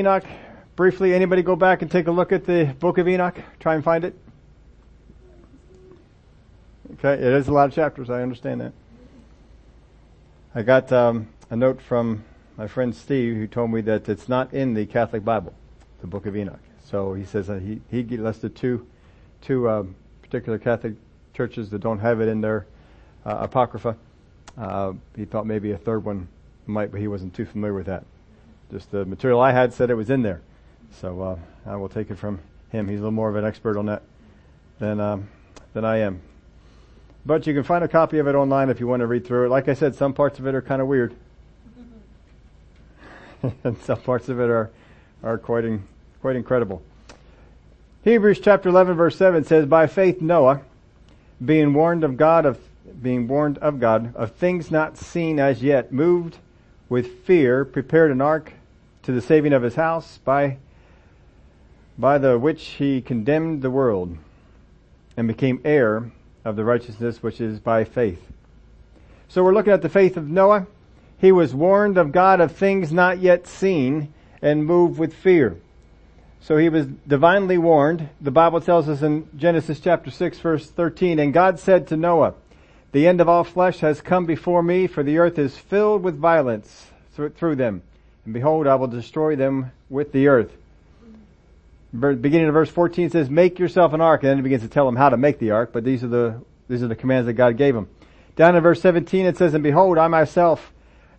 Enoch, 0.00 0.24
briefly, 0.74 1.12
anybody 1.12 1.42
go 1.42 1.54
back 1.54 1.82
and 1.82 1.90
take 1.90 2.06
a 2.06 2.10
look 2.10 2.32
at 2.32 2.46
the 2.46 2.74
book 2.78 2.96
of 2.96 3.06
Enoch? 3.06 3.38
Try 3.60 3.74
and 3.74 3.84
find 3.84 4.04
it. 4.04 4.14
Okay, 6.94 7.12
it 7.12 7.20
is 7.20 7.48
a 7.48 7.52
lot 7.52 7.68
of 7.68 7.74
chapters, 7.74 8.08
I 8.08 8.22
understand 8.22 8.62
that. 8.62 8.72
I 10.54 10.62
got 10.62 10.90
um, 10.92 11.28
a 11.50 11.56
note 11.56 11.82
from 11.82 12.24
my 12.56 12.66
friend 12.66 12.96
Steve 12.96 13.36
who 13.36 13.46
told 13.46 13.70
me 13.70 13.82
that 13.82 14.08
it's 14.08 14.30
not 14.30 14.54
in 14.54 14.72
the 14.72 14.86
Catholic 14.86 15.26
Bible, 15.26 15.52
the 16.00 16.06
book 16.06 16.24
of 16.24 16.34
Enoch. 16.34 16.62
So 16.82 17.12
he 17.12 17.26
says 17.26 17.48
that 17.48 17.60
he, 17.60 17.82
he 17.90 18.02
listed 18.02 18.56
two, 18.56 18.86
two 19.42 19.68
um, 19.68 19.94
particular 20.22 20.58
Catholic 20.58 20.94
churches 21.34 21.68
that 21.68 21.80
don't 21.82 21.98
have 21.98 22.22
it 22.22 22.28
in 22.28 22.40
their 22.40 22.64
uh, 23.26 23.40
Apocrypha. 23.40 23.94
Uh, 24.56 24.94
he 25.14 25.26
thought 25.26 25.44
maybe 25.44 25.72
a 25.72 25.76
third 25.76 26.02
one 26.02 26.28
might, 26.64 26.90
but 26.90 26.98
he 26.98 27.08
wasn't 27.08 27.34
too 27.34 27.44
familiar 27.44 27.74
with 27.74 27.86
that. 27.88 28.04
Just 28.72 28.90
the 28.90 29.04
material 29.04 29.38
I 29.38 29.52
had 29.52 29.74
said 29.74 29.90
it 29.90 29.94
was 29.94 30.08
in 30.08 30.22
there. 30.22 30.40
So 30.98 31.20
uh, 31.20 31.36
I 31.70 31.76
will 31.76 31.90
take 31.90 32.10
it 32.10 32.16
from 32.16 32.40
him. 32.70 32.88
He's 32.88 33.00
a 33.00 33.02
little 33.02 33.10
more 33.12 33.28
of 33.28 33.36
an 33.36 33.44
expert 33.44 33.76
on 33.76 33.84
that 33.86 34.02
than 34.78 34.98
um, 34.98 35.28
than 35.74 35.84
I 35.84 35.98
am. 35.98 36.22
But 37.26 37.46
you 37.46 37.52
can 37.52 37.64
find 37.64 37.84
a 37.84 37.88
copy 37.88 38.18
of 38.18 38.26
it 38.26 38.34
online 38.34 38.70
if 38.70 38.80
you 38.80 38.86
want 38.86 39.00
to 39.00 39.06
read 39.06 39.26
through 39.26 39.44
it. 39.44 39.48
Like 39.50 39.68
I 39.68 39.74
said, 39.74 39.94
some 39.94 40.14
parts 40.14 40.38
of 40.38 40.46
it 40.46 40.54
are 40.54 40.62
kind 40.62 40.80
of 40.80 40.88
weird, 40.88 41.14
and 43.64 43.76
some 43.82 44.00
parts 44.00 44.30
of 44.30 44.40
it 44.40 44.48
are 44.48 44.70
are 45.22 45.36
quite 45.36 45.66
in, 45.66 45.86
quite 46.22 46.36
incredible. 46.36 46.82
Hebrews 48.04 48.40
chapter 48.40 48.70
11 48.70 48.96
verse 48.96 49.16
7 49.16 49.44
says, 49.44 49.66
By 49.66 49.86
faith 49.86 50.20
Noah, 50.22 50.62
being 51.44 51.74
warned 51.74 52.04
of 52.04 52.16
God 52.16 52.46
of, 52.46 52.58
being 53.02 53.28
warned 53.28 53.58
of 53.58 53.78
God 53.78 54.16
of 54.16 54.32
things 54.32 54.70
not 54.70 54.96
seen 54.96 55.38
as 55.38 55.62
yet, 55.62 55.92
moved 55.92 56.38
with 56.88 57.24
fear, 57.24 57.64
prepared 57.64 58.10
an 58.10 58.20
ark 58.20 58.54
to 59.02 59.12
the 59.12 59.20
saving 59.20 59.52
of 59.52 59.62
his 59.62 59.74
house 59.74 60.18
by, 60.18 60.58
by 61.98 62.18
the 62.18 62.38
which 62.38 62.62
he 62.62 63.00
condemned 63.00 63.62
the 63.62 63.70
world 63.70 64.16
and 65.16 65.28
became 65.28 65.60
heir 65.64 66.10
of 66.44 66.56
the 66.56 66.64
righteousness 66.64 67.22
which 67.22 67.40
is 67.40 67.60
by 67.60 67.84
faith. 67.84 68.20
So 69.28 69.42
we're 69.42 69.54
looking 69.54 69.72
at 69.72 69.82
the 69.82 69.88
faith 69.88 70.16
of 70.16 70.28
Noah. 70.28 70.66
He 71.18 71.32
was 71.32 71.54
warned 71.54 71.98
of 71.98 72.12
God 72.12 72.40
of 72.40 72.52
things 72.52 72.92
not 72.92 73.18
yet 73.18 73.46
seen 73.46 74.12
and 74.40 74.66
moved 74.66 74.98
with 74.98 75.14
fear. 75.14 75.56
So 76.40 76.56
he 76.56 76.68
was 76.68 76.86
divinely 77.06 77.56
warned. 77.56 78.08
The 78.20 78.32
Bible 78.32 78.60
tells 78.60 78.88
us 78.88 79.02
in 79.02 79.28
Genesis 79.36 79.78
chapter 79.78 80.10
6 80.10 80.38
verse 80.38 80.68
13, 80.68 81.18
and 81.18 81.32
God 81.32 81.58
said 81.58 81.86
to 81.88 81.96
Noah, 81.96 82.34
the 82.92 83.08
end 83.08 83.22
of 83.22 83.28
all 83.28 83.42
flesh 83.42 83.78
has 83.78 84.02
come 84.02 84.26
before 84.26 84.62
me, 84.62 84.86
for 84.86 85.02
the 85.02 85.16
earth 85.16 85.38
is 85.38 85.56
filled 85.56 86.02
with 86.02 86.18
violence 86.18 86.88
through 87.14 87.56
them. 87.56 87.82
And 88.24 88.34
behold, 88.34 88.66
I 88.66 88.76
will 88.76 88.86
destroy 88.86 89.36
them 89.36 89.72
with 89.90 90.12
the 90.12 90.28
earth. 90.28 90.52
Beginning 91.92 92.48
of 92.48 92.54
verse 92.54 92.70
14 92.70 93.10
says, 93.10 93.28
make 93.28 93.58
yourself 93.58 93.92
an 93.92 94.00
ark. 94.00 94.22
And 94.22 94.30
then 94.30 94.36
he 94.38 94.42
begins 94.42 94.62
to 94.62 94.68
tell 94.68 94.86
them 94.86 94.96
how 94.96 95.10
to 95.10 95.16
make 95.16 95.38
the 95.38 95.50
ark, 95.50 95.70
but 95.72 95.84
these 95.84 96.02
are 96.02 96.08
the, 96.08 96.40
these 96.68 96.82
are 96.82 96.88
the 96.88 96.96
commands 96.96 97.26
that 97.26 97.34
God 97.34 97.56
gave 97.56 97.76
him. 97.76 97.88
Down 98.34 98.56
in 98.56 98.62
verse 98.62 98.80
17 98.80 99.26
it 99.26 99.36
says, 99.36 99.54
and 99.54 99.62
behold, 99.62 99.98
I 99.98 100.08
myself 100.08 100.72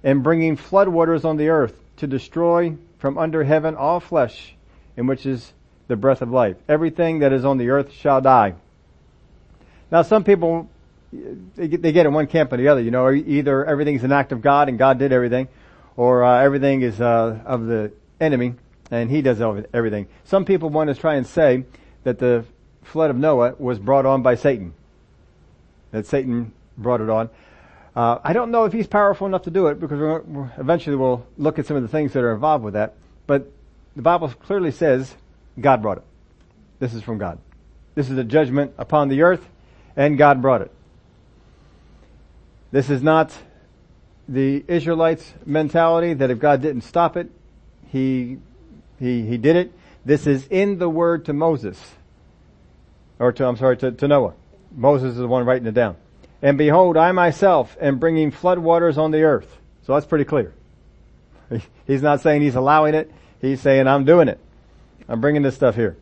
am 0.03 0.23
bringing 0.23 0.57
floodwaters 0.57 1.25
on 1.25 1.37
the 1.37 1.49
earth 1.49 1.75
to 1.97 2.07
destroy 2.07 2.75
from 2.97 3.17
under 3.17 3.43
heaven 3.43 3.75
all 3.75 3.99
flesh 3.99 4.55
in 4.97 5.05
which 5.05 5.25
is 5.25 5.53
the 5.87 5.95
breath 5.95 6.21
of 6.21 6.31
life. 6.31 6.55
Everything 6.67 7.19
that 7.19 7.33
is 7.33 7.45
on 7.45 7.57
the 7.57 7.69
earth 7.69 7.91
shall 7.91 8.21
die. 8.21 8.55
Now 9.91 10.01
some 10.01 10.23
people, 10.23 10.69
they 11.11 11.67
get 11.67 12.05
in 12.07 12.13
one 12.13 12.25
camp 12.25 12.51
or 12.51 12.57
the 12.57 12.69
other, 12.69 12.81
you 12.81 12.89
know, 12.89 13.11
either 13.11 13.63
everything's 13.63 14.03
an 14.03 14.11
act 14.11 14.31
of 14.31 14.41
God 14.41 14.69
and 14.69 14.79
God 14.79 14.97
did 14.97 15.11
everything, 15.11 15.47
or 15.95 16.23
uh, 16.23 16.41
everything 16.41 16.81
is 16.81 16.99
uh, 16.99 17.39
of 17.45 17.65
the 17.65 17.91
enemy 18.19 18.55
and 18.91 19.09
he 19.09 19.21
does 19.21 19.41
everything. 19.73 20.07
Some 20.23 20.45
people 20.45 20.69
want 20.69 20.89
to 20.89 20.95
try 20.95 21.15
and 21.15 21.25
say 21.25 21.65
that 22.03 22.19
the 22.19 22.45
flood 22.83 23.09
of 23.09 23.15
Noah 23.15 23.55
was 23.57 23.79
brought 23.79 24.05
on 24.05 24.21
by 24.21 24.35
Satan. 24.35 24.73
That 25.91 26.05
Satan 26.05 26.53
brought 26.77 27.01
it 27.01 27.09
on. 27.09 27.29
Uh, 27.95 28.19
I 28.23 28.33
don't 28.33 28.51
know 28.51 28.65
if 28.65 28.73
he's 28.73 28.87
powerful 28.87 29.27
enough 29.27 29.43
to 29.43 29.51
do 29.51 29.67
it 29.67 29.79
because 29.79 29.99
we're, 29.99 30.21
we're, 30.21 30.51
eventually 30.57 30.95
we'll 30.95 31.25
look 31.37 31.59
at 31.59 31.65
some 31.65 31.77
of 31.77 31.83
the 31.83 31.89
things 31.89 32.13
that 32.13 32.23
are 32.23 32.33
involved 32.33 32.63
with 32.63 32.73
that. 32.73 32.95
But 33.27 33.51
the 33.95 34.01
Bible 34.01 34.29
clearly 34.29 34.71
says 34.71 35.15
God 35.59 35.81
brought 35.81 35.97
it. 35.97 36.03
This 36.79 36.93
is 36.93 37.03
from 37.03 37.17
God. 37.17 37.39
This 37.95 38.09
is 38.09 38.17
a 38.17 38.23
judgment 38.23 38.73
upon 38.77 39.09
the 39.09 39.21
earth 39.21 39.47
and 39.95 40.17
God 40.17 40.41
brought 40.41 40.61
it. 40.61 40.71
This 42.71 42.89
is 42.89 43.03
not 43.03 43.37
the 44.27 44.63
Israelites 44.67 45.33
mentality 45.45 46.13
that 46.13 46.31
if 46.31 46.39
God 46.39 46.61
didn't 46.61 46.81
stop 46.81 47.17
it, 47.17 47.29
he, 47.87 48.37
he, 48.99 49.25
he 49.25 49.37
did 49.37 49.55
it. 49.55 49.73
This 50.05 50.27
is 50.27 50.47
in 50.47 50.79
the 50.79 50.89
word 50.89 51.25
to 51.25 51.33
Moses. 51.33 51.79
Or 53.19 53.31
to, 53.31 53.45
I'm 53.45 53.57
sorry, 53.57 53.77
to, 53.77 53.91
to 53.91 54.07
Noah. 54.07 54.33
Moses 54.75 55.11
is 55.11 55.17
the 55.17 55.27
one 55.27 55.45
writing 55.45 55.67
it 55.67 55.73
down. 55.73 55.95
And 56.41 56.57
behold, 56.57 56.97
I 56.97 57.11
myself 57.11 57.77
am 57.79 57.99
bringing 57.99 58.31
flood 58.31 58.59
waters 58.59 58.97
on 58.97 59.11
the 59.11 59.23
earth. 59.23 59.59
So 59.85 59.93
that's 59.93 60.05
pretty 60.05 60.25
clear. 60.25 60.53
He's 61.87 62.01
not 62.01 62.21
saying 62.21 62.41
he's 62.41 62.55
allowing 62.55 62.95
it. 62.95 63.11
He's 63.41 63.61
saying 63.61 63.87
I'm 63.87 64.05
doing 64.05 64.27
it. 64.27 64.39
I'm 65.07 65.21
bringing 65.21 65.41
this 65.41 65.55
stuff 65.55 65.75
here. 65.75 65.97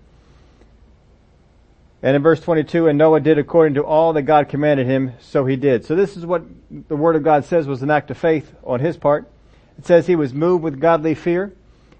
And 2.03 2.15
in 2.15 2.23
verse 2.23 2.39
22, 2.39 2.87
and 2.87 2.97
Noah 2.97 3.19
did 3.19 3.37
according 3.37 3.75
to 3.75 3.83
all 3.83 4.13
that 4.13 4.23
God 4.23 4.49
commanded 4.49 4.87
him, 4.87 5.13
so 5.19 5.45
he 5.45 5.55
did. 5.55 5.85
So 5.85 5.95
this 5.95 6.17
is 6.17 6.25
what 6.25 6.43
the 6.87 6.95
word 6.95 7.15
of 7.15 7.23
God 7.23 7.45
says 7.45 7.67
was 7.67 7.83
an 7.83 7.91
act 7.91 8.09
of 8.09 8.17
faith 8.17 8.53
on 8.63 8.79
his 8.79 8.97
part. 8.97 9.29
It 9.77 9.85
says 9.85 10.07
he 10.07 10.15
was 10.15 10.33
moved 10.33 10.63
with 10.63 10.79
godly 10.79 11.13
fear. 11.13 11.53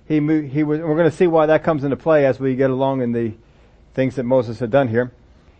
He 0.08 0.20
moved, 0.20 0.54
he 0.54 0.64
was, 0.64 0.80
we're 0.80 0.96
going 0.96 1.10
to 1.10 1.16
see 1.16 1.28
why 1.28 1.46
that 1.46 1.64
comes 1.64 1.84
into 1.84 1.98
play 1.98 2.26
as 2.26 2.40
we 2.40 2.56
get 2.56 2.72
along 2.72 3.02
in 3.02 3.12
the 3.12 3.34
things 3.94 4.16
that 4.16 4.24
Moses 4.24 4.60
had 4.60 4.72
done 4.72 4.88
here. 4.88 5.12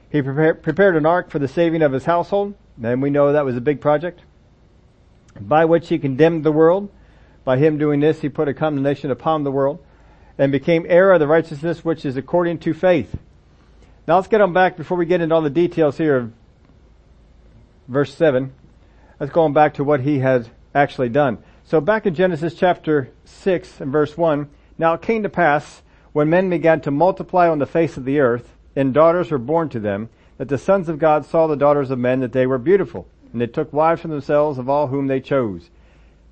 He 0.10 0.22
prepared, 0.22 0.64
prepared 0.64 0.96
an 0.96 1.06
ark 1.06 1.30
for 1.30 1.40
the 1.40 1.48
saving 1.48 1.84
of 1.84 1.92
his 1.92 2.06
household. 2.06 2.56
And 2.82 3.02
we 3.02 3.12
know 3.12 3.32
that 3.32 3.46
was 3.46 3.56
a 3.56 3.62
big 3.62 3.80
project. 3.80 4.22
By 5.40 5.66
which 5.66 5.90
he 5.90 6.00
condemned 6.00 6.44
the 6.44 6.52
world. 6.52 6.90
By 7.44 7.58
him 7.58 7.78
doing 7.78 8.00
this, 8.00 8.22
he 8.22 8.30
put 8.30 8.48
a 8.48 8.54
condemnation 8.54 9.12
upon 9.12 9.44
the 9.44 9.52
world 9.52 9.84
and 10.38 10.52
became 10.52 10.86
heir 10.90 11.12
of 11.12 11.20
the 11.20 11.28
righteousness 11.28 11.86
which 11.86 12.06
is 12.06 12.18
according 12.18 12.60
to 12.60 12.74
faith. 12.74 13.16
Now 14.08 14.16
let's 14.16 14.28
get 14.28 14.42
on 14.42 14.52
back 14.52 14.78
before 14.78 14.98
we 14.98 15.06
get 15.06 15.22
into 15.22 15.36
all 15.36 15.42
the 15.42 15.50
details 15.50 15.98
here 15.98 16.18
of 16.18 16.34
verse 17.88 18.14
7. 18.14 18.52
Let's 19.20 19.32
go 19.32 19.44
on 19.44 19.54
back 19.54 19.76
to 19.76 19.84
what 19.84 20.02
he 20.02 20.20
has 20.20 20.50
actually 20.74 21.10
done. 21.10 21.38
So 21.66 21.80
back 21.80 22.08
in 22.08 22.16
Genesis 22.16 22.56
chapter 22.56 23.12
6 23.26 23.80
and 23.80 23.92
verse 23.92 24.18
1, 24.18 24.50
now 24.80 24.96
it 24.96 25.04
came 25.04 25.22
to 25.24 25.30
pass 25.30 25.84
when 26.14 26.30
men 26.30 26.50
began 26.50 26.82
to 26.82 26.92
multiply 26.92 27.48
on 27.48 27.60
the 27.60 27.66
face 27.68 27.96
of 27.96 28.06
the 28.06 28.20
earth 28.20 28.52
and 28.76 28.94
daughters 28.94 29.30
were 29.30 29.38
born 29.38 29.70
to 29.70 29.80
them, 29.80 30.10
that 30.38 30.50
the 30.50 30.58
sons 30.58 30.90
of 30.90 30.98
God 30.98 31.26
saw 31.26 31.46
the 31.46 31.56
daughters 31.56 31.92
of 31.92 32.00
men 32.00 32.22
that 32.22 32.32
they 32.32 32.48
were 32.48 32.58
beautiful, 32.58 33.06
and 33.32 33.40
they 33.40 33.48
took 33.48 33.72
wives 33.72 34.02
for 34.02 34.08
themselves 34.08 34.58
of 34.58 34.70
all 34.70 34.88
whom 34.88 35.08
they 35.08 35.20
chose. 35.20 35.70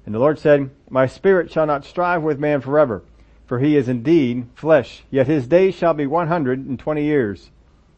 And 0.05 0.15
the 0.15 0.19
Lord 0.19 0.39
said, 0.39 0.71
My 0.89 1.05
spirit 1.05 1.51
shall 1.51 1.67
not 1.67 1.85
strive 1.85 2.23
with 2.23 2.39
man 2.39 2.61
forever, 2.61 3.03
for 3.45 3.59
he 3.59 3.75
is 3.75 3.87
indeed 3.87 4.47
flesh, 4.55 5.03
yet 5.11 5.27
his 5.27 5.47
days 5.47 5.75
shall 5.75 5.93
be 5.93 6.07
one 6.07 6.27
hundred 6.27 6.65
and 6.65 6.79
twenty 6.79 7.03
years. 7.03 7.51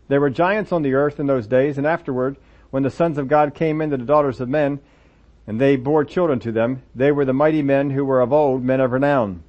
There 0.07 0.22
were 0.22 0.29
giants 0.29 0.72
on 0.72 0.81
the 0.81 0.94
earth 0.94 1.19
in 1.19 1.28
those 1.28 1.47
days, 1.47 1.78
and 1.78 1.88
afterward, 1.88 2.38
when 2.69 2.84
the 2.84 2.89
sons 2.89 3.17
of 3.17 3.28
God 3.28 3.53
came 3.53 3.81
into 3.81 3.97
the 3.97 4.06
daughters 4.06 4.39
of 4.39 4.50
men, 4.50 4.79
and 5.47 5.59
they 5.59 5.75
bore 5.75 6.06
children 6.06 6.39
to 6.39 6.51
them, 6.51 6.84
they 6.95 7.12
were 7.12 7.25
the 7.25 7.34
mighty 7.34 7.62
men 7.62 7.89
who 7.91 8.06
were 8.06 8.22
of 8.22 8.31
old, 8.31 8.63
men 8.63 8.79
of 8.79 8.91
renown. 8.91 9.44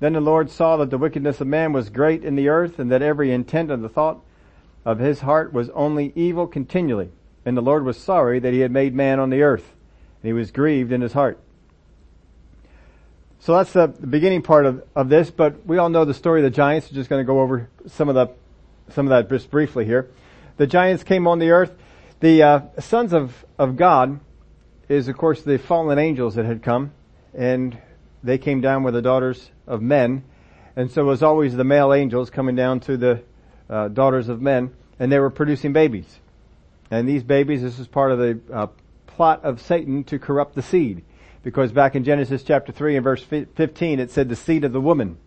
Then 0.00 0.12
the 0.12 0.20
Lord 0.20 0.50
saw 0.50 0.76
that 0.76 0.90
the 0.90 0.98
wickedness 0.98 1.40
of 1.40 1.46
man 1.46 1.72
was 1.72 1.90
great 1.90 2.24
in 2.24 2.36
the 2.36 2.48
earth, 2.48 2.78
and 2.78 2.90
that 2.90 3.02
every 3.02 3.32
intent 3.32 3.70
of 3.70 3.82
the 3.82 3.88
thought 3.88 4.20
of 4.84 4.98
his 4.98 5.20
heart 5.20 5.52
was 5.52 5.70
only 5.70 6.12
evil 6.14 6.46
continually. 6.46 7.10
And 7.44 7.56
the 7.56 7.62
Lord 7.62 7.84
was 7.84 7.96
sorry 7.96 8.38
that 8.40 8.52
he 8.52 8.60
had 8.60 8.70
made 8.70 8.94
man 8.94 9.18
on 9.18 9.30
the 9.30 9.42
earth, 9.42 9.72
and 10.22 10.28
he 10.28 10.32
was 10.32 10.50
grieved 10.50 10.92
in 10.92 11.00
his 11.00 11.12
heart. 11.12 11.38
So 13.38 13.56
that's 13.56 13.72
the 13.72 13.86
beginning 13.88 14.42
part 14.42 14.66
of, 14.66 14.82
of 14.94 15.08
this, 15.08 15.30
but 15.30 15.64
we 15.66 15.78
all 15.78 15.88
know 15.88 16.04
the 16.04 16.14
story 16.14 16.40
of 16.40 16.44
the 16.44 16.50
giants. 16.50 16.90
We're 16.90 16.96
just 16.96 17.08
going 17.08 17.24
to 17.24 17.26
go 17.26 17.40
over 17.40 17.68
some 17.86 18.08
of 18.08 18.14
the 18.14 18.28
some 18.90 19.06
of 19.06 19.10
that 19.10 19.28
just 19.28 19.50
briefly 19.50 19.84
here. 19.84 20.10
The 20.56 20.66
giants 20.66 21.02
came 21.02 21.26
on 21.26 21.38
the 21.38 21.50
earth. 21.50 21.72
The 22.20 22.42
uh, 22.42 22.60
sons 22.78 23.12
of, 23.12 23.44
of 23.58 23.76
God 23.76 24.20
is 24.88 25.08
of 25.08 25.16
course 25.16 25.42
the 25.42 25.58
fallen 25.58 25.98
angels 25.98 26.36
that 26.36 26.44
had 26.44 26.62
come 26.62 26.92
and 27.34 27.76
they 28.22 28.38
came 28.38 28.60
down 28.60 28.82
with 28.82 28.94
the 28.94 29.02
daughters 29.02 29.50
of 29.66 29.82
men. 29.82 30.24
And 30.76 30.90
so 30.90 31.02
it 31.02 31.06
was 31.06 31.22
always 31.22 31.54
the 31.54 31.64
male 31.64 31.92
angels 31.92 32.30
coming 32.30 32.56
down 32.56 32.80
to 32.80 32.96
the 32.96 33.22
uh, 33.68 33.88
daughters 33.88 34.28
of 34.28 34.40
men 34.40 34.72
and 34.98 35.10
they 35.12 35.18
were 35.18 35.30
producing 35.30 35.72
babies. 35.72 36.20
And 36.90 37.08
these 37.08 37.22
babies, 37.22 37.62
this 37.62 37.78
is 37.78 37.88
part 37.88 38.12
of 38.12 38.18
the 38.18 38.40
uh, 38.52 38.66
plot 39.06 39.44
of 39.44 39.60
Satan 39.60 40.04
to 40.04 40.18
corrupt 40.18 40.54
the 40.54 40.62
seed. 40.62 41.04
Because 41.42 41.72
back 41.72 41.94
in 41.94 42.04
Genesis 42.04 42.42
chapter 42.42 42.72
3 42.72 42.96
and 42.96 43.04
verse 43.04 43.22
15 43.22 44.00
it 44.00 44.10
said 44.10 44.28
the 44.28 44.36
seed 44.36 44.64
of 44.64 44.72
the 44.72 44.80
woman 44.80 45.18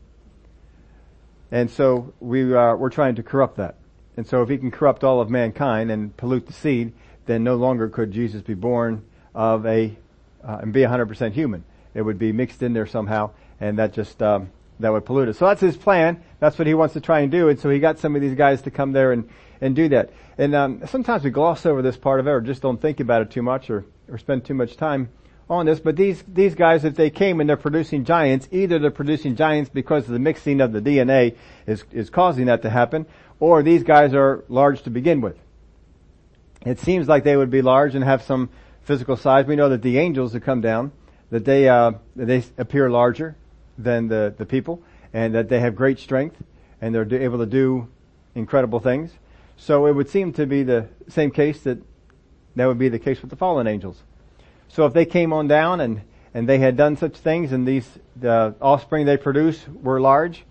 and 1.51 1.69
so 1.69 2.13
we 2.19 2.54
are, 2.54 2.78
we're 2.78 2.90
trying 2.90 3.16
to 3.16 3.24
corrupt 3.24 3.57
that. 3.57 3.75
And 4.18 4.28
so 4.28 4.42
if 4.42 4.50
he 4.50 4.57
can 4.57 4.72
corrupt 4.72 5.04
all 5.04 5.22
of 5.22 5.30
mankind 5.30 5.92
and 5.92 6.16
pollute 6.16 6.48
the 6.48 6.54
seed, 6.54 6.94
then 7.25 7.44
no 7.44 7.56
longer 7.56 7.90
could 7.90 8.12
Jesus 8.12 8.42
be 8.42 8.54
born 8.54 9.04
of 9.34 9.66
a, 9.66 9.98
uh, 10.44 10.60
and 10.62 10.74
be 10.74 10.81
100% 10.81 11.31
human. 11.31 11.63
It 11.94 12.01
would 12.01 12.19
be 12.19 12.31
mixed 12.31 12.62
in 12.62 12.74
there 12.74 12.86
somehow, 12.86 13.31
and 13.60 13.80
that 13.80 13.94
just, 13.94 14.22
um, 14.22 14.51
that 14.80 14.92
would 14.92 15.06
pollute 15.06 15.30
it. 15.30 15.36
So 15.36 15.46
that's 15.46 15.62
his 15.62 15.78
plan. 15.78 16.24
That's 16.40 16.57
what 16.57 16.68
he 16.68 16.74
wants 16.74 16.94
to 16.94 17.01
try 17.01 17.22
and 17.22 17.31
do. 17.31 17.50
And 17.50 17.60
so 17.60 17.69
he 17.69 17.80
got 17.80 18.00
some 18.00 18.16
of 18.16 18.22
these 18.22 18.36
guys 18.36 18.62
to 18.63 18.72
come 18.72 18.92
there 18.92 19.12
and, 19.12 19.30
and 19.62 19.75
do 19.75 19.90
that. 19.90 20.12
And 20.38 20.56
um, 20.56 20.88
sometimes 20.88 21.24
we 21.24 21.31
gloss 21.31 21.66
over 21.66 21.81
this 21.81 21.98
part 21.98 22.19
of 22.19 22.28
it 22.28 22.31
or 22.31 22.42
just 22.42 22.62
don't 22.62 22.81
think 22.81 23.00
about 23.00 23.22
it 23.22 23.31
too 23.31 23.42
much 23.42 23.69
or, 23.69 23.86
or 24.07 24.18
spend 24.18 24.46
too 24.46 24.54
much 24.54 24.78
time 24.78 25.10
on 25.50 25.66
this. 25.66 25.80
But 25.80 25.96
these, 25.96 26.24
these 26.28 26.56
guys, 26.56 26.86
if 26.86 26.96
they 26.96 27.10
came 27.10 27.40
and 27.40 27.50
they're 27.50 27.57
producing 27.57 28.06
giants, 28.06 28.48
either 28.51 28.80
they're 28.80 28.92
producing 28.92 29.36
giants 29.36 29.69
because 29.69 30.06
of 30.06 30.12
the 30.12 30.19
mixing 30.19 30.62
of 30.62 30.72
the 30.72 30.81
DNA 30.81 31.36
is, 31.66 31.84
is 31.92 32.10
causing 32.10 32.46
that 32.46 32.62
to 32.62 32.69
happen, 32.69 33.06
or 33.40 33.63
these 33.63 33.84
guys 33.84 34.13
are 34.13 34.44
large 34.48 34.84
to 34.84 34.90
begin 34.90 35.22
with. 35.22 35.38
It 36.66 36.80
seems 36.80 37.07
like 37.07 37.24
they 37.24 37.38
would 37.38 37.50
be 37.50 37.62
large 37.62 37.96
and 37.96 38.04
have 38.04 38.22
some 38.22 38.50
physical 38.84 39.16
size. 39.16 39.46
We 39.46 39.56
know 39.56 39.69
that 39.69 39.81
the 39.81 39.98
angels 39.98 40.34
that 40.34 40.42
come 40.42 40.62
down, 40.62 40.92
that 41.31 41.46
they, 41.46 41.69
uh, 41.69 41.94
they 42.16 42.44
appear 42.57 42.90
larger 42.90 43.36
than 43.78 44.07
the, 44.07 44.34
the 44.38 44.46
people 44.46 44.84
and 45.13 45.34
that 45.36 45.50
they 45.50 45.60
have 45.60 45.75
great 45.75 46.00
strength 46.00 46.36
and 46.81 46.94
they're 46.94 47.12
able 47.13 47.40
to 47.40 47.46
do 47.46 47.88
incredible 48.36 48.80
things. 48.80 49.12
So 49.57 49.86
it 49.88 49.94
would 49.94 50.10
seem 50.10 50.34
to 50.34 50.46
be 50.46 50.63
the 50.63 50.88
same 51.07 51.31
case 51.31 51.62
that 51.62 51.80
that 52.56 52.66
would 52.66 52.80
be 52.80 52.90
the 52.90 53.00
case 53.00 53.22
with 53.22 53.30
the 53.30 53.36
fallen 53.36 53.68
angels. 53.68 54.04
So 54.69 54.86
if 54.86 54.94
they 54.94 55.06
came 55.06 55.33
on 55.33 55.48
down 55.48 55.81
and, 55.81 56.01
and 56.33 56.48
they 56.48 56.60
had 56.60 56.77
done 56.77 56.95
such 56.95 57.18
things 57.18 57.51
and 57.51 57.68
these, 57.68 57.88
the 58.16 58.56
offspring 58.62 59.06
they 59.06 59.18
produce 59.18 59.68
were 59.68 60.00
large. 60.00 60.45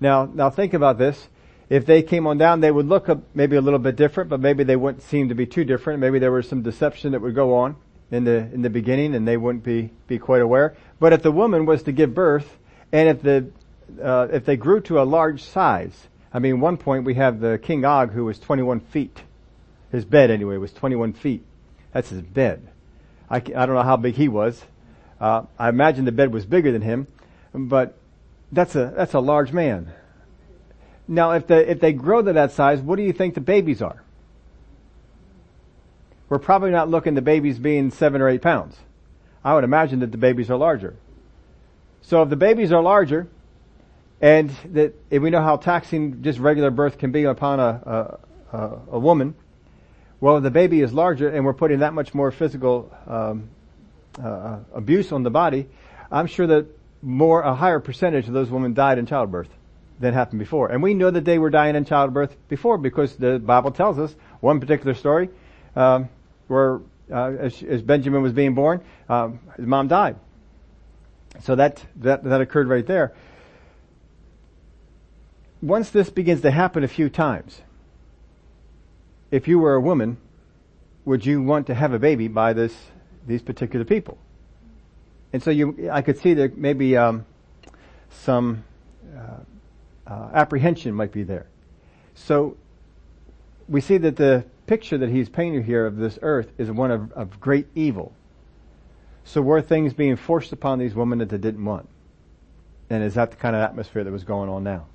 Now, 0.00 0.26
now 0.26 0.50
think 0.50 0.74
about 0.74 0.98
this. 0.98 1.28
If 1.68 1.86
they 1.86 2.02
came 2.02 2.26
on 2.26 2.38
down, 2.38 2.60
they 2.60 2.70
would 2.70 2.86
look 2.86 3.08
maybe 3.34 3.56
a 3.56 3.60
little 3.60 3.78
bit 3.78 3.96
different, 3.96 4.30
but 4.30 4.40
maybe 4.40 4.62
they 4.62 4.76
wouldn't 4.76 5.02
seem 5.02 5.28
to 5.30 5.34
be 5.34 5.46
too 5.46 5.64
different. 5.64 6.00
Maybe 6.00 6.18
there 6.18 6.30
was 6.30 6.48
some 6.48 6.62
deception 6.62 7.12
that 7.12 7.20
would 7.20 7.34
go 7.34 7.54
on 7.54 7.76
in 8.10 8.24
the, 8.24 8.36
in 8.52 8.62
the 8.62 8.70
beginning 8.70 9.14
and 9.14 9.26
they 9.26 9.36
wouldn't 9.36 9.64
be, 9.64 9.90
be 10.06 10.18
quite 10.18 10.42
aware. 10.42 10.76
But 11.00 11.12
if 11.12 11.22
the 11.22 11.32
woman 11.32 11.66
was 11.66 11.82
to 11.84 11.92
give 11.92 12.14
birth 12.14 12.58
and 12.92 13.08
if 13.08 13.22
the, 13.22 13.50
uh, 14.02 14.28
if 14.32 14.44
they 14.44 14.56
grew 14.56 14.80
to 14.82 15.00
a 15.00 15.04
large 15.04 15.42
size, 15.42 16.08
I 16.32 16.38
mean, 16.38 16.60
one 16.60 16.76
point 16.76 17.04
we 17.04 17.14
have 17.14 17.40
the 17.40 17.58
King 17.58 17.84
Og 17.84 18.12
who 18.12 18.24
was 18.24 18.38
21 18.38 18.80
feet. 18.80 19.22
His 19.90 20.04
bed 20.04 20.30
anyway 20.30 20.56
was 20.56 20.72
21 20.72 21.14
feet. 21.14 21.44
That's 21.92 22.10
his 22.10 22.22
bed. 22.22 22.68
I, 23.30 23.36
I 23.36 23.40
don't 23.40 23.74
know 23.74 23.82
how 23.82 23.96
big 23.96 24.14
he 24.14 24.28
was. 24.28 24.62
Uh, 25.20 25.42
I 25.58 25.68
imagine 25.68 26.04
the 26.04 26.12
bed 26.12 26.32
was 26.32 26.44
bigger 26.44 26.72
than 26.72 26.82
him, 26.82 27.06
but 27.54 27.98
that's 28.52 28.74
a, 28.76 28.92
that's 28.96 29.14
a 29.14 29.20
large 29.20 29.52
man. 29.52 29.92
Now 31.08 31.32
if 31.32 31.46
the, 31.46 31.70
if 31.70 31.80
they 31.80 31.92
grow 31.92 32.22
to 32.22 32.32
that 32.32 32.52
size, 32.52 32.80
what 32.80 32.96
do 32.96 33.02
you 33.02 33.12
think 33.12 33.34
the 33.34 33.40
babies 33.40 33.80
are? 33.80 34.02
We're 36.28 36.38
probably 36.38 36.70
not 36.70 36.88
looking 36.88 37.14
the 37.14 37.22
babies 37.22 37.58
being 37.58 37.90
seven 37.90 38.20
or 38.20 38.28
eight 38.28 38.42
pounds. 38.42 38.76
I 39.44 39.54
would 39.54 39.64
imagine 39.64 40.00
that 40.00 40.10
the 40.10 40.18
babies 40.18 40.50
are 40.50 40.56
larger. 40.56 40.96
So 42.02 42.22
if 42.22 42.30
the 42.30 42.36
babies 42.36 42.72
are 42.72 42.82
larger, 42.82 43.28
and 44.20 44.50
that 44.72 44.94
if 45.10 45.22
we 45.22 45.30
know 45.30 45.42
how 45.42 45.56
taxing 45.56 46.22
just 46.22 46.38
regular 46.38 46.70
birth 46.70 46.98
can 46.98 47.12
be 47.12 47.24
upon 47.24 47.60
a, 47.60 48.18
a, 48.52 48.78
a 48.92 48.98
woman, 48.98 49.34
well, 50.20 50.40
the 50.40 50.50
baby 50.50 50.80
is 50.80 50.92
larger 50.92 51.28
and 51.28 51.44
we're 51.44 51.54
putting 51.54 51.80
that 51.80 51.92
much 51.92 52.14
more 52.14 52.30
physical 52.30 52.92
um, 53.06 53.50
uh, 54.22 54.58
abuse 54.74 55.12
on 55.12 55.22
the 55.22 55.30
body. 55.30 55.68
I'm 56.10 56.26
sure 56.26 56.46
that 56.46 56.66
more, 57.02 57.42
a 57.42 57.54
higher 57.54 57.80
percentage 57.80 58.26
of 58.26 58.34
those 58.34 58.50
women 58.50 58.74
died 58.74 58.98
in 58.98 59.06
childbirth 59.06 59.50
than 60.00 60.14
happened 60.14 60.38
before. 60.38 60.70
And 60.70 60.82
we 60.82 60.94
know 60.94 61.10
that 61.10 61.24
they 61.24 61.38
were 61.38 61.50
dying 61.50 61.76
in 61.76 61.84
childbirth 61.84 62.36
before 62.48 62.78
because 62.78 63.16
the 63.16 63.38
Bible 63.38 63.70
tells 63.70 63.98
us 63.98 64.14
one 64.40 64.60
particular 64.60 64.94
story 64.94 65.28
um, 65.74 66.08
where 66.48 66.80
uh, 67.10 67.32
as, 67.38 67.62
as, 67.62 67.82
Benjamin 67.82 68.22
was 68.22 68.32
being 68.32 68.54
born, 68.54 68.80
um, 69.08 69.40
his 69.56 69.66
mom 69.66 69.88
died. 69.88 70.16
So 71.42 71.54
that, 71.54 71.84
that 71.96 72.24
that 72.24 72.40
occurred 72.40 72.68
right 72.68 72.86
there. 72.86 73.14
Once 75.62 75.90
this 75.90 76.10
begins 76.10 76.40
to 76.40 76.50
happen 76.50 76.82
a 76.82 76.88
few 76.88 77.08
times, 77.08 77.60
if 79.36 79.46
you 79.46 79.58
were 79.58 79.74
a 79.74 79.80
woman, 79.80 80.16
would 81.04 81.26
you 81.26 81.42
want 81.42 81.66
to 81.66 81.74
have 81.74 81.92
a 81.92 81.98
baby 81.98 82.26
by 82.26 82.54
this 82.54 82.74
these 83.26 83.42
particular 83.42 83.84
people? 83.84 84.16
And 85.32 85.42
so 85.42 85.50
you, 85.50 85.90
I 85.92 86.00
could 86.00 86.18
see 86.18 86.32
that 86.34 86.56
maybe 86.56 86.96
um, 86.96 87.26
some 88.10 88.64
uh, 89.14 90.10
uh, 90.10 90.30
apprehension 90.32 90.94
might 90.94 91.12
be 91.12 91.22
there. 91.22 91.46
So 92.14 92.56
we 93.68 93.82
see 93.82 93.98
that 93.98 94.16
the 94.16 94.46
picture 94.66 94.96
that 94.96 95.10
he's 95.10 95.28
painting 95.28 95.64
here 95.64 95.84
of 95.84 95.96
this 95.96 96.18
earth 96.22 96.50
is 96.56 96.70
one 96.70 96.90
of, 96.90 97.12
of 97.12 97.38
great 97.38 97.66
evil. 97.74 98.14
So 99.24 99.42
were 99.42 99.60
things 99.60 99.92
being 99.92 100.16
forced 100.16 100.52
upon 100.52 100.78
these 100.78 100.94
women 100.94 101.18
that 101.18 101.28
they 101.28 101.36
didn't 101.36 101.62
want? 101.62 101.88
And 102.88 103.04
is 103.04 103.14
that 103.14 103.32
the 103.32 103.36
kind 103.36 103.54
of 103.54 103.60
atmosphere 103.60 104.02
that 104.02 104.12
was 104.12 104.24
going 104.24 104.48
on 104.48 104.64
now? 104.64 104.86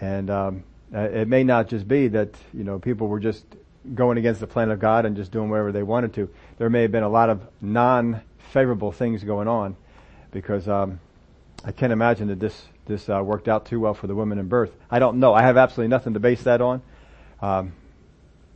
And 0.00 0.28
um, 0.28 0.64
uh, 0.94 1.00
it 1.00 1.28
may 1.28 1.42
not 1.42 1.68
just 1.68 1.88
be 1.88 2.08
that, 2.08 2.34
you 2.52 2.64
know, 2.64 2.78
people 2.78 3.08
were 3.08 3.20
just 3.20 3.44
going 3.94 4.18
against 4.18 4.40
the 4.40 4.46
plan 4.46 4.70
of 4.70 4.78
God 4.78 5.06
and 5.06 5.16
just 5.16 5.32
doing 5.32 5.48
whatever 5.48 5.72
they 5.72 5.82
wanted 5.82 6.14
to. 6.14 6.28
There 6.58 6.70
may 6.70 6.82
have 6.82 6.92
been 6.92 7.02
a 7.02 7.08
lot 7.08 7.30
of 7.30 7.40
non-favorable 7.60 8.92
things 8.92 9.24
going 9.24 9.48
on 9.48 9.76
because 10.30 10.68
um, 10.68 11.00
I 11.64 11.72
can't 11.72 11.92
imagine 11.92 12.28
that 12.28 12.40
this 12.40 12.66
this 12.84 13.08
uh, 13.08 13.22
worked 13.24 13.46
out 13.46 13.66
too 13.66 13.78
well 13.78 13.94
for 13.94 14.08
the 14.08 14.14
women 14.14 14.38
in 14.38 14.48
birth. 14.48 14.72
I 14.90 14.98
don't 14.98 15.20
know. 15.20 15.32
I 15.32 15.42
have 15.42 15.56
absolutely 15.56 15.88
nothing 15.88 16.14
to 16.14 16.20
base 16.20 16.42
that 16.42 16.60
on. 16.60 16.82
Um, 17.40 17.72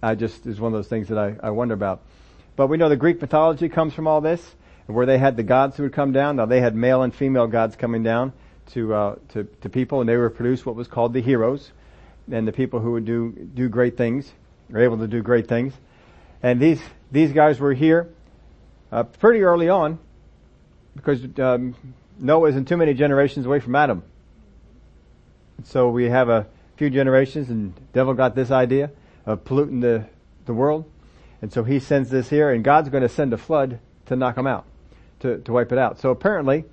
I 0.03 0.17
just 0.17 0.47
is 0.47 0.61
one 0.61 0.73
of 0.73 0.79
those 0.79 0.89
things 0.89 1.09
that 1.09 1.19
I, 1.19 1.37
I 1.43 1.50
wonder 1.50 1.75
about. 1.75 2.03
But 2.56 2.67
we 2.67 2.77
know 2.77 2.89
the 2.89 2.97
Greek 2.97 3.21
mythology 3.21 3.69
comes 3.69 3.94
from 3.94 4.09
all 4.09 4.21
this, 4.21 4.55
where 4.87 5.06
they 5.06 5.19
had 5.19 5.37
the 5.37 5.43
gods 5.43 5.77
who 5.77 5.85
would 5.85 5.93
come 5.93 6.12
down. 6.12 6.37
Now 6.37 6.47
they 6.47 6.61
had 6.61 6.75
male 6.75 7.03
and 7.03 7.15
female 7.15 7.47
gods 7.47 7.77
coming 7.77 8.03
down 8.03 8.32
to 8.73 8.94
uh, 8.94 9.17
to, 9.31 9.44
to 9.61 9.69
people, 9.69 10.00
and 10.00 10.09
they 10.09 10.17
would 10.17 10.35
produce 10.35 10.67
what 10.67 10.75
was 10.75 10.89
called 10.89 11.12
the 11.12 11.23
heroes 11.23 11.71
and 12.31 12.46
the 12.46 12.52
people 12.52 12.81
who 12.81 12.93
would 12.93 13.05
do, 13.05 13.32
do 13.32 13.69
great 13.69 13.96
things, 13.96 14.31
are 14.73 14.81
able 14.81 14.99
to 14.99 15.06
do 15.06 15.23
great 15.23 15.49
things. 15.49 15.73
And 16.43 16.61
these, 16.61 16.81
these 17.11 17.32
guys 17.32 17.61
were 17.61 17.75
here, 17.75 18.08
uh, 18.93 19.05
pretty 19.05 19.43
early 19.43 19.69
on, 19.69 19.99
because, 20.94 21.20
um, 21.38 21.75
Noah 22.19 22.49
isn't 22.49 22.67
too 22.67 22.76
many 22.76 22.94
generations 22.94 23.46
away 23.46 23.61
from 23.61 23.75
Adam. 23.75 24.02
So 25.64 25.88
we 25.88 26.05
have 26.05 26.28
a 26.28 26.46
few 26.76 26.90
generations 26.90 27.50
and 27.50 27.75
devil 27.93 28.14
got 28.14 28.34
this 28.34 28.50
idea 28.50 28.90
of 29.25 29.44
polluting 29.44 29.81
the, 29.81 30.06
the 30.46 30.55
world. 30.55 30.90
And 31.43 31.52
so 31.52 31.64
he 31.64 31.79
sends 31.79 32.11
this 32.11 32.31
here 32.31 32.50
and 32.50 32.64
God's 32.64 32.88
going 32.88 33.02
to 33.02 33.08
send 33.08 33.32
a 33.32 33.38
flood 33.38 33.79
to 34.06 34.17
knock 34.17 34.37
them 34.37 34.46
out, 34.46 34.64
to, 35.20 35.38
to 35.38 35.52
wipe 35.52 35.72
it 35.72 35.79
out. 35.79 35.99
So 36.00 36.11
apparently, 36.11 36.64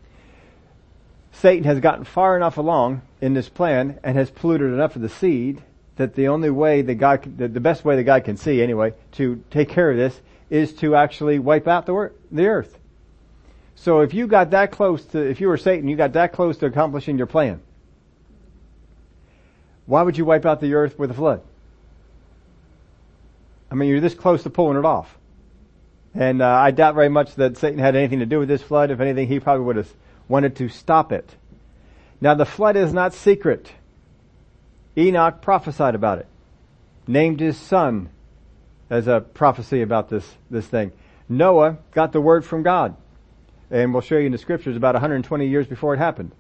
Satan 1.34 1.66
has 1.66 1.80
gotten 1.80 2.06
far 2.06 2.38
enough 2.38 2.58
along 2.58 3.02
in 3.20 3.34
this 3.34 3.50
plan 3.50 4.00
and 4.04 4.18
has 4.18 4.30
polluted 4.30 4.72
enough 4.72 4.96
of 4.96 5.02
the 5.02 5.10
seed 5.10 5.62
that 5.96 6.16
the 6.16 6.28
only 6.28 6.50
way 6.50 6.82
that 6.82 6.96
God, 6.96 7.38
the 7.38 7.60
best 7.60 7.84
way 7.84 7.96
that 7.96 8.04
God 8.04 8.24
can 8.24 8.38
see 8.38 8.62
anyway, 8.62 8.94
to 9.14 9.44
take 9.52 9.70
care 9.70 9.92
of 9.92 9.98
this 9.98 10.20
is 10.50 10.74
to 10.76 10.96
actually 10.96 11.40
wipe 11.40 11.68
out 11.68 11.86
the, 11.86 12.12
the 12.32 12.48
earth. 12.48 12.78
So 13.76 14.02
if 14.02 14.14
you 14.14 14.28
got 14.28 14.52
that 14.52 14.72
close 14.72 15.04
to, 15.08 15.20
if 15.20 15.42
you 15.42 15.48
were 15.48 15.58
Satan, 15.58 15.90
you 15.90 15.96
got 15.96 16.14
that 16.14 16.34
close 16.34 16.58
to 16.60 16.68
accomplishing 16.68 17.18
your 17.18 17.28
plan, 17.28 17.62
why 19.86 20.02
would 20.02 20.18
you 20.18 20.26
wipe 20.26 20.46
out 20.46 20.62
the 20.62 20.76
earth 20.76 20.98
with 20.98 21.12
a 21.12 21.14
flood? 21.14 21.42
I 23.70 23.76
mean, 23.76 23.90
you're 23.90 24.00
this 24.00 24.14
close 24.14 24.44
to 24.44 24.50
pulling 24.50 24.78
it 24.78 24.86
off. 24.86 25.18
And 26.14 26.42
uh, 26.44 26.48
I 26.48 26.72
doubt 26.72 26.94
very 26.94 27.10
much 27.10 27.36
that 27.36 27.58
Satan 27.58 27.80
had 27.80 27.96
anything 27.96 28.20
to 28.20 28.26
do 28.28 28.40
with 28.40 28.48
this 28.48 28.62
flood. 28.62 28.92
If 28.92 29.00
anything, 29.00 29.28
he 29.28 29.40
probably 29.40 29.66
would 29.66 29.78
have 29.78 29.92
wanted 30.28 30.56
to 30.58 30.70
stop 30.70 31.12
it. 31.12 31.36
Now 32.22 32.36
the 32.36 32.46
flood 32.46 32.76
is 32.76 32.94
not 32.94 33.14
secret. 33.14 33.72
Enoch 34.98 35.42
prophesied 35.42 35.96
about 35.96 36.20
it. 36.20 36.28
Named 37.08 37.40
his 37.40 37.58
son 37.58 38.10
as 38.90 39.08
a 39.08 39.22
prophecy 39.22 39.82
about 39.82 40.10
this, 40.10 40.38
this 40.50 40.68
thing. 40.68 40.92
Noah 41.28 41.78
got 41.92 42.12
the 42.12 42.22
word 42.22 42.46
from 42.46 42.64
God. 42.64 42.96
And 43.72 43.92
we'll 43.92 44.02
show 44.02 44.18
you 44.18 44.28
in 44.28 44.32
the 44.32 44.38
scriptures 44.38 44.78
about 44.78 44.94
120 44.94 45.48
years 45.48 45.68
before 45.68 45.94
it 45.96 45.98
happened. 45.98 46.32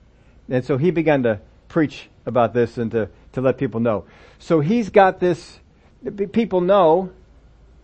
And 0.49 0.63
so 0.63 0.77
he 0.77 0.91
began 0.91 1.23
to 1.23 1.39
preach 1.67 2.09
about 2.25 2.53
this 2.53 2.77
and 2.77 2.91
to, 2.91 3.09
to 3.33 3.41
let 3.41 3.57
people 3.57 3.79
know. 3.79 4.05
So 4.39 4.59
he's 4.59 4.89
got 4.89 5.19
this, 5.19 5.59
people 6.31 6.61
know, 6.61 7.11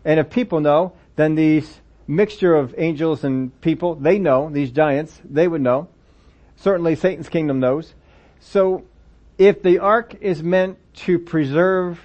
and 0.06 0.20
if 0.20 0.30
people 0.30 0.60
know, 0.60 0.94
then 1.16 1.36
these 1.36 1.80
mixture 2.10 2.56
of 2.56 2.74
angels 2.78 3.24
and 3.24 3.62
people, 3.62 3.94
they 3.94 4.18
know, 4.18 4.50
these 4.50 4.72
giants, 4.72 5.22
they 5.24 5.48
would 5.48 5.62
know. 5.62 5.88
Certainly 6.56 6.96
Satan's 6.96 7.30
kingdom 7.30 7.60
knows. 7.60 7.94
So 8.40 8.84
if 9.38 9.62
the 9.62 9.78
ark 9.78 10.16
is 10.20 10.42
meant 10.42 10.80
to 11.06 11.20
preserve 11.20 12.02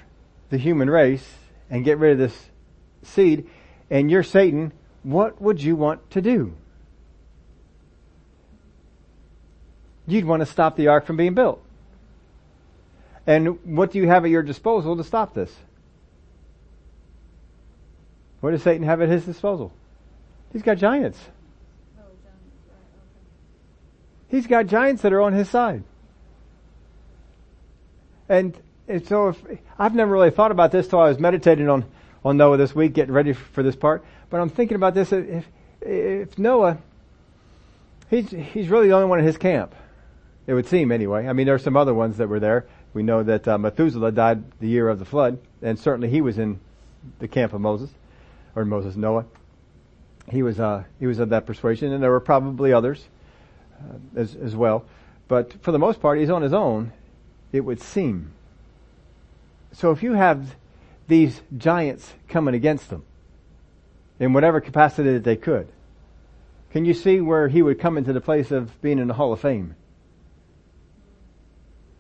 the 0.50 0.58
human 0.58 0.90
race 0.90 1.26
and 1.70 1.84
get 1.84 1.99
rid 1.99 2.12
of 2.12 2.18
this 2.18 2.50
seed, 3.02 3.49
and 3.90 4.11
you're 4.11 4.23
Satan, 4.23 4.73
what 5.02 5.40
would 5.40 5.62
you 5.62 5.75
want 5.75 6.11
to 6.11 6.20
do? 6.20 6.54
You'd 10.06 10.26
want 10.26 10.40
to 10.40 10.46
stop 10.46 10.76
the 10.76 10.88
ark 10.88 11.06
from 11.06 11.16
being 11.16 11.34
built. 11.34 11.62
And 13.26 13.58
what 13.64 13.90
do 13.90 13.99
you 13.99 14.06
have 14.06 14.26
at 14.26 14.30
your 14.30 14.42
disposal 14.42 14.99
to 14.99 15.04
stop 15.04 15.32
this? 15.32 15.54
What 18.42 18.50
does 18.50 18.62
Satan 18.62 18.87
have 18.87 19.00
at 19.00 19.08
his 19.08 19.25
disposal? 19.25 19.73
He's 20.54 20.62
got 20.62 20.78
giants. 20.78 21.18
He's 24.28 24.46
got 24.46 24.68
giants 24.68 25.02
that 25.02 25.12
are 25.12 25.20
on 25.20 25.32
his 25.32 25.50
side. 25.50 25.82
And, 28.28 28.56
and 28.88 29.04
so 29.06 29.28
if, 29.28 29.42
I've 29.78 29.96
never 29.96 30.12
really 30.12 30.30
thought 30.30 30.52
about 30.52 30.70
this 30.70 30.87
till 30.87 31.00
I 31.00 31.08
was 31.08 31.18
meditating 31.18 31.68
on, 31.68 31.84
on 32.25 32.37
Noah 32.37 32.56
this 32.56 32.73
week, 32.73 32.94
getting 32.94 33.12
ready 33.12 33.32
for 33.32 33.64
this 33.64 33.75
part. 33.75 34.04
But 34.30 34.40
I'm 34.40 34.49
thinking 34.49 34.76
about 34.76 34.94
this. 34.94 35.12
If, 35.12 35.44
if 35.80 36.38
Noah, 36.38 36.78
he's, 38.08 38.30
he's 38.30 38.68
really 38.68 38.87
the 38.87 38.94
only 38.94 39.08
one 39.08 39.18
in 39.18 39.25
his 39.25 39.37
camp. 39.37 39.75
It 40.46 40.54
would 40.54 40.66
seem 40.66 40.92
anyway. 40.92 41.26
I 41.26 41.32
mean, 41.32 41.46
there 41.46 41.54
are 41.56 41.58
some 41.58 41.76
other 41.76 41.94
ones 41.94 42.16
that 42.18 42.28
were 42.28 42.40
there. 42.40 42.66
We 42.92 43.02
know 43.02 43.25
that 43.25 43.49
uh, 43.49 43.58
Methuselah 43.58 44.12
died 44.12 44.44
the 44.61 44.68
year 44.68 44.88
of 44.88 45.00
the 45.00 45.04
flood, 45.04 45.38
and 45.62 45.76
certainly 45.76 46.11
he 46.11 46.20
was 46.20 46.38
in 46.38 46.61
the 47.18 47.26
camp 47.26 47.54
of 47.54 47.61
Moses, 47.61 47.90
or 48.54 48.64
Moses, 48.64 48.94
Noah. 48.94 49.25
He 50.31 50.43
was, 50.43 50.59
uh, 50.59 50.85
he 50.99 51.07
was 51.07 51.19
of 51.19 51.28
that 51.31 51.47
persuasion, 51.47 51.93
and 51.93 52.02
there 52.02 52.11
were 52.11 52.21
probably 52.21 52.73
others 52.73 53.04
uh, 53.78 54.21
as, 54.21 54.35
as 54.35 54.57
well. 54.57 54.85
But 55.28 55.62
for 55.62 55.73
the 55.73 55.78
most 55.78 56.00
part, 56.00 56.19
he's 56.19 56.31
on 56.31 56.43
his 56.43 56.52
own, 56.52 56.93
it 57.52 57.61
would 57.61 57.81
seem. 57.81 58.33
So 59.73 59.90
if 59.90 60.02
you 60.02 60.12
have 60.12 60.57
these 61.09 61.43
giants 61.57 62.14
coming 62.28 62.54
against 62.54 62.90
them, 62.90 63.04
in 64.19 64.33
whatever 64.33 64.61
capacity 64.61 65.12
that 65.12 65.25
they 65.25 65.37
could, 65.37 65.69
can 66.71 66.85
you 66.85 66.95
see 66.95 67.21
where 67.21 67.49
he 67.49 67.62
would 67.62 67.78
come 67.78 67.99
into 67.99 68.12
the 68.12 68.21
place 68.21 68.50
of 68.50 68.81
being 68.81 68.99
in 68.99 69.09
the 69.09 69.14
Hall 69.14 69.33
of 69.33 69.40
Fame? 69.40 69.76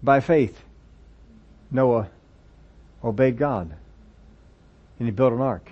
By 0.02 0.20
faith, 0.20 0.62
Noah 1.70 2.08
obeyed 3.02 3.36
God 3.36 3.74
and 4.98 5.08
he 5.08 5.12
built 5.12 5.32
an 5.32 5.40
ark. 5.40 5.70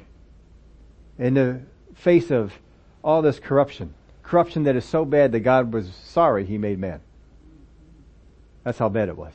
In 1.19 1.35
the 1.35 1.61
face 2.03 2.33
of 2.33 2.53
all 3.03 3.23
this 3.23 3.39
corruption, 3.39 3.95
corruption 4.23 4.65
that 4.65 4.75
is 4.75 4.85
so 4.85 5.05
bad 5.05 5.33
that 5.33 5.41
God 5.41 5.73
was 5.73 5.89
sorry 6.05 6.45
he 6.45 6.59
made 6.59 6.79
man. 6.79 7.01
That's 8.65 8.79
how 8.79 8.89
bad 8.89 9.09
it 9.09 9.17
was. 9.17 9.33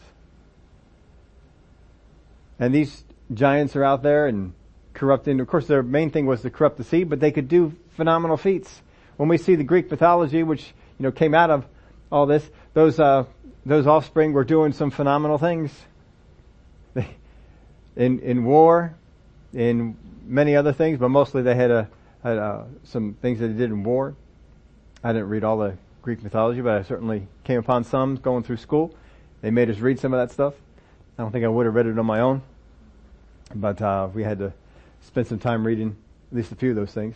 And 2.59 2.73
these 2.73 3.03
giants 3.33 3.75
are 3.75 3.83
out 3.83 4.03
there 4.03 4.27
and 4.27 4.53
corrupting. 4.93 5.39
Of 5.39 5.47
course, 5.47 5.67
their 5.67 5.83
main 5.83 6.09
thing 6.09 6.25
was 6.25 6.41
to 6.41 6.49
corrupt 6.49 6.77
the 6.77 6.83
sea, 6.83 7.03
but 7.03 7.19
they 7.19 7.31
could 7.31 7.47
do 7.47 7.73
phenomenal 7.95 8.35
feats. 8.37 8.81
When 9.15 9.29
we 9.29 9.37
see 9.37 9.55
the 9.55 9.63
Greek 9.63 9.89
mythology, 9.89 10.43
which 10.43 10.63
you 10.99 11.03
know 11.03 11.11
came 11.11 11.33
out 11.33 11.49
of 11.49 11.65
all 12.11 12.25
this, 12.25 12.47
those 12.73 12.99
uh, 12.99 13.25
those 13.65 13.87
offspring 13.87 14.33
were 14.33 14.43
doing 14.43 14.73
some 14.73 14.91
phenomenal 14.91 15.37
things. 15.37 15.71
in 17.95 18.19
in 18.19 18.43
war, 18.43 18.95
in 19.53 19.97
many 20.25 20.55
other 20.55 20.73
things, 20.73 20.99
but 20.99 21.09
mostly 21.09 21.41
they 21.41 21.55
had, 21.55 21.71
a, 21.71 21.89
had 22.29 22.37
a, 22.37 22.67
some 22.83 23.13
things 23.21 23.39
that 23.39 23.47
he 23.47 23.53
did 23.53 23.69
in 23.69 23.83
war. 23.83 24.15
I 25.03 25.13
didn't 25.13 25.29
read 25.29 25.43
all 25.43 25.57
the 25.57 25.77
Greek 26.01 26.23
mythology, 26.23 26.61
but 26.61 26.77
I 26.77 26.83
certainly 26.83 27.27
came 27.43 27.59
upon 27.59 27.83
some 27.83 28.15
going 28.15 28.43
through 28.43 28.57
school. 28.57 28.95
They 29.41 29.51
made 29.51 29.69
us 29.69 29.77
read 29.79 29.99
some 29.99 30.13
of 30.13 30.19
that 30.19 30.33
stuff. 30.33 30.53
I 31.17 31.23
don't 31.23 31.31
think 31.31 31.45
I 31.45 31.47
would 31.47 31.65
have 31.65 31.75
read 31.75 31.87
it 31.87 31.97
on 31.97 32.05
my 32.05 32.19
own, 32.19 32.41
but 33.53 33.81
uh, 33.81 34.09
we 34.13 34.23
had 34.23 34.39
to 34.39 34.53
spend 35.01 35.27
some 35.27 35.39
time 35.39 35.65
reading 35.65 35.95
at 36.31 36.37
least 36.37 36.51
a 36.51 36.55
few 36.55 36.71
of 36.71 36.75
those 36.75 36.91
things. 36.91 37.15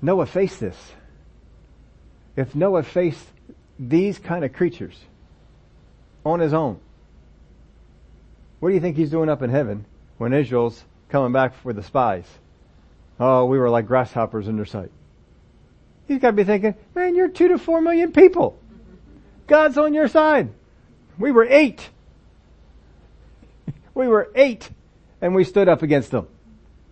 Noah 0.00 0.26
faced 0.26 0.60
this. 0.60 0.76
If 2.36 2.54
Noah 2.54 2.84
faced 2.84 3.26
these 3.78 4.18
kind 4.18 4.44
of 4.44 4.52
creatures 4.52 4.96
on 6.24 6.40
his 6.40 6.52
own, 6.52 6.78
what 8.60 8.68
do 8.68 8.74
you 8.74 8.80
think 8.80 8.96
he's 8.96 9.10
doing 9.10 9.28
up 9.28 9.42
in 9.42 9.50
heaven 9.50 9.84
when 10.18 10.32
Israel's 10.32 10.84
coming 11.08 11.32
back 11.32 11.54
for 11.54 11.72
the 11.72 11.82
spies? 11.82 12.26
Oh, 13.20 13.46
we 13.46 13.58
were 13.58 13.70
like 13.70 13.86
grasshoppers 13.86 14.48
in 14.48 14.56
their 14.56 14.66
sight. 14.66 14.90
He's 16.06 16.20
got 16.20 16.28
to 16.28 16.36
be 16.36 16.44
thinking, 16.44 16.74
man, 16.94 17.14
you're 17.14 17.28
two 17.28 17.48
to 17.48 17.58
four 17.58 17.80
million 17.80 18.12
people. 18.12 18.58
God's 19.46 19.76
on 19.76 19.94
your 19.94 20.08
side. 20.08 20.50
We 21.18 21.32
were 21.32 21.44
eight. 21.44 21.88
we 23.94 24.08
were 24.08 24.30
eight 24.34 24.70
and 25.20 25.34
we 25.34 25.44
stood 25.44 25.68
up 25.68 25.82
against 25.82 26.10
them. 26.10 26.28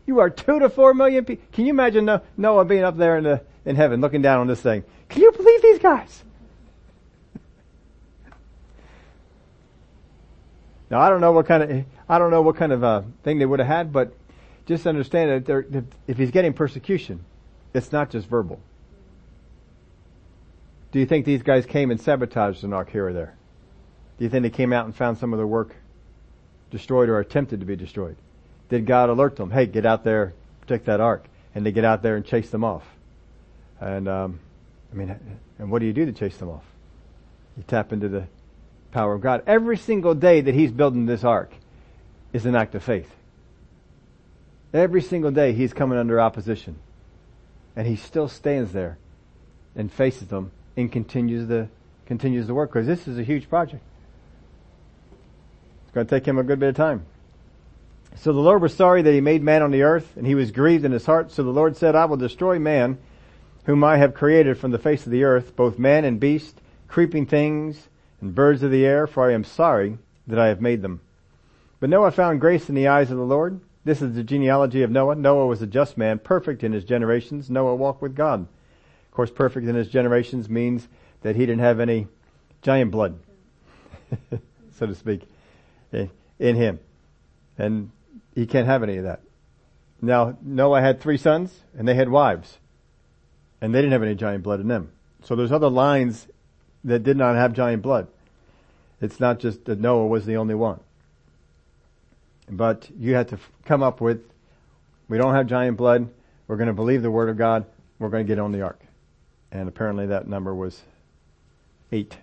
You 0.07 0.21
are 0.21 0.31
two 0.31 0.59
to 0.61 0.69
four 0.69 0.95
million 0.95 1.25
people. 1.25 1.45
Can 1.53 1.67
you 1.67 1.71
imagine 1.71 2.21
Noah 2.37 2.65
being 2.65 2.85
up 2.85 2.97
there 2.97 3.17
in 3.19 3.25
the, 3.25 3.43
in 3.65 3.77
heaven 3.77 4.01
looking 4.01 4.23
down 4.23 4.41
on 4.41 4.47
this 4.47 4.61
thing? 4.61 4.85
Can 5.09 5.23
you 5.23 5.33
believe 5.33 5.63
these 5.63 5.79
guys? 5.79 6.25
Now 10.91 11.01
I 11.01 11.09
don't 11.09 11.21
know 11.21 11.33
what 11.33 11.47
kind 11.47 11.63
of 11.63 11.85
I 12.09 12.19
don't 12.19 12.31
know 12.31 12.43
what 12.43 12.57
kind 12.57 12.73
of 12.73 12.85
uh, 12.85 13.03
thing 13.23 13.39
they 13.39 13.47
would 13.47 13.59
have 13.59 13.69
had, 13.69 13.93
but 13.93 14.15
just 14.67 14.87
understand 14.87 15.47
that 15.47 15.85
if 16.07 16.19
he's 16.19 16.31
getting 16.31 16.53
persecution, 16.53 17.25
it's 17.75 17.93
not 17.93 18.11
just 18.11 18.29
verbal. 18.29 18.61
Do 20.93 21.01
you 21.01 21.07
think 21.07 21.27
these 21.27 21.43
guys 21.43 21.67
came 21.67 21.91
and 21.91 22.01
sabotaged 22.01 22.65
ark 22.65 22.91
here 22.91 23.09
or 23.09 23.13
there? 23.13 23.35
Do 24.19 24.25
you 24.25 24.31
think 24.31 24.43
they 24.43 24.51
came 24.51 24.73
out 24.73 24.87
and 24.87 24.95
found 24.95 25.19
some 25.19 25.33
of 25.33 25.39
their 25.39 25.47
work 25.47 25.77
destroyed 26.71 27.09
or 27.09 27.21
attempted 27.21 27.61
to 27.61 27.67
be 27.67 27.77
destroyed? 27.77 28.17
Did 28.69 28.87
God 28.87 29.11
alert 29.11 29.37
them? 29.37 29.51
Hey, 29.51 29.67
get 29.67 29.87
out 29.87 30.05
there, 30.05 30.33
protect 30.61 30.87
that 30.87 31.01
ark, 31.01 31.27
and 31.55 31.65
they 31.67 31.73
get 31.73 31.85
out 31.85 32.03
there 32.03 32.17
and 32.17 32.25
chase 32.25 32.51
them 32.51 32.65
off. 32.65 32.85
And 33.79 34.09
um, 34.09 34.41
I 34.91 34.97
mean, 34.97 35.15
and 35.59 35.71
what 35.71 35.81
do 35.81 35.87
you 35.87 35.93
do 35.93 36.07
to 36.07 36.13
chase 36.13 36.37
them 36.39 36.49
off? 36.49 36.65
You 37.57 37.65
tap 37.67 37.93
into 37.93 38.09
the 38.09 38.27
power 38.97 39.13
of 39.13 39.21
God. 39.21 39.43
Every 39.47 39.77
single 39.77 40.15
day 40.15 40.41
that 40.41 40.55
he's 40.55 40.73
building 40.73 41.05
this 41.05 41.23
ark 41.23 41.53
is 42.33 42.47
an 42.47 42.57
act 42.57 42.75
of 42.75 42.83
faith. 42.83 43.15
Every 44.73 45.03
single 45.03 45.31
day 45.31 45.53
he's 45.53 45.75
coming 45.75 45.99
under 45.99 46.19
opposition. 46.19 46.79
And 47.77 47.87
he 47.87 47.97
still 47.97 48.27
stands 48.27 48.73
there 48.73 48.97
and 49.75 49.93
faces 49.93 50.29
them 50.29 50.51
and 50.79 50.91
continues 50.91 51.47
the, 51.47 51.69
continues 52.07 52.47
the 52.47 52.55
work 52.55 52.73
because 52.73 52.87
this 52.87 53.07
is 53.07 53.19
a 53.19 53.23
huge 53.23 53.51
project. 53.51 53.83
It's 55.85 55.93
going 55.93 56.07
to 56.07 56.11
take 56.19 56.27
him 56.27 56.39
a 56.39 56.43
good 56.43 56.59
bit 56.59 56.71
of 56.71 56.77
time. 56.77 57.05
So 58.15 58.33
the 58.33 58.41
Lord 58.41 58.63
was 58.63 58.75
sorry 58.75 59.03
that 59.03 59.13
he 59.13 59.21
made 59.21 59.43
man 59.43 59.63
on 59.63 59.73
the 59.73 59.83
earth 59.83 60.17
and 60.17 60.27
he 60.27 60.35
was 60.35 60.53
grieved 60.53 60.87
in 60.87 60.93
his 60.93 61.05
heart. 61.05 61.31
So 61.31 61.43
the 61.43 61.51
Lord 61.51 61.77
said, 61.77 61.95
I 61.95 62.07
will 62.07 62.17
destroy 62.17 62.59
man 62.59 62.97
whom 63.65 63.85
I 63.85 63.99
have 63.99 64.15
created 64.15 64.57
from 64.57 64.71
the 64.71 64.79
face 64.79 65.05
of 65.05 65.13
the 65.13 65.25
earth, 65.25 65.55
both 65.55 65.79
man 65.79 66.07
and 66.07 66.19
beast, 66.19 66.63
creeping 66.89 67.27
things, 67.27 67.89
and 68.21 68.35
birds 68.35 68.63
of 68.63 68.71
the 68.71 68.85
air, 68.85 69.07
for 69.07 69.29
I 69.29 69.33
am 69.33 69.45
sorry 69.45 69.99
that 70.27 70.39
I 70.39 70.49
have 70.49 70.61
made 70.61 70.83
them. 70.83 71.01
But 71.81 71.91
Noah 71.91 72.11
found 72.11 72.41
grace 72.41 72.69
in 72.69 72.75
the 72.75 72.89
eyes 72.89 73.11
of 73.11 73.19
the 73.19 73.25
Lord. 73.25 73.61
This 73.85 74.03
is 74.03 74.15
the 74.15 74.23
genealogy 74.23 74.83
of 74.83 74.91
Noah. 74.91 75.15
Noah 75.15 75.47
was 75.47 75.63
a 75.63 75.67
just 75.67 75.99
man, 75.99 76.19
perfect 76.19 76.65
in 76.65 76.73
his 76.73 76.85
generations. 76.85 77.51
Noah 77.51 77.77
walked 77.77 78.03
with 78.03 78.17
God. 78.17 78.41
Of 78.41 79.11
course, 79.13 79.31
perfect 79.31 79.67
in 79.67 79.75
his 79.75 79.89
generations 79.89 80.49
means 80.49 80.89
that 81.23 81.37
he 81.37 81.43
didn't 81.43 81.61
have 81.61 81.81
any 81.81 82.09
giant 82.63 82.91
blood, 82.91 83.19
so 84.79 84.87
to 84.87 84.95
speak, 84.95 85.23
in 85.93 86.57
him. 86.57 86.81
And 87.59 87.91
he 88.35 88.47
can't 88.47 88.67
have 88.67 88.83
any 88.83 88.97
of 88.97 89.05
that. 89.05 89.21
Now, 90.03 90.37
Noah 90.43 90.81
had 90.81 91.01
three 91.01 91.17
sons, 91.17 91.61
and 91.77 91.87
they 91.87 91.95
had 91.95 92.09
wives. 92.09 92.59
And 93.61 93.75
they 93.75 93.79
didn't 93.79 93.93
have 93.93 94.03
any 94.03 94.15
giant 94.15 94.43
blood 94.43 94.61
in 94.61 94.69
them. 94.69 94.93
So 95.23 95.35
there's 95.35 95.53
other 95.53 95.71
lines 95.71 96.29
that 96.87 97.03
did 97.03 97.17
not 97.17 97.35
have 97.35 97.53
giant 97.53 97.83
blood. 97.83 98.07
It's 99.01 99.21
not 99.21 99.41
just 99.41 99.67
that 99.67 99.79
Noah 99.79 100.07
was 100.07 100.25
the 100.25 100.37
only 100.37 100.55
one. 100.55 100.81
But 102.49 102.89
you 102.99 103.15
had 103.15 103.29
to 103.29 103.39
come 103.65 103.83
up 103.83 104.01
with, 104.01 104.23
we 105.09 105.19
don't 105.19 105.35
have 105.35 105.49
giant 105.49 105.77
blood, 105.77 106.09
we're 106.47 106.57
going 106.57 106.69
to 106.69 106.73
believe 106.73 107.03
the 107.03 107.11
word 107.11 107.29
of 107.29 107.37
God, 107.37 107.67
we're 107.99 108.09
going 108.09 108.25
to 108.25 108.29
get 108.29 108.39
on 108.39 108.53
the 108.53 108.63
ark. 108.63 108.81
And 109.51 109.69
apparently 109.69 110.07
that 110.07 110.29
number 110.29 110.55
was 110.55 110.83
eight. 111.91 112.17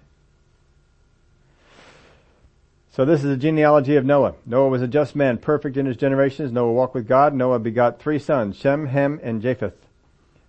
So 2.92 3.06
this 3.06 3.22
is 3.24 3.30
the 3.30 3.38
genealogy 3.38 3.98
of 3.98 4.06
Noah. 4.06 4.36
Noah 4.46 4.70
was 4.70 4.82
a 4.82 4.88
just 4.88 5.16
man, 5.16 5.40
perfect 5.40 5.76
in 5.76 5.88
his 5.88 5.98
generations. 5.98 6.52
Noah 6.52 6.72
walked 6.72 6.96
with 6.96 7.08
God. 7.08 7.34
Noah 7.34 7.60
begot 7.60 8.00
three 8.00 8.20
sons, 8.20 8.56
Shem, 8.56 8.88
Ham, 8.88 9.20
and 9.24 9.42
Japheth. 9.42 9.74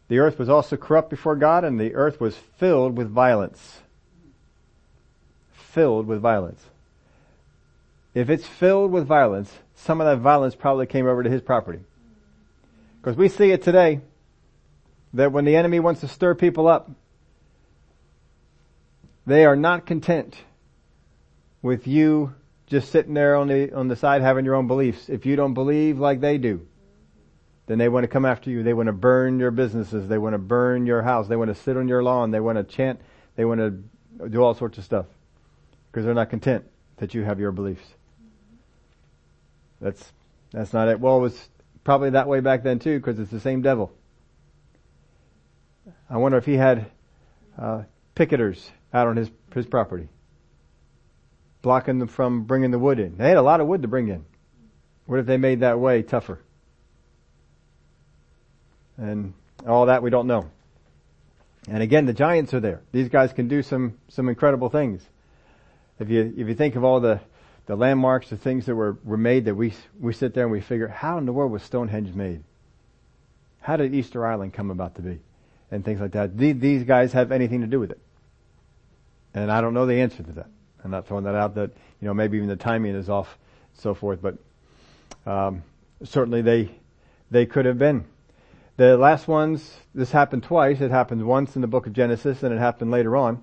The 0.09 0.19
earth 0.19 0.39
was 0.39 0.51
also 0.51 0.77
corrupt 0.77 1.11
before 1.11 1.37
God, 1.37 1.65
and 1.65 1.81
the 1.81 1.95
earth 1.95 2.21
was 2.21 2.37
filled 2.37 2.97
with 2.97 3.09
violence 3.09 3.81
filled 5.75 6.07
with 6.07 6.21
violence. 6.21 6.63
If 8.15 8.31
it's 8.31 8.47
filled 8.47 8.93
with 8.93 9.07
violence, 9.07 9.53
some 9.75 10.01
of 10.01 10.07
that 10.07 10.23
violence 10.23 10.55
probably 10.55 10.87
came 10.87 11.07
over 11.07 11.23
to 11.23 11.29
his 11.29 11.43
property. 11.43 11.81
Because 13.01 13.17
we 13.17 13.29
see 13.29 13.51
it 13.51 13.63
today 13.63 14.01
that 15.13 15.33
when 15.33 15.45
the 15.45 15.57
enemy 15.57 15.81
wants 15.81 16.01
to 16.01 16.09
stir 16.09 16.35
people 16.37 16.69
up, 16.69 16.91
they 19.27 19.45
are 19.45 19.57
not 19.57 19.85
content 19.85 20.37
with 21.61 21.87
you 21.87 22.35
just 22.67 22.91
sitting 22.91 23.15
there 23.15 23.35
on 23.35 23.49
the, 23.49 23.73
on 23.75 23.89
the 23.89 23.97
side 23.97 24.23
having 24.23 24.45
your 24.45 24.55
own 24.55 24.69
beliefs. 24.69 25.09
If 25.09 25.27
you 25.27 25.35
don't 25.35 25.55
believe 25.55 25.99
like 25.99 26.21
they 26.21 26.39
do, 26.39 26.67
then 27.67 27.79
they 27.79 27.89
want 27.89 28.05
to 28.05 28.09
come 28.09 28.25
after 28.25 28.49
you. 28.49 28.63
They 28.63 28.75
want 28.75 28.87
to 28.87 28.93
burn 28.93 29.41
your 29.41 29.51
businesses. 29.51 30.09
They 30.09 30.19
want 30.19 30.35
to 30.35 30.39
burn 30.39 30.87
your 30.87 31.03
house. 31.03 31.27
They 31.27 31.37
want 31.37 31.49
to 31.49 31.61
sit 31.63 31.77
on 31.77 31.89
your 31.89 32.03
lawn. 32.03 32.31
They 32.31 32.41
want 32.41 32.59
to 32.59 32.65
chant. 32.65 33.01
They 33.37 33.45
want 33.45 33.61
to 33.61 34.29
do 34.29 34.43
all 34.43 34.55
sorts 34.55 34.79
of 34.79 34.85
stuff 34.85 35.07
because 35.95 36.05
they're 36.05 36.15
not 36.15 36.29
content 36.29 36.65
that 36.97 37.15
you 37.15 37.23
have 37.23 37.39
your 37.39 37.53
beliefs. 37.53 37.87
That's 39.81 40.13
that's 40.51 40.73
not 40.73 40.89
it. 40.89 40.99
Well, 40.99 41.19
it 41.19 41.21
was 41.21 41.49
probably 41.85 42.11
that 42.11 42.27
way 42.27 42.41
back 42.41 42.65
then 42.65 42.81
too, 42.81 42.99
because 42.99 43.21
it's 43.21 43.31
the 43.31 43.39
same 43.39 43.63
devil. 43.63 43.93
I 46.11 46.17
wonder 46.17 46.37
if 46.37 46.47
he 46.47 46.55
had 46.55 46.91
uh, 47.57 47.83
picketers 48.17 48.69
out 48.93 49.07
on 49.07 49.17
his 49.17 49.31
his 49.55 49.67
property, 49.67 50.09
blocking 51.63 52.01
them 52.01 52.09
from 52.09 52.43
bringing 52.43 52.73
the 52.73 52.79
wood 52.79 52.99
in. 52.99 53.17
They 53.17 53.29
had 53.29 53.37
a 53.37 53.43
lot 53.43 53.61
of 53.61 53.69
wood 53.69 53.83
to 53.83 53.89
bring 53.89 54.09
in. 54.09 54.25
What 55.07 55.21
if 55.21 55.27
they 55.27 55.37
made 55.37 55.61
that 55.61 55.79
way 55.79 56.03
tougher? 56.03 56.41
And 58.97 59.33
all 59.65 59.87
that 59.87 60.03
we 60.03 60.11
don't 60.11 60.27
know. 60.27 60.51
And 61.69 61.85
again, 61.85 62.07
the 62.07 62.13
giants 62.13 62.53
are 62.53 62.61
there. 62.61 62.83
These 62.91 63.11
guys 63.11 63.33
can 63.33 63.47
do 63.47 63.63
some, 63.63 63.99
some 64.09 64.29
incredible 64.29 64.71
things. 64.71 65.07
If 65.99 66.11
you, 66.11 66.35
if 66.37 66.49
you 66.49 66.55
think 66.55 66.77
of 66.77 66.85
all 66.85 67.01
the, 67.01 67.21
the 67.67 67.77
landmarks, 67.77 68.29
the 68.29 68.37
things 68.37 68.67
that 68.67 68.75
were, 68.75 68.99
were 69.05 69.17
made 69.17 69.45
that 69.45 69.55
we, 69.55 69.73
we 69.99 70.13
sit 70.13 70.35
there 70.35 70.45
and 70.45 70.53
we 70.53 70.61
figure, 70.61 70.89
how 70.89 71.19
in 71.19 71.27
the 71.27 71.33
world 71.33 71.53
was 71.53 71.63
Stonehenge 71.63 72.15
made? 72.15 72.43
How 73.61 73.77
did 73.77 73.95
Easter 73.95 74.27
Island 74.27 74.53
come 74.53 74.71
about 74.71 74.97
to 74.97 75.03
be? 75.03 75.21
And 75.71 75.85
things 75.85 76.01
like 76.01 76.13
that. 76.13 76.37
These, 76.37 76.59
these 76.59 76.85
guys 76.85 77.13
have 77.13 77.33
anything 77.33 77.63
to 77.63 77.67
do 77.67 77.81
with 77.81 77.91
it. 77.91 78.01
And 79.33 79.51
I 79.51 79.61
don't 79.61 79.75
know 79.75 79.87
the 79.87 80.01
answer 80.01 80.23
to 80.23 80.33
that. 80.33 80.47
I'm 80.85 80.91
not 80.91 81.07
throwing 81.07 81.25
that 81.25 81.35
out 81.35 81.55
that, 81.55 81.71
you 82.01 82.09
know, 82.09 82.15
maybe 82.15 82.37
even 82.37 82.49
the 82.49 82.57
timing 82.57 82.95
is 82.95 83.09
off, 83.09 83.39
so 83.79 83.95
forth, 83.95 84.21
but, 84.21 84.37
um, 85.27 85.63
certainly 86.03 86.43
they, 86.43 86.71
they 87.31 87.47
could 87.47 87.65
have 87.65 87.79
been. 87.79 88.05
The 88.77 88.97
last 88.99 89.27
ones, 89.27 89.77
this 89.95 90.11
happened 90.11 90.43
twice. 90.43 90.81
It 90.81 90.91
happened 90.91 91.25
once 91.25 91.57
in 91.57 91.63
the 91.63 91.69
book 91.69 91.87
of 91.87 91.93
Genesis 91.95 92.43
and 92.43 92.53
it 92.53 92.59
happened 92.59 92.91
later 92.91 93.17
on 93.17 93.43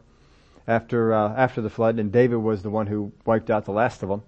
after, 0.67 1.13
uh, 1.13 1.33
after 1.35 1.61
the 1.61 1.69
flood 1.69 1.99
and 1.99 2.11
David 2.11 2.37
was 2.37 2.63
the 2.63 2.69
one 2.69 2.87
who 2.87 3.11
wiped 3.25 3.49
out 3.49 3.65
the 3.65 3.71
last 3.71 4.03
of 4.03 4.09
them. 4.09 4.23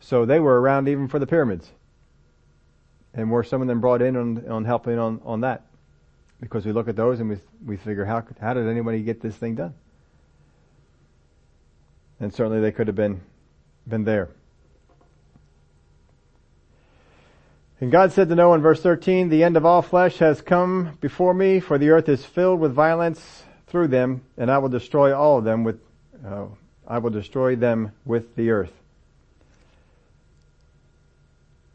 So 0.00 0.24
they 0.24 0.40
were 0.40 0.60
around 0.60 0.88
even 0.88 1.08
for 1.08 1.18
the 1.18 1.26
pyramids. 1.26 1.70
And 3.14 3.30
were 3.30 3.44
some 3.44 3.62
of 3.62 3.68
them 3.68 3.80
brought 3.80 4.02
in 4.02 4.16
on, 4.16 4.48
on 4.48 4.64
helping 4.64 4.98
on, 4.98 5.20
on 5.24 5.40
that? 5.40 5.62
Because 6.40 6.66
we 6.66 6.72
look 6.72 6.88
at 6.88 6.96
those 6.96 7.18
and 7.20 7.30
we, 7.30 7.36
we 7.64 7.76
figure 7.76 8.04
how, 8.04 8.22
how 8.40 8.54
did 8.54 8.66
anybody 8.66 9.02
get 9.02 9.20
this 9.20 9.34
thing 9.36 9.54
done? 9.54 9.74
And 12.20 12.32
certainly 12.32 12.60
they 12.60 12.72
could 12.72 12.86
have 12.88 12.96
been, 12.96 13.20
been 13.86 14.04
there. 14.04 14.30
And 17.80 17.90
God 17.90 18.12
said 18.12 18.28
to 18.30 18.34
Noah 18.34 18.54
in 18.54 18.62
verse 18.62 18.80
13, 18.80 19.28
the 19.28 19.44
end 19.44 19.56
of 19.56 19.66
all 19.66 19.82
flesh 19.82 20.16
has 20.18 20.40
come 20.40 20.96
before 21.00 21.34
me, 21.34 21.60
for 21.60 21.76
the 21.76 21.90
earth 21.90 22.08
is 22.08 22.24
filled 22.24 22.58
with 22.58 22.72
violence 22.72 23.42
through 23.66 23.88
them, 23.88 24.22
and 24.38 24.50
I 24.50 24.58
will 24.58 24.68
destroy 24.68 25.16
all 25.16 25.38
of 25.38 25.44
them 25.44 25.64
with, 25.64 25.80
uh, 26.24 26.46
I 26.86 26.98
will 26.98 27.10
destroy 27.10 27.56
them 27.56 27.92
with 28.04 28.36
the 28.36 28.50
earth. 28.50 28.72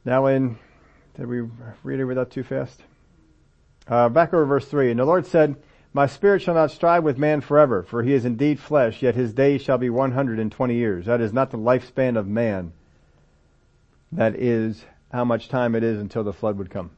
Now 0.06 0.28
in, 0.28 0.58
did 1.18 1.28
we 1.28 1.42
read 1.84 2.00
it 2.00 2.06
without 2.06 2.32
too 2.32 2.44
fast? 2.44 2.82
Uh, 3.88 4.08
back 4.10 4.34
over 4.34 4.46
verse 4.46 4.66
3. 4.68 4.92
And 4.92 5.00
the 5.00 5.06
Lord 5.06 5.26
said, 5.26 5.58
My 5.94 6.08
spirit 6.08 6.42
shall 6.42 6.56
not 6.56 6.72
strive 6.72 7.04
with 7.04 7.18
man 7.18 7.42
forever, 7.42 7.84
for 7.84 8.04
he 8.04 8.14
is 8.14 8.24
indeed 8.24 8.60
flesh, 8.60 9.02
yet 9.02 9.16
his 9.16 9.34
days 9.34 9.62
shall 9.62 9.78
be 9.78 9.90
120 9.90 10.74
years. 10.74 11.06
That 11.06 11.20
is 11.20 11.34
not 11.34 11.52
the 11.52 11.58
lifespan 11.58 12.18
of 12.18 12.26
man. 12.26 12.72
That 14.14 14.36
is 14.36 14.86
how 15.12 15.26
much 15.26 15.50
time 15.50 15.76
it 15.76 15.84
is 15.84 16.00
until 16.00 16.24
the 16.24 16.34
flood 16.34 16.58
would 16.58 16.70
come. 16.70 16.92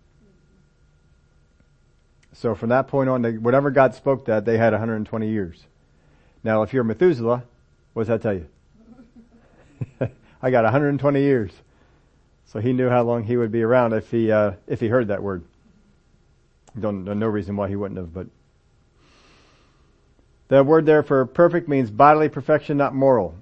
So 2.34 2.56
from 2.56 2.70
that 2.70 2.88
point 2.88 3.10
on, 3.10 3.24
whatever 3.42 3.72
God 3.72 3.94
spoke 3.94 4.26
that, 4.26 4.46
they 4.46 4.58
had 4.58 4.74
120 4.74 5.30
years. 5.30 5.66
Now, 6.44 6.64
if 6.64 6.74
you're 6.74 6.84
Methuselah, 6.84 7.44
what 7.94 8.02
does 8.04 8.08
that 8.08 8.22
tell 8.22 8.34
you? 8.34 8.48
I 10.42 10.52
got 10.52 10.64
120 10.64 11.22
years. 11.22 11.52
So 12.46 12.60
he 12.60 12.74
knew 12.74 12.90
how 12.90 13.04
long 13.04 13.24
he 13.24 13.38
would 13.38 13.52
be 13.52 13.62
around 13.62 13.94
if 13.94 14.12
he, 14.12 14.32
uh, 14.32 14.54
if 14.68 14.80
he 14.80 14.88
heard 14.88 15.08
that 15.08 15.24
word. 15.24 15.44
Don't, 16.80 17.06
no 17.06 17.28
reason 17.28 17.56
why 17.56 17.70
he 17.70 17.76
wouldn't 17.76 18.00
have, 18.00 18.14
but. 18.14 18.28
The 20.50 20.64
word 20.64 20.86
there 20.86 21.02
for 21.02 21.26
perfect 21.26 21.68
means 21.68 21.90
bodily 21.90 22.30
perfection, 22.30 22.78
not 22.78 22.94
moral. 22.94 23.36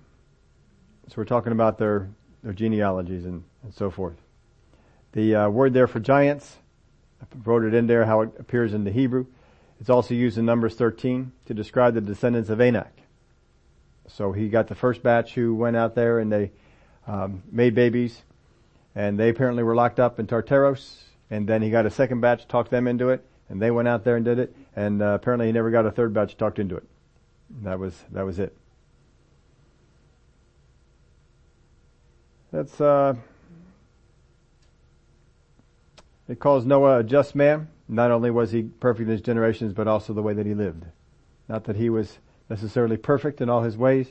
So 1.08 1.16
we're 1.18 1.26
talking 1.26 1.52
about 1.52 1.78
their, 1.78 2.10
their 2.44 2.54
genealogies 2.54 3.26
and, 3.26 3.44
and 3.64 3.74
so 3.74 3.90
forth. 3.90 4.16
The 5.14 5.36
uh, 5.36 5.50
word 5.50 5.74
there 5.74 5.88
for 5.88 6.00
giants, 6.00 6.58
wrote 7.44 7.64
it 7.64 7.74
in 7.74 7.88
there 7.88 8.06
how 8.06 8.22
it 8.22 8.32
appears 8.40 8.74
in 8.74 8.84
the 8.84 8.92
Hebrew. 8.92 9.26
It's 9.80 9.90
also 9.90 10.14
used 10.14 10.38
in 10.38 10.46
Numbers 10.46 10.76
13 10.76 11.32
to 11.46 11.54
describe 11.54 11.94
the 11.94 12.02
descendants 12.02 12.50
of 12.50 12.62
Anak. 12.62 12.92
So 14.08 14.32
he 14.32 14.50
got 14.50 14.68
the 14.68 14.76
first 14.76 15.02
batch 15.02 15.34
who 15.34 15.56
went 15.56 15.76
out 15.76 15.96
there 15.96 16.20
and 16.20 16.32
they 16.32 16.52
um, 17.08 17.44
made 17.52 17.74
babies, 17.74 18.22
and 18.94 19.18
they 19.18 19.30
apparently 19.30 19.64
were 19.64 19.76
locked 19.76 20.00
up 20.00 20.20
in 20.20 20.28
Tartarus. 20.28 21.04
And 21.30 21.48
then 21.48 21.62
he 21.62 21.70
got 21.70 21.86
a 21.86 21.90
second 21.90 22.20
batch, 22.20 22.48
talked 22.48 22.72
them 22.72 22.88
into 22.88 23.10
it, 23.10 23.26
and 23.50 23.62
they 23.62 23.72
went 23.72 23.88
out 23.88 24.04
there 24.04 24.18
and 24.18 24.26
did 24.26 24.38
it. 24.38 24.56
And 24.76 25.02
uh, 25.02 25.14
apparently 25.14 25.48
he 25.48 25.52
never 25.52 25.72
got 25.72 25.86
a 25.86 25.92
third 25.92 26.14
batch 26.14 26.38
talked 26.38 26.60
into 26.60 26.76
it. 26.76 26.84
That 27.64 27.80
was 27.80 27.98
that 28.12 28.26
was 28.26 28.40
it. 28.40 28.56
That's 32.52 32.82
uh, 32.82 33.16
it 36.32 36.40
calls 36.40 36.66
Noah 36.66 37.00
a 37.00 37.04
just 37.04 37.36
man. 37.36 37.68
Not 37.90 38.10
only 38.10 38.32
was 38.32 38.52
he 38.52 38.64
perfect 38.64 39.08
in 39.08 39.12
his 39.12 39.22
generations, 39.22 39.74
but 39.74 39.88
also 39.88 40.14
the 40.14 40.22
way 40.22 40.34
that 40.34 40.46
he 40.46 40.54
lived. 40.54 40.86
Not 41.50 41.66
that 41.66 41.76
he 41.76 41.90
was 41.90 42.20
necessarily 42.50 42.96
perfect 42.96 43.42
in 43.42 43.50
all 43.50 43.64
his 43.64 43.76
ways, 43.76 44.08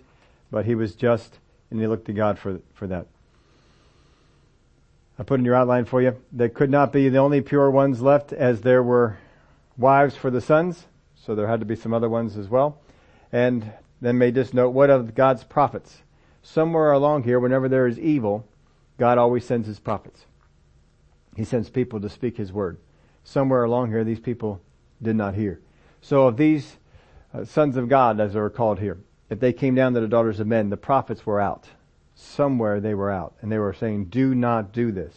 but 0.50 0.66
he 0.66 0.74
was 0.74 0.94
just 0.94 1.38
and 1.70 1.80
he 1.80 1.86
looked 1.86 2.06
to 2.06 2.12
God 2.12 2.38
for, 2.38 2.60
for 2.74 2.86
that. 2.88 3.06
I 5.18 5.22
put 5.22 5.38
in 5.38 5.46
your 5.46 5.54
outline 5.54 5.84
for 5.86 6.02
you, 6.02 6.16
there 6.32 6.48
could 6.48 6.70
not 6.70 6.92
be 6.92 7.08
the 7.08 7.18
only 7.18 7.40
pure 7.40 7.70
ones 7.70 8.02
left 8.02 8.32
as 8.32 8.60
there 8.60 8.82
were 8.82 9.18
wives 9.78 10.16
for 10.16 10.30
the 10.30 10.40
sons, 10.40 10.86
so 11.14 11.34
there 11.34 11.46
had 11.46 11.60
to 11.60 11.66
be 11.66 11.76
some 11.76 11.94
other 11.94 12.08
ones 12.08 12.36
as 12.36 12.48
well. 12.48 12.78
And 13.32 13.72
then 14.00 14.18
may 14.18 14.30
just 14.30 14.52
note, 14.52 14.70
what 14.70 14.90
of 14.90 15.14
God's 15.14 15.44
prophets? 15.44 16.02
Somewhere 16.42 16.92
along 16.92 17.22
here, 17.22 17.38
whenever 17.38 17.68
there 17.68 17.86
is 17.86 17.98
evil, 17.98 18.46
God 18.98 19.16
always 19.16 19.44
sends 19.44 19.66
his 19.66 19.78
prophets. 19.78 20.26
He 21.36 21.44
sends 21.44 21.70
people 21.70 22.00
to 22.00 22.08
speak 22.08 22.36
His 22.36 22.52
word. 22.52 22.78
Somewhere 23.24 23.64
along 23.64 23.90
here, 23.90 24.04
these 24.04 24.20
people 24.20 24.60
did 25.02 25.16
not 25.16 25.34
hear. 25.34 25.60
So 26.00 26.26
of 26.26 26.36
these 26.36 26.76
uh, 27.32 27.44
sons 27.44 27.76
of 27.76 27.88
God, 27.88 28.20
as 28.20 28.32
they 28.32 28.40
were 28.40 28.50
called 28.50 28.80
here, 28.80 28.98
if 29.28 29.38
they 29.38 29.52
came 29.52 29.74
down 29.74 29.94
to 29.94 30.00
the 30.00 30.08
daughters 30.08 30.40
of 30.40 30.46
men, 30.46 30.70
the 30.70 30.76
prophets 30.76 31.24
were 31.24 31.40
out. 31.40 31.68
Somewhere 32.16 32.80
they 32.80 32.94
were 32.94 33.10
out. 33.10 33.34
And 33.40 33.50
they 33.50 33.58
were 33.58 33.72
saying, 33.72 34.06
do 34.06 34.34
not 34.34 34.72
do 34.72 34.90
this. 34.90 35.14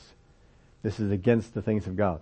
This 0.83 0.99
is 0.99 1.11
against 1.11 1.53
the 1.53 1.61
things 1.61 1.87
of 1.87 1.95
God. 1.95 2.21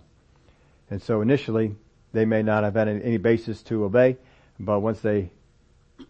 And 0.90 1.02
so 1.02 1.20
initially, 1.20 1.74
they 2.12 2.24
may 2.24 2.42
not 2.42 2.64
have 2.64 2.74
had 2.74 2.88
any 2.88 3.16
basis 3.16 3.62
to 3.64 3.84
obey, 3.84 4.16
but 4.58 4.80
once 4.80 5.00
they 5.00 5.30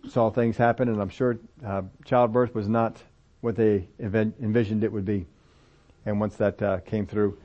saw 0.08 0.30
things 0.30 0.56
happen, 0.56 0.88
and 0.88 1.00
I'm 1.00 1.08
sure 1.08 1.38
uh, 1.64 1.82
childbirth 2.04 2.54
was 2.54 2.68
not 2.68 2.96
what 3.40 3.56
they 3.56 3.88
envisioned 4.00 4.84
it 4.84 4.92
would 4.92 5.04
be. 5.04 5.26
And 6.06 6.20
once 6.20 6.36
that 6.36 6.62
uh, 6.62 6.78
came 6.80 7.06
through, 7.06 7.38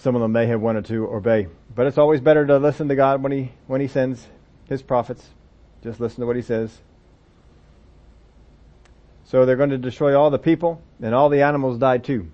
some 0.00 0.14
of 0.14 0.22
them 0.22 0.32
may 0.32 0.46
have 0.46 0.62
wanted 0.62 0.86
to 0.86 1.06
obey. 1.08 1.46
But 1.74 1.86
it's 1.86 1.98
always 1.98 2.20
better 2.20 2.46
to 2.46 2.56
listen 2.58 2.88
to 2.88 2.96
God 2.96 3.22
when 3.22 3.32
He, 3.32 3.52
when 3.66 3.80
He 3.82 3.88
sends 3.88 4.26
His 4.66 4.80
prophets. 4.80 5.28
Just 5.82 6.00
listen 6.00 6.20
to 6.20 6.26
what 6.26 6.36
He 6.36 6.42
says. 6.42 6.78
So 9.24 9.44
they're 9.44 9.56
going 9.56 9.70
to 9.70 9.78
destroy 9.78 10.18
all 10.18 10.30
the 10.30 10.38
people 10.38 10.82
and 11.02 11.14
all 11.14 11.28
the 11.28 11.42
animals 11.42 11.78
died 11.78 12.04
too. 12.04 12.30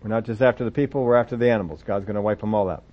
We're 0.00 0.08
not 0.08 0.24
just 0.24 0.40
after 0.40 0.64
the 0.64 0.70
people, 0.70 1.04
we're 1.04 1.16
after 1.16 1.36
the 1.36 1.50
animals. 1.50 1.82
God's 1.82 2.06
going 2.06 2.14
to 2.14 2.22
wipe 2.22 2.40
them 2.40 2.54
all 2.54 2.70
out. 2.70 2.84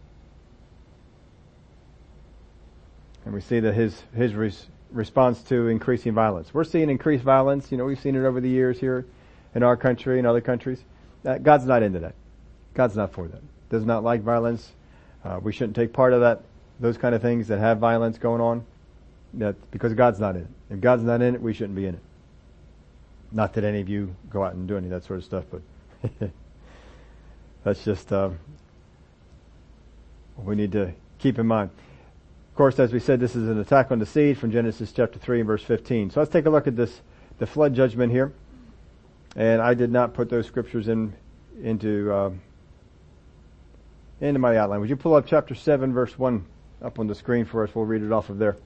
And 3.25 3.33
we 3.33 3.41
see 3.41 3.59
that 3.59 3.73
his, 3.73 4.01
his 4.15 4.33
res- 4.33 4.65
response 4.91 5.41
to 5.43 5.67
increasing 5.67 6.13
violence. 6.13 6.53
We're 6.53 6.63
seeing 6.63 6.89
increased 6.89 7.23
violence. 7.23 7.71
You 7.71 7.77
know, 7.77 7.85
we've 7.85 7.99
seen 7.99 8.15
it 8.15 8.25
over 8.25 8.41
the 8.41 8.49
years 8.49 8.79
here 8.79 9.05
in 9.53 9.63
our 9.63 9.77
country 9.77 10.17
and 10.17 10.27
other 10.27 10.41
countries. 10.41 10.83
Uh, 11.23 11.37
God's 11.37 11.65
not 11.65 11.83
into 11.83 11.99
that. 11.99 12.15
God's 12.73 12.95
not 12.95 13.13
for 13.13 13.27
that 13.27 13.41
does 13.69 13.85
not 13.85 14.03
like 14.03 14.21
violence. 14.21 14.71
Uh, 15.23 15.39
we 15.41 15.51
shouldn't 15.51 15.75
take 15.75 15.93
part 15.93 16.13
of 16.13 16.21
that, 16.21 16.41
those 16.79 16.97
kind 16.97 17.13
of 17.13 17.21
things 17.21 17.47
that 17.47 17.59
have 17.59 17.79
violence 17.79 18.17
going 18.17 18.41
on. 18.41 18.65
That 19.33 19.55
because 19.71 19.93
God's 19.93 20.19
not 20.19 20.35
in 20.35 20.43
it. 20.43 20.47
If 20.69 20.81
God's 20.81 21.03
not 21.03 21.21
in 21.21 21.35
it, 21.35 21.41
we 21.41 21.53
shouldn't 21.53 21.75
be 21.75 21.85
in 21.85 21.95
it. 21.95 22.01
Not 23.31 23.53
that 23.53 23.63
any 23.63 23.81
of 23.81 23.89
you 23.89 24.15
go 24.29 24.43
out 24.43 24.53
and 24.53 24.67
do 24.67 24.77
any 24.77 24.87
of 24.87 24.91
that 24.91 25.03
sort 25.03 25.19
of 25.19 25.25
stuff, 25.25 25.43
but 25.51 26.11
that's 27.63 27.83
just 27.83 28.11
uh, 28.13 28.29
we 30.37 30.55
need 30.55 30.71
to 30.71 30.93
keep 31.19 31.37
in 31.39 31.45
mind. 31.45 31.69
Of 32.51 32.57
course, 32.57 32.79
as 32.79 32.93
we 32.93 32.99
said, 32.99 33.19
this 33.19 33.35
is 33.35 33.49
an 33.49 33.59
attack 33.59 33.91
on 33.91 33.99
the 33.99 34.05
seed 34.05 34.37
from 34.37 34.51
Genesis 34.51 34.93
chapter 34.93 35.19
three 35.19 35.39
and 35.39 35.47
verse 35.47 35.63
fifteen. 35.63 36.09
So 36.09 36.21
let's 36.21 36.31
take 36.31 36.45
a 36.45 36.49
look 36.49 36.67
at 36.67 36.77
this, 36.77 37.01
the 37.37 37.45
flood 37.45 37.75
judgment 37.75 38.13
here. 38.13 38.31
And 39.35 39.61
I 39.61 39.73
did 39.73 39.91
not 39.91 40.13
put 40.13 40.29
those 40.29 40.47
scriptures 40.47 40.87
in 40.87 41.13
into. 41.61 42.11
Uh, 42.13 42.29
into 44.21 44.39
my 44.39 44.57
outline. 44.57 44.79
Would 44.79 44.89
you 44.89 44.95
pull 44.95 45.15
up 45.15 45.25
chapter 45.27 45.55
7 45.55 45.93
verse 45.93 46.17
1 46.17 46.45
up 46.81 46.99
on 46.99 47.07
the 47.07 47.15
screen 47.15 47.45
for 47.45 47.63
us? 47.63 47.73
We'll 47.73 47.85
read 47.85 48.03
it 48.03 48.11
off 48.11 48.29
of 48.29 48.37
there. 48.37 48.57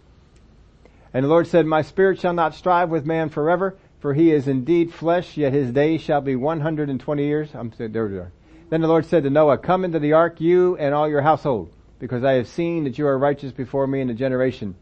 And 1.14 1.26
the 1.26 1.30
Lord 1.30 1.48
said, 1.48 1.66
My 1.66 1.82
spirit 1.82 2.20
shall 2.20 2.34
not 2.34 2.56
strive 2.56 2.90
with 2.90 3.06
man 3.06 3.30
forever, 3.30 3.78
for 4.00 4.14
he 4.14 4.32
is 4.32 4.48
indeed 4.48 4.94
flesh, 4.94 5.36
yet 5.38 5.54
his 5.54 5.72
days 5.72 6.02
shall 6.02 6.22
be 6.22 6.36
120 6.36 7.26
years. 7.26 7.50
I'm 7.54 7.72
there 7.78 8.08
we 8.08 8.18
are. 8.18 8.32
Then 8.70 8.82
the 8.82 8.88
Lord 8.88 9.06
said 9.06 9.24
to 9.24 9.30
Noah, 9.30 9.58
Come 9.58 9.84
into 9.84 10.00
the 10.00 10.14
ark, 10.14 10.40
you 10.40 10.78
and 10.78 10.96
all 10.96 11.10
your 11.10 11.22
household. 11.22 11.74
because 12.00 12.24
I 12.24 12.34
have 12.34 12.48
seen 12.48 12.86
that 12.86 12.98
you 12.98 13.06
are 13.06 13.18
righteous 13.18 13.52
before 13.52 13.86
me 13.86 14.02
in 14.02 14.08
the 14.08 14.16
generation, 14.16 14.76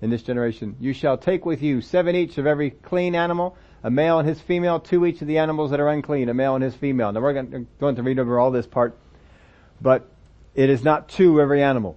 in 0.00 0.08
this 0.08 0.22
generation. 0.22 0.76
You 0.80 0.94
shall 0.94 1.18
take 1.18 1.44
with 1.44 1.62
you 1.62 1.82
seven 1.82 2.16
each 2.16 2.38
of 2.38 2.46
every 2.46 2.70
clean 2.70 3.14
animal, 3.14 3.54
a 3.82 3.90
male 3.90 4.18
and 4.18 4.26
his 4.26 4.40
female, 4.40 4.80
two 4.80 5.04
each 5.04 5.20
of 5.20 5.28
the 5.28 5.36
animals 5.38 5.72
that 5.72 5.80
are 5.80 5.88
unclean, 5.88 6.30
a 6.30 6.34
male 6.34 6.54
and 6.54 6.64
his 6.64 6.74
female. 6.74 7.12
Now 7.12 7.20
we're 7.20 7.34
going 7.34 7.96
to 7.96 8.02
read 8.02 8.18
over 8.18 8.38
all 8.38 8.50
this 8.50 8.66
part, 8.66 8.96
but 9.80 10.08
it 10.54 10.70
is 10.70 10.82
not 10.82 11.08
two 11.08 11.40
every 11.40 11.62
animal. 11.62 11.96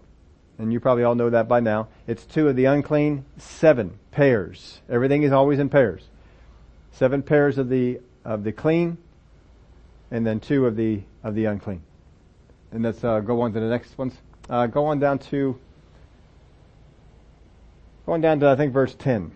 And 0.57 0.71
you 0.71 0.79
probably 0.79 1.03
all 1.03 1.15
know 1.15 1.29
that 1.29 1.47
by 1.47 1.59
now. 1.59 1.87
It's 2.05 2.23
two 2.25 2.47
of 2.47 2.55
the 2.55 2.65
unclean, 2.65 3.25
seven 3.37 3.97
pairs. 4.11 4.79
Everything 4.89 5.23
is 5.23 5.31
always 5.31 5.59
in 5.59 5.69
pairs. 5.69 6.03
Seven 6.91 7.23
pairs 7.23 7.57
of 7.57 7.69
the, 7.69 7.99
of 8.23 8.43
the 8.43 8.51
clean, 8.51 8.97
and 10.11 10.25
then 10.25 10.39
two 10.39 10.67
of 10.67 10.75
the, 10.75 11.01
of 11.23 11.33
the 11.33 11.45
unclean. 11.45 11.81
And 12.71 12.83
let's 12.83 13.03
uh, 13.03 13.21
go 13.21 13.41
on 13.41 13.53
to 13.53 13.59
the 13.59 13.69
next 13.69 13.97
ones. 13.97 14.13
Uh, 14.49 14.67
go 14.67 14.85
on 14.85 14.99
down 14.99 15.19
to, 15.19 15.57
going 18.05 18.21
down 18.21 18.39
to, 18.41 18.49
I 18.49 18.55
think, 18.55 18.73
verse 18.73 18.93
10. 18.95 19.31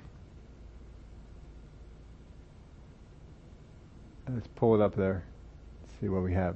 Let's 4.29 4.47
pull 4.55 4.75
it 4.75 4.81
up 4.81 4.95
there. 4.95 5.23
See 5.99 6.09
what 6.09 6.23
we 6.23 6.33
have. 6.33 6.55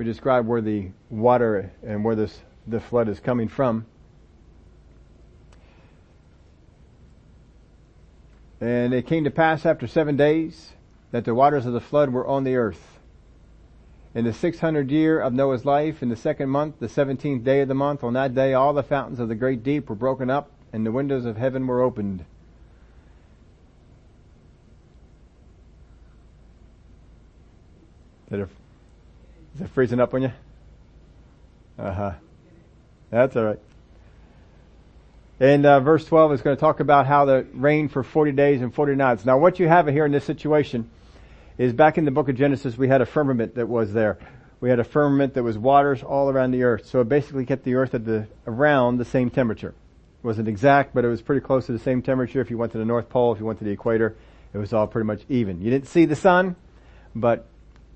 We 0.00 0.06
describe 0.06 0.46
where 0.46 0.62
the 0.62 0.92
water 1.10 1.72
and 1.86 2.02
where 2.02 2.14
this, 2.14 2.40
the 2.66 2.80
flood 2.80 3.06
is 3.10 3.20
coming 3.20 3.48
from. 3.48 3.84
And 8.62 8.94
it 8.94 9.06
came 9.06 9.24
to 9.24 9.30
pass 9.30 9.66
after 9.66 9.86
seven 9.86 10.16
days 10.16 10.72
that 11.10 11.26
the 11.26 11.34
waters 11.34 11.66
of 11.66 11.74
the 11.74 11.82
flood 11.82 12.14
were 12.14 12.26
on 12.26 12.44
the 12.44 12.56
earth. 12.56 12.98
In 14.14 14.24
the 14.24 14.32
600 14.32 14.90
year 14.90 15.20
of 15.20 15.34
Noah's 15.34 15.66
life, 15.66 16.02
in 16.02 16.08
the 16.08 16.16
second 16.16 16.48
month, 16.48 16.76
the 16.80 16.86
17th 16.86 17.44
day 17.44 17.60
of 17.60 17.68
the 17.68 17.74
month, 17.74 18.02
on 18.02 18.14
that 18.14 18.34
day 18.34 18.54
all 18.54 18.72
the 18.72 18.82
fountains 18.82 19.20
of 19.20 19.28
the 19.28 19.34
great 19.34 19.62
deep 19.62 19.90
were 19.90 19.94
broken 19.94 20.30
up 20.30 20.50
and 20.72 20.86
the 20.86 20.92
windows 20.92 21.26
of 21.26 21.36
heaven 21.36 21.66
were 21.66 21.82
opened. 21.82 22.24
Is 28.30 28.40
it, 28.40 28.48
is 29.60 29.66
it 29.66 29.70
freezing 29.74 30.00
up 30.00 30.14
on 30.14 30.22
you? 30.22 30.32
Uh 31.78 31.92
huh. 31.92 32.12
That's 33.10 33.36
alright. 33.36 33.58
And 35.38 35.66
uh, 35.66 35.80
verse 35.80 36.04
12 36.06 36.32
is 36.34 36.42
going 36.42 36.56
to 36.56 36.60
talk 36.60 36.80
about 36.80 37.06
how 37.06 37.26
the 37.26 37.46
rain 37.52 37.88
for 37.88 38.02
40 38.02 38.32
days 38.32 38.62
and 38.62 38.74
40 38.74 38.94
nights. 38.94 39.26
Now 39.26 39.38
what 39.38 39.58
you 39.58 39.68
have 39.68 39.86
here 39.86 40.06
in 40.06 40.12
this 40.12 40.24
situation 40.24 40.88
is 41.58 41.74
back 41.74 41.98
in 41.98 42.06
the 42.06 42.10
book 42.10 42.30
of 42.30 42.36
Genesis, 42.36 42.78
we 42.78 42.88
had 42.88 43.02
a 43.02 43.06
firmament 43.06 43.56
that 43.56 43.68
was 43.68 43.92
there. 43.92 44.18
We 44.60 44.70
had 44.70 44.80
a 44.80 44.84
firmament 44.84 45.34
that 45.34 45.42
was 45.42 45.58
waters 45.58 46.02
all 46.02 46.30
around 46.30 46.52
the 46.52 46.62
earth. 46.62 46.86
So 46.86 47.02
it 47.02 47.08
basically 47.10 47.44
kept 47.44 47.64
the 47.64 47.74
earth 47.74 47.94
at 47.94 48.06
the, 48.06 48.28
around 48.46 48.96
the 48.96 49.04
same 49.04 49.28
temperature. 49.28 49.74
It 50.22 50.26
wasn't 50.26 50.48
exact, 50.48 50.94
but 50.94 51.04
it 51.04 51.08
was 51.08 51.20
pretty 51.20 51.42
close 51.42 51.66
to 51.66 51.72
the 51.72 51.78
same 51.78 52.00
temperature. 52.00 52.40
If 52.40 52.50
you 52.50 52.56
went 52.56 52.72
to 52.72 52.78
the 52.78 52.86
North 52.86 53.10
Pole, 53.10 53.34
if 53.34 53.40
you 53.40 53.44
went 53.44 53.58
to 53.58 53.64
the 53.66 53.72
equator, 53.72 54.16
it 54.54 54.58
was 54.58 54.72
all 54.72 54.86
pretty 54.86 55.06
much 55.06 55.20
even. 55.28 55.60
You 55.60 55.70
didn't 55.70 55.86
see 55.86 56.06
the 56.06 56.16
sun, 56.16 56.56
but 57.14 57.46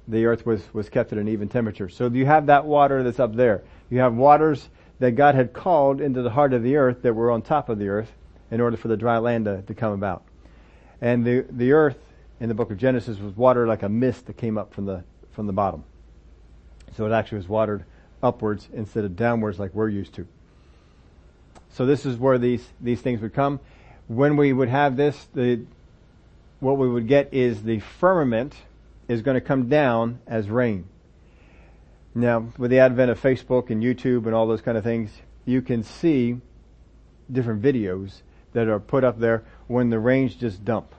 the 0.06 0.26
earth 0.26 0.44
was, 0.44 0.62
was 0.72 0.88
kept 0.88 1.12
at 1.12 1.18
an 1.18 1.28
even 1.28 1.48
temperature. 1.48 1.88
So 1.88 2.08
you 2.08 2.26
have 2.26 2.46
that 2.46 2.66
water 2.66 3.02
that's 3.02 3.20
up 3.20 3.34
there. 3.34 3.62
You 3.90 4.00
have 4.00 4.14
waters 4.14 4.68
that 4.98 5.12
God 5.12 5.34
had 5.34 5.52
called 5.52 6.00
into 6.00 6.22
the 6.22 6.30
heart 6.30 6.52
of 6.52 6.62
the 6.62 6.76
earth 6.76 7.02
that 7.02 7.14
were 7.14 7.30
on 7.30 7.42
top 7.42 7.68
of 7.68 7.78
the 7.78 7.88
earth 7.88 8.12
in 8.50 8.60
order 8.60 8.76
for 8.76 8.88
the 8.88 8.96
dry 8.96 9.18
land 9.18 9.46
to, 9.46 9.62
to 9.62 9.74
come 9.74 9.92
about. 9.92 10.22
And 11.00 11.24
the, 11.24 11.44
the 11.50 11.72
earth 11.72 11.98
in 12.40 12.48
the 12.48 12.54
book 12.54 12.70
of 12.70 12.78
Genesis 12.78 13.18
was 13.18 13.36
water 13.36 13.66
like 13.66 13.82
a 13.82 13.88
mist 13.88 14.26
that 14.26 14.36
came 14.36 14.58
up 14.58 14.74
from 14.74 14.86
the, 14.86 15.04
from 15.32 15.46
the 15.46 15.52
bottom. 15.52 15.84
So 16.96 17.06
it 17.06 17.12
actually 17.12 17.38
was 17.38 17.48
watered 17.48 17.84
upwards 18.22 18.68
instead 18.72 19.04
of 19.04 19.16
downwards 19.16 19.58
like 19.58 19.74
we're 19.74 19.88
used 19.88 20.14
to. 20.14 20.26
So 21.70 21.86
this 21.86 22.06
is 22.06 22.16
where 22.16 22.38
these, 22.38 22.66
these 22.80 23.00
things 23.00 23.20
would 23.20 23.34
come. 23.34 23.58
When 24.06 24.36
we 24.36 24.52
would 24.52 24.68
have 24.68 24.96
this, 24.96 25.28
the, 25.34 25.62
what 26.60 26.78
we 26.78 26.88
would 26.88 27.08
get 27.08 27.32
is 27.32 27.62
the 27.62 27.80
firmament 27.80 28.54
is 29.08 29.22
going 29.22 29.34
to 29.34 29.40
come 29.40 29.68
down 29.68 30.20
as 30.26 30.48
rain. 30.48 30.86
Now, 32.14 32.48
with 32.56 32.70
the 32.70 32.78
advent 32.78 33.10
of 33.10 33.20
Facebook 33.20 33.70
and 33.70 33.82
YouTube 33.82 34.26
and 34.26 34.34
all 34.34 34.46
those 34.46 34.60
kind 34.62 34.78
of 34.78 34.84
things, 34.84 35.10
you 35.44 35.62
can 35.62 35.82
see 35.82 36.40
different 37.30 37.62
videos 37.62 38.22
that 38.52 38.68
are 38.68 38.80
put 38.80 39.04
up 39.04 39.18
there 39.18 39.44
when 39.66 39.90
the 39.90 39.98
rains 39.98 40.34
just 40.34 40.64
dump. 40.64 40.94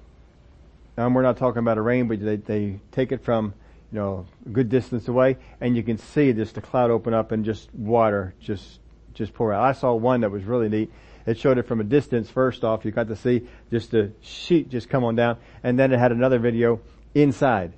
Now 0.97 1.09
we're 1.09 1.21
not 1.21 1.37
talking 1.37 1.59
about 1.59 1.77
a 1.77 1.81
rain, 1.81 2.07
but 2.07 2.23
they, 2.23 2.35
they 2.37 2.79
take 2.91 3.11
it 3.11 3.23
from, 3.23 3.53
you 3.91 3.99
know, 3.99 4.25
a 4.45 4.49
good 4.49 4.69
distance 4.69 5.07
away 5.07 5.37
and 5.59 5.75
you 5.75 5.83
can 5.83 5.97
see 5.97 6.31
just 6.33 6.55
the 6.55 6.61
cloud 6.61 6.91
open 6.91 7.13
up 7.13 7.31
and 7.31 7.43
just 7.43 7.73
water 7.73 8.33
just, 8.39 8.79
just 9.13 9.33
pour 9.33 9.53
out. 9.53 9.63
I 9.63 9.71
saw 9.73 9.93
one 9.93 10.21
that 10.21 10.31
was 10.31 10.43
really 10.43 10.69
neat. 10.69 10.91
It 11.25 11.39
showed 11.39 11.57
it 11.57 11.67
from 11.67 11.81
a 11.81 11.83
distance 11.83 12.29
first 12.29 12.63
off. 12.63 12.85
You 12.85 12.91
got 12.91 13.07
to 13.07 13.15
see 13.15 13.47
just 13.71 13.91
the 13.91 14.11
sheet 14.21 14.69
just 14.69 14.89
come 14.89 15.03
on 15.03 15.15
down 15.15 15.37
and 15.63 15.79
then 15.79 15.91
it 15.91 15.99
had 15.99 16.11
another 16.11 16.39
video 16.39 16.81
inside. 17.13 17.73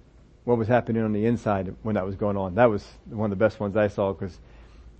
What 0.47 0.57
was 0.57 0.69
happening 0.69 1.03
on 1.03 1.11
the 1.11 1.25
inside 1.25 1.75
when 1.83 1.95
that 1.95 2.05
was 2.05 2.15
going 2.15 2.37
on. 2.37 2.55
That 2.55 2.69
was 2.69 2.85
one 3.09 3.33
of 3.33 3.37
the 3.37 3.45
best 3.45 3.59
ones 3.59 3.75
I 3.75 3.89
saw 3.89 4.13
because 4.13 4.39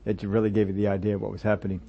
it 0.05 0.21
really 0.23 0.49
gave 0.49 0.67
you 0.67 0.73
the 0.73 0.89
idea 0.89 1.15
of 1.15 1.21
what 1.21 1.31
was 1.31 1.41
happening. 1.41 1.79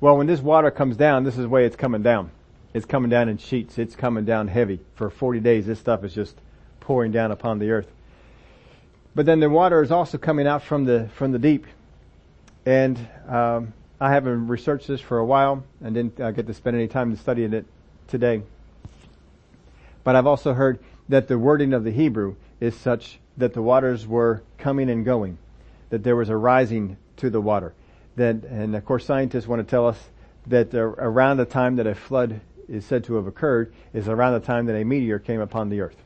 Well, 0.00 0.16
when 0.16 0.26
this 0.26 0.40
water 0.40 0.70
comes 0.70 0.96
down, 0.96 1.22
this 1.22 1.34
is 1.34 1.42
the 1.42 1.48
way 1.50 1.66
it's 1.66 1.76
coming 1.76 2.00
down. 2.00 2.30
It's 2.72 2.86
coming 2.86 3.10
down 3.10 3.28
in 3.28 3.36
sheets. 3.36 3.76
It's 3.76 3.94
coming 3.94 4.24
down 4.24 4.48
heavy. 4.48 4.80
For 4.94 5.10
40 5.10 5.40
days, 5.40 5.66
this 5.66 5.78
stuff 5.78 6.04
is 6.04 6.14
just 6.14 6.40
pouring 6.80 7.12
down 7.12 7.32
upon 7.32 7.58
the 7.58 7.70
earth. 7.72 7.92
But 9.14 9.26
then 9.26 9.40
the 9.40 9.50
water 9.50 9.82
is 9.82 9.90
also 9.90 10.16
coming 10.16 10.46
out 10.46 10.62
from 10.62 10.86
the, 10.86 11.10
from 11.14 11.32
the 11.32 11.38
deep. 11.38 11.66
And, 12.64 12.98
um, 13.28 13.74
I 14.00 14.10
haven't 14.10 14.48
researched 14.48 14.88
this 14.88 15.02
for 15.02 15.18
a 15.18 15.24
while 15.26 15.64
and 15.84 15.94
didn't 15.94 16.18
uh, 16.18 16.30
get 16.30 16.46
to 16.46 16.54
spend 16.54 16.76
any 16.76 16.88
time 16.88 17.14
studying 17.16 17.52
it 17.52 17.66
today. 18.08 18.42
But 20.02 20.16
I've 20.16 20.26
also 20.26 20.54
heard 20.54 20.78
that 21.10 21.28
the 21.28 21.38
wording 21.38 21.74
of 21.74 21.84
the 21.84 21.90
Hebrew 21.90 22.36
is 22.62 22.76
such 22.76 23.18
that 23.38 23.54
the 23.54 23.60
waters 23.60 24.06
were 24.06 24.40
coming 24.56 24.88
and 24.88 25.04
going, 25.04 25.36
that 25.90 26.04
there 26.04 26.14
was 26.14 26.28
a 26.28 26.36
rising 26.36 26.96
to 27.16 27.28
the 27.28 27.40
water. 27.40 27.74
That, 28.14 28.44
and 28.44 28.76
of 28.76 28.84
course 28.84 29.04
scientists 29.04 29.48
want 29.48 29.66
to 29.66 29.68
tell 29.68 29.88
us 29.88 29.98
that 30.46 30.72
around 30.72 31.38
the 31.38 31.44
time 31.44 31.76
that 31.76 31.88
a 31.88 31.96
flood 31.96 32.40
is 32.68 32.84
said 32.84 33.02
to 33.04 33.16
have 33.16 33.26
occurred 33.26 33.74
is 33.92 34.06
around 34.06 34.34
the 34.34 34.46
time 34.46 34.66
that 34.66 34.76
a 34.76 34.84
meteor 34.84 35.18
came 35.18 35.40
upon 35.40 35.70
the 35.70 35.80
earth. 35.80 35.96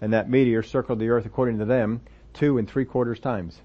And 0.00 0.14
that 0.14 0.30
meteor 0.30 0.62
circled 0.62 0.98
the 0.98 1.10
earth 1.10 1.26
according 1.26 1.58
to 1.58 1.66
them 1.66 2.00
two 2.32 2.56
and 2.56 2.66
three 2.66 2.86
quarters 2.86 3.20
times. 3.20 3.60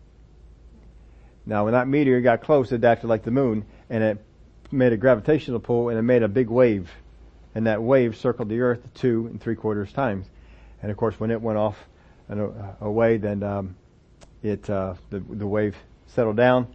Now 1.45 1.63
when 1.63 1.73
that 1.73 1.87
meteor 1.87 2.19
got 2.19 2.41
close, 2.41 2.73
it 2.73 2.83
acted 2.83 3.07
like 3.07 3.23
the 3.23 3.31
moon 3.31 3.63
and 3.89 4.03
it 4.03 4.25
made 4.69 4.91
a 4.91 4.97
gravitational 4.97 5.61
pull 5.61 5.87
and 5.87 5.97
it 5.97 6.01
made 6.01 6.23
a 6.23 6.27
big 6.27 6.49
wave. 6.49 6.91
And 7.55 7.67
that 7.67 7.81
wave 7.81 8.17
circled 8.17 8.49
the 8.49 8.59
earth 8.59 8.81
two 8.95 9.27
and 9.27 9.39
three 9.39 9.55
quarters 9.55 9.93
times. 9.93 10.25
And 10.81 10.91
of 10.91 10.97
course 10.97 11.17
when 11.17 11.31
it 11.31 11.41
went 11.41 11.57
off 11.57 11.77
and 12.29 12.53
away, 12.81 13.17
then 13.17 13.43
um, 13.43 13.75
it 14.41 14.69
uh, 14.69 14.95
the, 15.09 15.19
the 15.19 15.47
wave 15.47 15.75
settled 16.07 16.37
down 16.37 16.67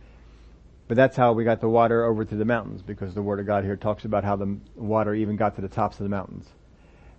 but 0.88 0.96
that's 0.96 1.16
how 1.16 1.34
we 1.34 1.44
got 1.44 1.60
the 1.60 1.68
water 1.68 2.04
over 2.04 2.24
to 2.24 2.34
the 2.34 2.46
mountains 2.46 2.80
because 2.80 3.12
the 3.12 3.20
Word 3.20 3.38
of 3.38 3.46
God 3.46 3.62
here 3.62 3.76
talks 3.76 4.06
about 4.06 4.24
how 4.24 4.36
the 4.36 4.56
water 4.74 5.14
even 5.14 5.36
got 5.36 5.54
to 5.56 5.60
the 5.60 5.68
tops 5.68 6.00
of 6.00 6.04
the 6.04 6.08
mountains. 6.08 6.48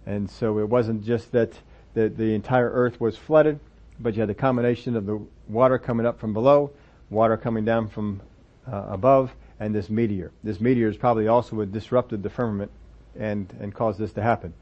And 0.08 0.30
so 0.30 0.58
it 0.58 0.68
wasn't 0.68 1.06
just 1.06 1.32
that 1.34 1.54
the, 1.94 2.10
the 2.10 2.34
entire 2.34 2.72
earth 2.72 3.00
was 3.00 3.16
flooded, 3.16 3.60
but 4.00 4.16
you 4.16 4.22
had 4.22 4.30
the 4.30 4.34
combination 4.34 4.96
of 4.96 5.06
the 5.06 5.22
water 5.48 5.78
coming 5.78 6.08
up 6.08 6.20
from 6.20 6.34
below, 6.34 6.72
water 7.12 7.38
coming 7.38 7.64
down 7.64 7.88
from 7.88 8.22
uh, 8.68 8.88
above, 8.90 9.36
and 9.60 9.76
this 9.76 9.90
meteor. 9.90 10.32
This 10.44 10.60
meteor 10.60 10.90
is 10.90 10.98
probably 10.98 11.28
also 11.28 11.58
what 11.58 11.72
disrupted 11.72 12.24
the 12.24 12.30
firmament 12.30 12.72
and, 13.20 13.54
and 13.60 13.74
caused 13.74 14.00
this 14.00 14.14
to 14.14 14.24
happen. 14.24 14.54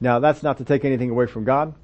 Now 0.00 0.20
that's 0.20 0.42
not 0.44 0.58
to 0.58 0.64
take 0.64 0.84
anything 0.84 1.10
away 1.10 1.26
from 1.26 1.42
God, 1.42 1.74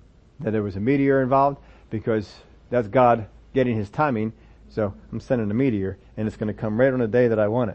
that 0.41 0.53
there 0.53 0.63
was 0.63 0.77
a 0.77 0.81
meteor 0.81 1.23
involved, 1.23 1.59
because 1.91 2.33
that's 2.71 2.89
God 2.89 3.27
getting 3.55 3.77
his 3.77 3.91
timing 3.91 4.33
so 4.71 4.93
I'm 5.13 5.21
sending 5.21 5.51
a 5.51 5.55
meteor 5.55 5.99
and 6.17 6.27
it's 6.27 6.37
going 6.37 6.53
to 6.53 6.59
come 6.59 6.79
right 6.79 6.93
on 6.93 7.01
the 7.01 7.09
day 7.09 7.29
that 7.29 7.39
I 7.39 7.49
want 7.49 7.75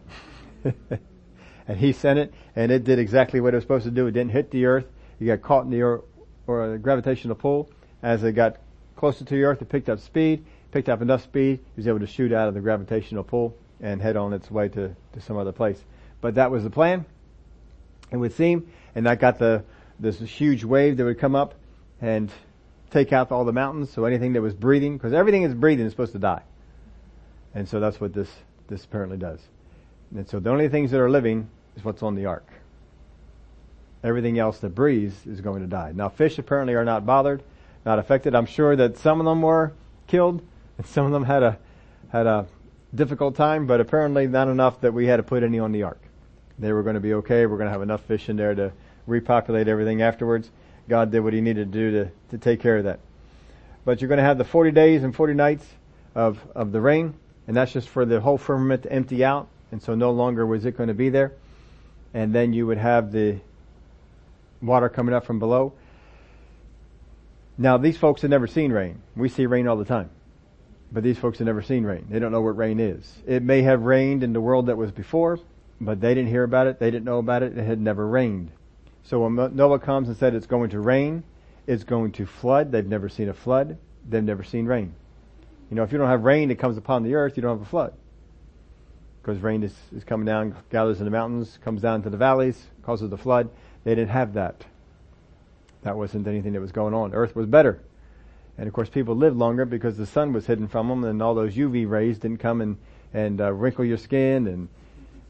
it. 0.64 0.76
and 1.68 1.78
he 1.78 1.92
sent 1.92 2.20
it 2.20 2.34
and 2.56 2.72
it 2.72 2.84
did 2.84 3.00
exactly 3.00 3.42
what 3.42 3.54
it 3.54 3.58
was 3.58 3.64
supposed 3.64 3.86
to 3.86 3.92
do. 3.92 4.08
It 4.08 4.12
didn't 4.12 4.32
hit 4.32 4.52
the 4.52 4.66
earth. 4.66 4.86
It 5.20 5.26
got 5.26 5.42
caught 5.42 5.66
in 5.66 5.72
the 5.72 5.82
or, 5.82 6.04
or 6.48 6.72
the 6.72 6.78
gravitational 6.78 7.36
pull. 7.36 7.70
As 8.02 8.24
it 8.24 8.34
got 8.34 8.58
closer 8.96 9.24
to 9.26 9.34
the 9.34 9.44
earth, 9.44 9.62
it 9.62 9.70
picked 9.70 9.90
up 9.90 10.00
speed, 10.00 10.46
picked 10.72 10.90
up 10.90 11.02
enough 11.02 11.24
speed, 11.24 11.60
it 11.60 11.78
was 11.78 11.88
able 11.88 12.00
to 12.00 12.08
shoot 12.08 12.32
out 12.34 12.48
of 12.48 12.54
the 12.54 12.60
gravitational 12.60 13.24
pull 13.24 13.56
and 13.80 14.02
head 14.02 14.18
on 14.18 14.34
its 14.34 14.52
way 14.52 14.68
to, 14.70 14.96
to 15.14 15.22
some 15.22 15.38
other 15.38 15.52
place. 15.52 15.84
But 16.22 16.36
that 16.36 16.52
was 16.52 16.64
the 16.64 16.70
plan. 16.70 17.06
It 18.12 18.18
would 18.18 18.34
seem, 18.34 18.70
and 18.94 19.06
that 19.06 19.20
got 19.20 19.40
the, 19.40 19.64
this 20.00 20.20
huge 20.20 20.64
wave 20.64 20.98
that 20.98 21.06
would 21.06 21.20
come 21.20 21.36
up 21.36 21.56
and 22.02 22.30
take 22.94 23.12
out 23.12 23.32
all 23.32 23.44
the 23.44 23.52
mountains. 23.52 23.92
So 23.92 24.06
anything 24.06 24.34
that 24.34 24.42
was 24.42 24.54
breathing, 24.54 24.98
because 24.98 25.14
everything 25.14 25.44
is 25.44 25.54
breathing 25.54 25.86
is 25.86 25.92
supposed 25.92 26.14
to 26.14 26.20
die. 26.20 26.44
And 27.54 27.68
so 27.68 27.80
that's 27.80 28.00
what 28.00 28.14
this, 28.14 28.30
this 28.68 28.86
apparently 28.86 29.18
does. 29.18 29.40
And 30.16 30.28
so 30.30 30.40
the 30.40 30.50
only 30.50 30.70
things 30.70 30.92
that 30.92 31.00
are 31.00 31.10
living 31.10 31.50
is 31.76 31.84
what's 31.84 32.04
on 32.04 32.16
the 32.16 32.28
ark. 32.28 32.48
Everything 34.04 34.38
else 34.38 34.60
that 34.60 34.70
breathes 34.70 35.26
is 35.26 35.42
going 35.42 35.62
to 35.62 35.68
die. 35.68 35.92
Now 35.94 36.10
fish 36.10 36.38
apparently 36.38 36.76
are 36.76 36.86
not 36.86 37.06
bothered, 37.06 37.44
not 37.86 38.00
affected. 38.00 38.36
I'm 38.36 38.46
sure 38.46 38.76
that 38.76 38.98
some 38.98 39.20
of 39.20 39.26
them 39.26 39.42
were 39.42 39.74
killed 40.08 40.42
and 40.78 40.88
some 40.88 41.06
of 41.06 41.12
them 41.12 41.24
had 41.24 41.44
a, 41.44 41.58
had 42.12 42.28
a, 42.28 42.48
difficult 42.94 43.36
time, 43.36 43.66
but 43.66 43.82
apparently 43.82 44.28
not 44.28 44.48
enough 44.48 44.82
that 44.82 44.94
we 44.94 45.08
had 45.08 45.18
to 45.18 45.24
put 45.24 45.44
any 45.44 45.60
on 45.60 45.72
the 45.72 45.84
ark. 45.84 46.00
They 46.60 46.72
were 46.72 46.84
going 46.84 46.96
to 46.96 47.02
be 47.02 47.14
okay. 47.16 47.46
We're 47.46 47.58
going 47.58 47.68
to 47.68 47.72
have 47.72 47.82
enough 47.82 48.04
fish 48.04 48.30
in 48.30 48.36
there 48.36 48.54
to 48.54 48.72
repopulate 49.08 49.68
everything 49.68 50.02
afterwards. 50.02 50.50
God 50.88 51.12
did 51.12 51.22
what 51.22 51.34
he 51.34 51.42
needed 51.42 51.72
to 51.72 51.78
do 51.80 51.92
to, 51.92 52.12
to 52.32 52.38
take 52.38 52.60
care 52.60 52.78
of 52.78 52.84
that. 52.86 53.00
But 53.86 54.02
you're 54.02 54.08
going 54.08 54.18
to 54.18 54.24
have 54.24 54.38
the 54.38 54.44
40 54.44 54.72
days 54.72 55.04
and 55.04 55.16
40 55.16 55.34
nights 55.34 55.66
of, 56.16 56.40
of 56.56 56.72
the 56.72 56.82
rain, 56.82 57.14
and 57.48 57.56
that's 57.56 57.74
just 57.74 57.90
for 57.90 58.06
the 58.06 58.20
whole 58.22 58.38
firmament 58.38 58.84
to 58.84 58.92
empty 58.92 59.24
out, 59.24 59.48
and 59.72 59.82
so 59.82 59.96
no 59.96 60.12
longer 60.12 60.46
was 60.46 60.66
it 60.66 60.78
going 60.78 60.88
to 60.88 60.94
be 60.94 61.10
there. 61.10 61.34
And 62.14 62.34
then 62.34 62.54
you 62.54 62.68
would 62.68 62.78
have 62.78 63.12
the 63.12 63.40
water 64.62 64.90
coming 64.90 65.14
up 65.14 65.26
from 65.26 65.40
below. 65.40 65.74
Now 67.58 67.78
these 67.78 67.98
folks 67.98 68.22
had 68.22 68.32
never 68.32 68.48
seen 68.48 68.72
rain. 68.72 69.02
We 69.16 69.30
see 69.30 69.46
rain 69.46 69.68
all 69.68 69.78
the 69.78 69.86
time. 69.86 70.10
But 70.92 71.04
these 71.04 71.18
folks 71.18 71.40
had 71.40 71.48
never 71.48 71.62
seen 71.62 71.84
rain. 71.84 72.06
They 72.10 72.20
don't 72.20 72.32
know 72.32 72.42
what 72.42 72.56
rain 72.56 72.80
is. 72.80 73.12
It 73.26 73.42
may 73.42 73.64
have 73.64 73.82
rained 73.82 74.24
in 74.24 74.34
the 74.34 74.42
world 74.42 74.68
that 74.68 74.78
was 74.78 74.92
before, 74.92 75.40
but 75.82 76.00
they 76.00 76.14
didn't 76.14 76.30
hear 76.30 76.44
about 76.44 76.68
it. 76.68 76.80
They 76.80 76.92
didn't 76.92 77.06
know 77.06 77.18
about 77.18 77.42
it. 77.42 77.58
It 77.58 77.64
had 77.64 77.82
never 77.82 78.08
rained. 78.08 78.52
So 79.04 79.20
when 79.20 79.56
Noah 79.56 79.80
comes 79.80 80.08
and 80.08 80.18
said 80.18 80.34
it's 80.34 80.48
going 80.48 80.70
to 80.72 80.80
rain, 80.80 81.24
it's 81.68 81.84
going 81.84 82.14
to 82.14 82.26
flood. 82.26 82.72
They've 82.72 82.86
never 82.86 83.10
seen 83.10 83.30
a 83.30 83.34
flood. 83.34 83.78
They've 84.08 84.24
never 84.24 84.44
seen 84.44 84.66
rain. 84.66 84.94
You 85.70 85.76
know, 85.76 85.84
if 85.84 85.92
you 85.92 85.98
don't 85.98 86.10
have 86.10 86.24
rain 86.24 86.50
that 86.50 86.60
comes 86.60 86.78
upon 86.78 87.04
the 87.04 87.16
earth, 87.16 87.36
you 87.36 87.42
don't 87.42 87.58
have 87.58 87.66
a 87.66 87.70
flood. 87.70 87.94
Because 89.22 89.40
rain 89.40 89.64
is, 89.64 89.74
is 89.96 90.04
coming 90.04 90.26
down, 90.26 90.56
gathers 90.70 91.00
in 91.00 91.06
the 91.06 91.12
mountains, 91.12 91.58
comes 91.64 91.82
down 91.82 92.04
to 92.04 92.10
the 92.10 92.18
valleys, 92.18 92.62
causes 92.84 93.10
the 93.10 93.18
flood. 93.18 93.50
They 93.84 93.96
didn't 93.96 94.12
have 94.12 94.34
that. 94.34 94.66
That 95.84 95.98
wasn't 95.98 96.28
anything 96.28 96.54
that 96.54 96.62
was 96.62 96.72
going 96.72 96.94
on. 96.94 97.14
Earth 97.14 97.36
was 97.36 97.46
better. 97.46 97.82
And 98.58 98.68
of 98.68 98.74
course 98.74 98.90
people 98.90 99.16
lived 99.16 99.38
longer 99.38 99.66
because 99.66 99.98
the 99.98 100.06
sun 100.06 100.32
was 100.32 100.46
hidden 100.46 100.68
from 100.68 100.88
them 100.88 101.04
and 101.04 101.22
all 101.22 101.36
those 101.36 101.56
UV 101.56 101.90
rays 101.90 102.20
didn't 102.20 102.38
come 102.38 102.62
and, 102.62 102.78
and 103.14 103.42
uh, 103.42 103.52
wrinkle 103.52 103.84
your 103.84 103.98
skin 103.98 104.48
and, 104.48 104.70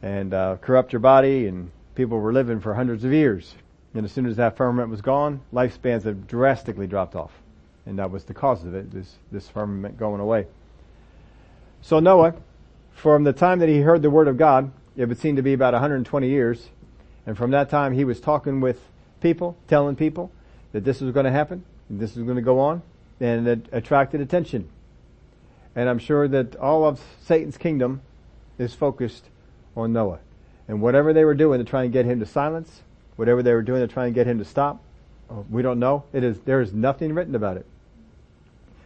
and 0.01 0.33
uh, 0.33 0.57
corrupt 0.57 0.91
your 0.91 0.99
body 0.99 1.47
and 1.47 1.71
people 1.95 2.19
were 2.19 2.33
living 2.33 2.59
for 2.59 2.73
hundreds 2.73 3.03
of 3.03 3.13
years. 3.13 3.55
And 3.93 4.05
as 4.05 4.11
soon 4.11 4.25
as 4.25 4.37
that 4.37 4.57
firmament 4.57 4.89
was 4.89 5.01
gone, 5.01 5.41
lifespans 5.53 6.03
have 6.03 6.27
drastically 6.27 6.87
dropped 6.87 7.15
off. 7.15 7.31
And 7.85 7.99
that 7.99 8.11
was 8.11 8.23
the 8.23 8.33
cause 8.33 8.63
of 8.63 8.73
it, 8.73 8.91
this, 8.91 9.15
this 9.31 9.47
firmament 9.49 9.97
going 9.97 10.21
away. 10.21 10.47
So 11.81 11.99
Noah, 11.99 12.33
from 12.93 13.23
the 13.23 13.33
time 13.33 13.59
that 13.59 13.69
he 13.69 13.81
heard 13.81 14.01
the 14.01 14.09
word 14.09 14.27
of 14.27 14.37
God, 14.37 14.71
it 14.95 15.05
would 15.07 15.19
seem 15.19 15.35
to 15.35 15.41
be 15.41 15.53
about 15.53 15.73
120 15.73 16.29
years, 16.29 16.69
and 17.25 17.37
from 17.37 17.51
that 17.51 17.69
time 17.69 17.93
he 17.93 18.05
was 18.05 18.19
talking 18.19 18.61
with 18.61 18.79
people, 19.21 19.57
telling 19.67 19.95
people 19.95 20.31
that 20.71 20.83
this 20.83 21.01
was 21.01 21.13
going 21.13 21.25
to 21.25 21.31
happen, 21.31 21.63
this 21.89 22.15
was 22.15 22.23
going 22.23 22.35
to 22.35 22.41
go 22.41 22.59
on, 22.59 22.81
and 23.19 23.47
it 23.47 23.65
attracted 23.71 24.21
attention. 24.21 24.69
And 25.75 25.89
I'm 25.89 25.99
sure 25.99 26.27
that 26.27 26.55
all 26.55 26.85
of 26.85 27.01
Satan's 27.23 27.57
kingdom 27.57 28.01
is 28.57 28.73
focused 28.73 29.29
on 29.75 29.93
Noah. 29.93 30.19
And 30.67 30.81
whatever 30.81 31.13
they 31.13 31.25
were 31.25 31.33
doing 31.33 31.59
to 31.59 31.65
try 31.65 31.83
and 31.83 31.91
get 31.91 32.05
him 32.05 32.19
to 32.19 32.25
silence, 32.25 32.81
whatever 33.15 33.43
they 33.43 33.53
were 33.53 33.61
doing 33.61 33.81
to 33.81 33.93
try 33.93 34.05
and 34.05 34.15
get 34.15 34.27
him 34.27 34.39
to 34.39 34.45
stop, 34.45 34.81
uh, 35.29 35.41
we 35.49 35.61
don't 35.61 35.79
know. 35.79 36.03
It 36.13 36.23
is, 36.23 36.39
there 36.41 36.61
is 36.61 36.73
nothing 36.73 37.13
written 37.13 37.35
about 37.35 37.57
it. 37.57 37.65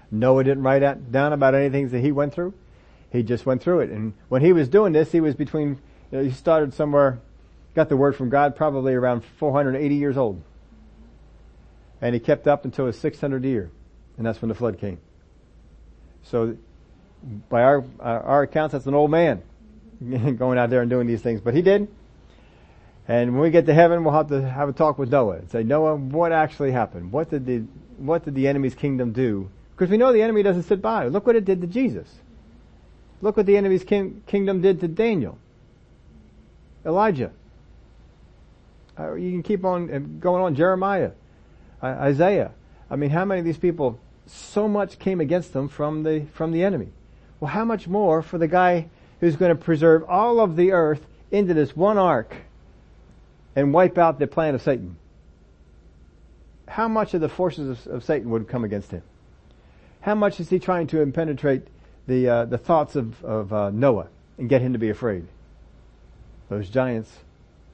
Noah 0.10 0.44
didn't 0.44 0.64
write 0.64 1.12
down 1.12 1.34
about 1.34 1.54
anything 1.54 1.90
that 1.90 2.00
he 2.00 2.12
went 2.12 2.34
through. 2.34 2.54
He 3.12 3.24
just 3.24 3.46
went 3.46 3.62
through 3.62 3.82
it. 3.82 3.90
And 3.90 4.14
when 4.30 4.42
he 4.42 4.54
was 4.54 4.68
doing 4.70 4.94
this, 4.94 5.12
he 5.12 5.20
was 5.20 5.36
between, 5.36 5.80
you 6.12 6.18
know, 6.18 6.24
he 6.24 6.32
started 6.32 6.74
somewhere, 6.74 7.20
got 7.76 7.90
the 7.90 7.98
word 7.98 8.16
from 8.16 8.30
God 8.30 8.56
probably 8.56 8.94
around 8.94 9.24
480 9.38 9.96
years 9.96 10.18
old. 10.18 10.42
And 12.02 12.14
he 12.14 12.20
kept 12.20 12.48
up 12.48 12.64
until 12.64 12.86
his 12.86 12.98
600 13.00 13.44
year. 13.44 13.70
And 14.18 14.26
that's 14.26 14.42
when 14.42 14.50
the 14.50 14.56
flood 14.56 14.80
came. 14.80 15.00
So 16.24 16.58
by 17.50 17.64
our, 17.64 17.84
our 18.00 18.44
accounts, 18.44 18.74
that's 18.74 18.86
an 18.86 18.94
old 18.94 19.12
man 19.12 19.42
going 20.38 20.58
out 20.58 20.70
there 20.70 20.82
and 20.82 20.90
doing 20.90 21.08
these 21.08 21.22
things, 21.22 21.42
but 21.42 21.54
he 21.54 21.62
did. 21.62 21.88
And 23.08 23.34
when 23.34 23.42
we 23.42 23.52
get 23.52 23.66
to 23.68 23.74
heaven, 23.74 24.04
we'll 24.04 24.14
have 24.14 24.28
to 24.30 24.48
have 24.48 24.68
a 24.68 24.74
talk 24.74 24.98
with 24.98 25.10
Noah 25.10 25.38
and 25.38 25.50
say, 25.50 25.64
Noah, 25.64 25.96
what 25.96 26.32
actually 26.32 26.72
happened? 26.72 27.12
What 27.12 27.30
did 27.30 27.46
the, 27.46 27.60
what 27.98 28.26
did 28.26 28.36
the 28.36 28.48
enemy's 28.48 28.76
kingdom 28.76 29.14
do? 29.14 29.50
Because 29.76 29.90
we 29.90 29.98
know 29.98 30.12
the 30.12 30.22
enemy 30.22 30.44
doesn't 30.44 30.64
sit 30.64 30.82
by. 30.82 31.08
Look 31.08 31.26
what 31.26 31.36
it 31.36 31.46
did 31.46 31.62
to 31.62 31.68
Jesus. 31.68 32.08
Look 33.22 33.38
what 33.38 33.46
the 33.46 33.56
enemy's 33.56 33.84
king, 33.84 34.24
kingdom 34.28 34.62
did 34.62 34.82
to 34.82 34.88
Daniel. 34.88 35.38
Elijah. 36.86 37.32
Uh, 39.00 39.14
you 39.14 39.32
can 39.32 39.44
keep 39.44 39.64
on 39.64 39.94
uh, 39.94 40.00
going 40.00 40.44
on. 40.44 40.56
Jeremiah. 40.56 41.12
Uh, 41.82 41.88
Isaiah. 41.88 42.52
I 42.90 42.96
mean, 42.96 43.10
how 43.10 43.24
many 43.24 43.40
of 43.40 43.46
these 43.46 43.58
people, 43.58 44.00
so 44.26 44.68
much 44.68 45.00
came 45.00 45.22
against 45.22 45.54
them 45.54 45.70
from 45.70 46.04
the, 46.04 46.26
from 46.34 46.52
the 46.52 46.64
enemy. 46.64 46.90
Well, 47.40 47.52
how 47.52 47.64
much 47.64 47.88
more 47.88 48.22
for 48.22 48.38
the 48.38 48.48
guy 48.48 48.88
who's 49.20 49.36
going 49.36 49.56
to 49.56 49.62
preserve 49.62 50.04
all 50.08 50.40
of 50.40 50.56
the 50.56 50.72
earth 50.72 51.06
into 51.32 51.54
this 51.54 51.76
one 51.76 51.98
ark 51.98 52.36
and 53.56 53.74
wipe 53.74 53.98
out 53.98 54.20
the 54.20 54.28
plan 54.28 54.56
of 54.56 54.62
Satan. 54.62 54.98
How 56.68 56.88
much 56.88 57.14
of 57.14 57.22
the 57.22 57.30
forces 57.30 57.86
of, 57.88 57.94
of 57.94 58.04
Satan 58.04 58.30
would 58.30 58.48
come 58.48 58.64
against 58.64 58.92
him? 58.92 59.02
How 60.02 60.16
much 60.16 60.40
is 60.40 60.50
he 60.50 60.60
trying 60.60 60.88
to 60.88 61.06
penetrate 61.12 61.68
the 62.06 62.30
uh, 62.30 62.46
the 62.46 62.58
thoughts 62.58 62.96
of 62.96 63.24
of 63.26 63.52
uh, 63.52 63.72
Noah 63.72 64.08
and 64.38 64.48
get 64.48 64.62
him 64.62 64.74
to 64.74 64.80
be 64.80 64.90
afraid? 64.90 65.26
Those 66.50 66.70
giants, 66.70 67.12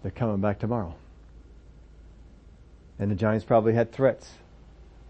they're 0.02 0.12
coming 0.12 0.42
back 0.42 0.60
tomorrow, 0.60 0.96
and 2.98 3.12
the 3.12 3.16
giants 3.16 3.46
probably 3.46 3.74
had 3.74 3.92
threats, 3.92 4.32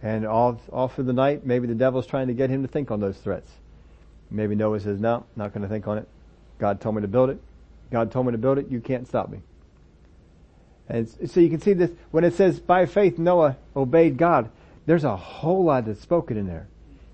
and 0.01 0.25
all 0.25 0.59
all 0.71 0.87
through 0.87 1.05
the 1.05 1.13
night, 1.13 1.45
maybe 1.45 1.67
the 1.67 1.75
devil's 1.75 2.07
trying 2.07 2.27
to 2.27 2.33
get 2.33 2.49
him 2.49 2.63
to 2.63 2.67
think 2.67 2.89
on 2.89 2.99
those 2.99 3.17
threats. 3.17 3.49
Maybe 4.31 4.55
Noah 4.55 4.79
says, 4.79 4.99
"No, 4.99 5.25
not 5.35 5.53
going 5.53 5.61
to 5.61 5.69
think 5.69 5.87
on 5.87 5.99
it. 5.99 6.07
God 6.63 6.79
told 6.79 6.95
me 6.95 7.01
to 7.01 7.09
build 7.09 7.29
it. 7.29 7.41
God 7.91 8.09
told 8.09 8.25
me 8.25 8.31
to 8.31 8.37
build 8.37 8.57
it. 8.57 8.69
You 8.69 8.79
can't 8.79 9.05
stop 9.05 9.29
me. 9.29 9.41
And 10.87 11.09
so 11.29 11.41
you 11.41 11.49
can 11.49 11.59
see 11.59 11.73
this, 11.73 11.91
when 12.11 12.23
it 12.23 12.35
says 12.35 12.61
by 12.61 12.85
faith 12.85 13.19
Noah 13.19 13.57
obeyed 13.75 14.15
God, 14.15 14.49
there's 14.85 15.03
a 15.03 15.17
whole 15.17 15.65
lot 15.65 15.85
that's 15.85 15.99
spoken 15.99 16.37
in 16.37 16.47
there. 16.47 16.67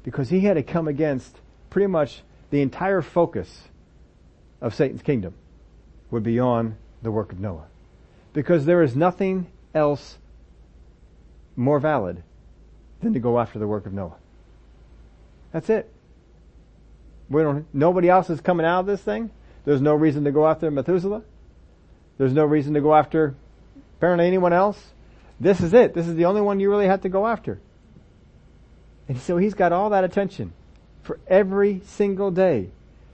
Because 0.04 0.30
he 0.30 0.42
had 0.42 0.54
to 0.54 0.62
come 0.62 0.88
against 0.88 1.36
pretty 1.72 1.88
much 1.88 2.22
the 2.52 2.62
entire 2.62 3.02
focus 3.02 3.64
of 4.62 4.76
Satan's 4.76 5.02
kingdom 5.02 5.34
would 6.12 6.22
be 6.22 6.40
on 6.40 6.76
the 7.02 7.10
work 7.10 7.32
of 7.32 7.40
Noah. 7.40 7.66
Because 8.34 8.68
there 8.68 8.84
is 8.84 8.96
nothing 8.96 9.48
else 9.74 10.20
more 11.56 11.80
valid 11.80 12.22
than 13.02 13.16
to 13.16 13.20
go 13.20 13.40
after 13.40 13.58
the 13.58 13.66
work 13.66 13.88
of 13.88 13.94
Noah. 13.94 14.18
That's 15.52 15.72
it. 15.72 15.92
We 17.32 17.42
don't, 17.42 17.66
nobody 17.74 18.10
else 18.10 18.30
is 18.30 18.42
coming 18.42 18.68
out 18.68 18.82
of 18.82 18.86
this 18.86 19.02
thing. 19.02 19.32
There's 19.70 19.84
no 19.84 19.94
reason 19.94 20.24
to 20.24 20.32
go 20.32 20.48
after 20.48 20.72
Methuselah. 20.72 21.22
There's 22.18 22.34
no 22.34 22.44
reason 22.44 22.74
to 22.74 22.82
go 22.82 22.96
after 22.96 23.36
apparently 24.00 24.26
anyone 24.26 24.52
else. 24.52 24.84
This 25.40 25.62
is 25.62 25.76
it. 25.76 25.94
This 25.94 26.08
is 26.08 26.16
the 26.16 26.26
only 26.26 26.42
one 26.42 26.60
you 26.60 26.72
really 26.72 26.88
have 26.88 27.02
to 27.02 27.10
go 27.10 27.28
after. 27.28 27.60
And 29.08 29.20
so 29.20 29.38
he's 29.38 29.54
got 29.54 29.72
all 29.72 29.92
that 29.92 30.04
attention 30.04 30.54
for 31.04 31.20
every 31.28 31.82
single 31.86 32.32
day 32.32 32.70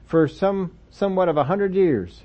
for 0.06 0.30
some, 0.30 0.72
somewhat 0.92 1.28
of 1.28 1.36
a 1.36 1.44
hundred 1.44 1.76
years. 1.76 2.22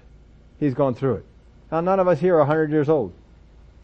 He's 0.61 0.75
gone 0.75 0.95
through 0.95 1.14
it. 1.14 1.25
Now 1.73 1.81
none 1.81 1.99
of 1.99 2.07
us 2.07 2.21
here 2.21 2.37
are 2.37 2.43
a 2.43 2.47
hundred 2.47 2.71
years 2.71 2.88
old. 2.88 3.12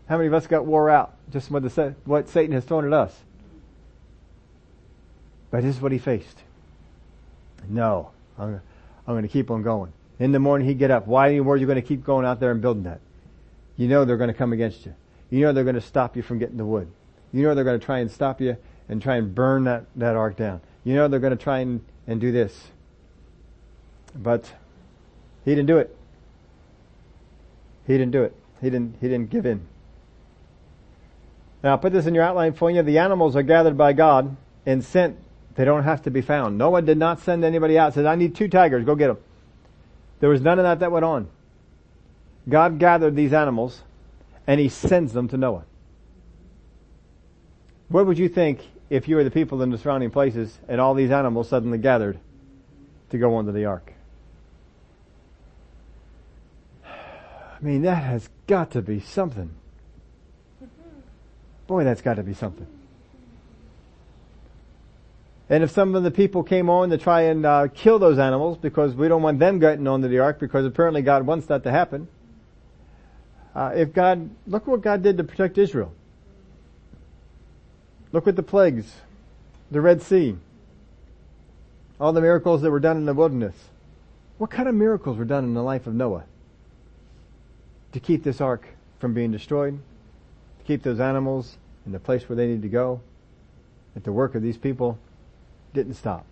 How 0.09 0.17
many 0.17 0.29
of 0.29 0.35
us 0.35 0.47
got 0.47 0.65
wore 0.65 0.89
out 0.89 1.13
just 1.33 1.51
what, 1.51 1.65
the, 1.65 1.97
what 2.05 2.29
Satan 2.29 2.55
has 2.55 2.65
thrown 2.65 2.87
at 2.87 2.93
us? 2.93 3.13
But 5.51 5.65
this 5.65 5.75
is 5.75 5.83
what 5.83 5.91
he 5.91 5.99
faced. 5.99 6.39
No, 7.69 8.13
I'm, 8.39 8.61
I'm 9.09 9.15
going 9.15 9.23
to 9.23 9.29
keep 9.29 9.51
on 9.51 9.65
going. 9.65 9.93
In 10.19 10.33
the 10.33 10.39
morning 10.39 10.67
he'd 10.67 10.79
get 10.79 10.91
up. 10.91 11.07
Why 11.07 11.29
in 11.29 11.37
the 11.37 11.43
world 11.43 11.59
are 11.59 11.61
you 11.61 11.67
going 11.67 11.81
to 11.81 11.87
keep 11.87 12.05
going 12.05 12.25
out 12.25 12.41
there 12.41 12.51
and 12.51 12.61
building 12.61 12.85
that? 12.85 13.01
You 13.77 13.89
know 13.89 14.05
they're 14.05 14.17
going 14.17 14.29
to 14.29 14.35
come 14.35 14.53
against 14.53 14.87
you. 14.87 14.95
You 15.31 15.41
know 15.41 15.53
they're 15.53 15.65
going 15.65 15.75
to 15.75 15.81
stop 15.81 16.17
you 16.17 16.23
from 16.23 16.39
getting 16.39 16.57
the 16.57 16.65
wood. 16.65 16.91
You 17.33 17.43
know 17.43 17.55
they're 17.55 17.65
going 17.65 17.79
to 17.79 17.85
try 17.85 17.99
and 17.99 18.11
stop 18.11 18.41
you 18.41 18.57
and 18.89 19.03
try 19.03 19.17
and 19.17 19.35
burn 19.35 19.65
that, 19.65 19.85
that 19.97 20.17
ark 20.17 20.37
down. 20.37 20.61
You 20.85 20.95
know 20.95 21.09
they're 21.09 21.21
going 21.21 21.37
to 21.37 21.43
try 21.43 21.59
and, 21.59 21.85
and 22.07 22.21
do 22.21 22.33
this. 22.33 22.69
But 24.15 24.53
he 25.45 25.51
didn't 25.51 25.67
do 25.67 25.79
it. 25.79 25.95
He 27.87 27.93
didn't 27.95 28.13
do 28.13 28.23
it. 28.23 28.35
He 28.61 28.71
didn't, 28.71 28.97
he 29.01 29.09
didn't 29.09 29.31
give 29.31 29.45
in. 29.45 29.67
Now 31.63 31.77
put 31.77 31.93
this 31.93 32.07
in 32.07 32.15
your 32.15 32.25
outline 32.25 32.55
for 32.55 32.71
you. 32.71 32.83
The 32.83 32.99
animals 32.99 33.37
are 33.37 33.43
gathered 33.43 33.77
by 33.77 33.93
God 33.93 34.37
and 34.65 34.85
sent. 34.85 35.19
They 35.57 35.65
don't 35.65 35.85
have 35.85 36.03
to 36.03 36.11
be 36.11 36.21
found. 36.21 36.59
Noah 36.59 36.83
did 36.83 36.99
not 36.99 37.21
send 37.21 37.45
anybody 37.45 37.79
out. 37.79 37.95
Said, 37.95 38.07
I 38.07 38.15
need 38.15 38.35
two 38.35 38.49
tigers. 38.49 38.85
Go 38.85 38.95
get 38.95 39.09
them. 39.09 39.19
There 40.21 40.31
was 40.31 40.41
none 40.41 40.59
of 40.59 40.65
that 40.65 40.81
that 40.81 40.91
went 40.91 41.05
on. 41.05 41.29
God 42.49 42.79
gathered 42.79 43.17
these 43.17 43.33
animals 43.33 43.83
and 44.47 44.61
he 44.61 44.69
sends 44.69 45.13
them 45.13 45.29
to 45.29 45.37
Noah. 45.37 45.65
What 47.89 48.07
would 48.07 48.19
you 48.19 48.29
think 48.29 48.61
if 48.89 49.09
you 49.09 49.17
were 49.17 49.25
the 49.25 49.31
people 49.31 49.63
in 49.63 49.71
the 49.71 49.79
surrounding 49.79 50.11
places 50.11 50.59
and 50.69 50.81
all 50.81 50.95
these 50.95 51.11
animals 51.11 51.49
suddenly 51.49 51.79
gathered 51.79 52.19
to 53.11 53.19
go 53.19 53.35
onto 53.35 53.53
the 53.53 53.65
ark? 53.65 53.93
I 56.85 57.63
mean, 57.63 57.83
that 57.83 58.03
has 58.03 58.29
got 58.47 58.71
to 58.73 58.83
be 58.83 59.01
something. 59.01 59.51
Boy, 61.67 61.85
that's 61.85 62.03
got 62.03 62.15
to 62.15 62.23
be 62.23 62.35
something. 62.35 62.67
And 65.49 65.63
if 65.63 65.71
some 65.71 65.95
of 65.95 66.03
the 66.03 66.11
people 66.11 66.43
came 66.43 66.69
on 66.69 66.91
to 66.91 66.99
try 66.99 67.23
and 67.23 67.47
uh, 67.47 67.69
kill 67.69 67.99
those 67.99 68.19
animals 68.19 68.59
because 68.59 68.95
we 68.95 69.07
don't 69.07 69.23
want 69.23 69.39
them 69.39 69.61
getting 69.61 69.87
onto 69.87 70.09
the 70.09 70.19
ark 70.19 70.41
because 70.41 70.67
apparently 70.67 71.03
God 71.03 71.25
wants 71.25 71.47
that 71.47 71.63
to 71.63 71.71
happen. 71.71 72.09
Uh, 73.55 73.73
if 73.75 73.93
God, 73.93 74.29
look 74.47 74.67
what 74.67 74.83
God 74.83 75.03
did 75.03 75.17
to 75.19 75.25
protect 75.25 75.57
Israel. 75.57 75.93
Look 78.13 78.27
at 78.27 78.35
the 78.35 78.43
plagues, 78.43 78.93
the 79.71 79.81
Red 79.81 80.03
Sea, 80.03 80.37
all 82.01 82.13
the 82.13 82.21
miracles 82.21 82.63
that 82.63 82.71
were 82.71 82.81
done 82.81 82.97
in 82.97 83.07
the 83.07 83.15
wilderness. 83.15 83.55
What 84.39 84.51
kind 84.51 84.69
of 84.69 84.75
miracles 84.75 85.17
were 85.17 85.25
done 85.25 85.45
in 85.45 85.55
the 85.55 85.63
life 85.63 85.87
of 85.87 85.95
Noah? 85.95 86.25
To 87.93 88.01
keep 88.01 88.25
this 88.25 88.41
ark 88.41 88.67
from 88.99 89.15
being 89.15 89.33
destroyed, 89.33 89.79
to 90.59 90.65
keep 90.65 90.83
those 90.83 91.01
animals 91.01 91.57
in 91.87 91.93
the 91.93 92.01
place 92.01 92.29
where 92.29 92.37
they 92.37 92.47
need 92.47 92.63
to 92.63 92.69
go, 92.69 93.01
at 93.95 94.05
the 94.05 94.13
work 94.13 94.35
of 94.35 94.43
these 94.43 94.59
people 94.59 94.99
didn't 95.77 95.95
stop. 95.95 96.27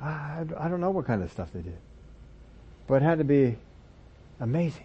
I, 0.00 0.44
I 0.56 0.68
don't 0.68 0.80
know 0.80 0.90
what 0.90 1.06
kind 1.06 1.22
of 1.22 1.30
stuff 1.30 1.52
they 1.52 1.60
did. 1.60 1.76
But 2.86 3.02
it 3.02 3.04
had 3.04 3.18
to 3.18 3.24
be 3.24 3.58
amazing. 4.40 4.84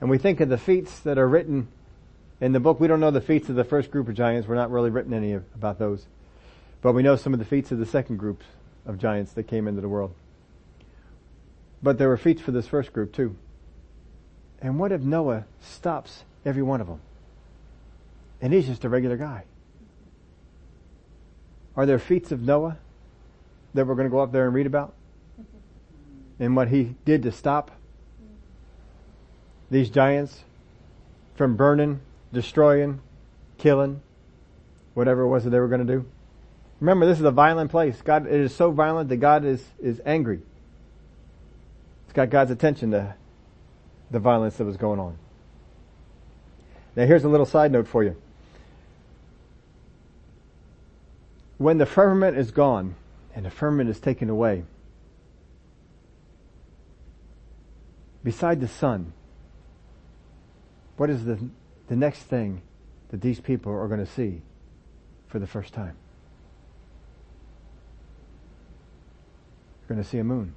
And 0.00 0.08
we 0.08 0.18
think 0.18 0.40
of 0.40 0.48
the 0.48 0.58
feats 0.58 1.00
that 1.00 1.18
are 1.18 1.26
written 1.26 1.66
in 2.40 2.52
the 2.52 2.60
book. 2.60 2.78
We 2.78 2.86
don't 2.86 3.00
know 3.00 3.10
the 3.10 3.20
feats 3.20 3.48
of 3.48 3.56
the 3.56 3.64
first 3.64 3.90
group 3.90 4.08
of 4.08 4.14
giants. 4.14 4.46
We're 4.46 4.54
not 4.54 4.70
really 4.70 4.90
written 4.90 5.14
any 5.14 5.32
about 5.32 5.78
those. 5.78 6.06
But 6.82 6.92
we 6.92 7.02
know 7.02 7.16
some 7.16 7.32
of 7.32 7.38
the 7.38 7.46
feats 7.46 7.72
of 7.72 7.78
the 7.78 7.86
second 7.86 8.18
groups 8.18 8.44
of 8.86 8.98
giants 8.98 9.32
that 9.32 9.44
came 9.44 9.66
into 9.66 9.80
the 9.80 9.88
world. 9.88 10.14
But 11.82 11.96
there 11.98 12.08
were 12.08 12.18
feats 12.18 12.42
for 12.42 12.52
this 12.52 12.68
first 12.68 12.92
group 12.92 13.12
too. 13.12 13.34
And 14.60 14.78
what 14.78 14.92
if 14.92 15.00
Noah 15.00 15.46
stops 15.60 16.24
every 16.44 16.62
one 16.62 16.80
of 16.80 16.86
them? 16.86 17.00
And 18.42 18.52
he's 18.52 18.66
just 18.66 18.84
a 18.84 18.90
regular 18.90 19.16
guy. 19.16 19.44
Are 21.76 21.86
there 21.86 21.98
feats 21.98 22.30
of 22.32 22.40
Noah 22.40 22.78
that 23.74 23.86
we're 23.86 23.94
going 23.94 24.06
to 24.06 24.10
go 24.10 24.20
up 24.20 24.32
there 24.32 24.46
and 24.46 24.54
read 24.54 24.66
about? 24.66 24.94
And 26.38 26.56
what 26.56 26.68
he 26.68 26.94
did 27.04 27.22
to 27.22 27.32
stop 27.32 27.70
these 29.70 29.90
giants 29.90 30.44
from 31.36 31.56
burning, 31.56 32.00
destroying, 32.32 33.00
killing, 33.58 34.00
whatever 34.94 35.22
it 35.22 35.28
was 35.28 35.44
that 35.44 35.50
they 35.50 35.58
were 35.58 35.68
going 35.68 35.84
to 35.84 35.92
do. 35.92 36.06
Remember, 36.80 37.06
this 37.06 37.18
is 37.18 37.24
a 37.24 37.30
violent 37.30 37.70
place. 37.70 38.00
God, 38.02 38.26
it 38.26 38.40
is 38.40 38.54
so 38.54 38.70
violent 38.70 39.08
that 39.08 39.16
God 39.16 39.44
is, 39.44 39.64
is 39.80 40.00
angry. 40.04 40.40
It's 42.04 42.12
got 42.12 42.30
God's 42.30 42.50
attention 42.50 42.90
to 42.92 43.14
the 44.10 44.18
violence 44.18 44.56
that 44.56 44.64
was 44.64 44.76
going 44.76 45.00
on. 45.00 45.16
Now 46.94 47.06
here's 47.06 47.24
a 47.24 47.28
little 47.28 47.46
side 47.46 47.72
note 47.72 47.88
for 47.88 48.04
you. 48.04 48.16
When 51.64 51.78
the 51.78 51.86
firmament 51.86 52.36
is 52.36 52.50
gone 52.50 52.94
and 53.34 53.46
the 53.46 53.50
firmament 53.50 53.88
is 53.88 53.98
taken 53.98 54.28
away, 54.28 54.64
beside 58.22 58.60
the 58.60 58.68
sun, 58.68 59.14
what 60.98 61.08
is 61.08 61.24
the, 61.24 61.38
the 61.88 61.96
next 61.96 62.24
thing 62.24 62.60
that 63.08 63.22
these 63.22 63.40
people 63.40 63.72
are 63.72 63.88
going 63.88 64.04
to 64.04 64.12
see 64.12 64.42
for 65.26 65.38
the 65.38 65.46
first 65.46 65.72
time? 65.72 65.96
They're 69.80 69.96
going 69.96 70.04
to 70.04 70.10
see 70.10 70.18
a 70.18 70.24
moon. 70.24 70.54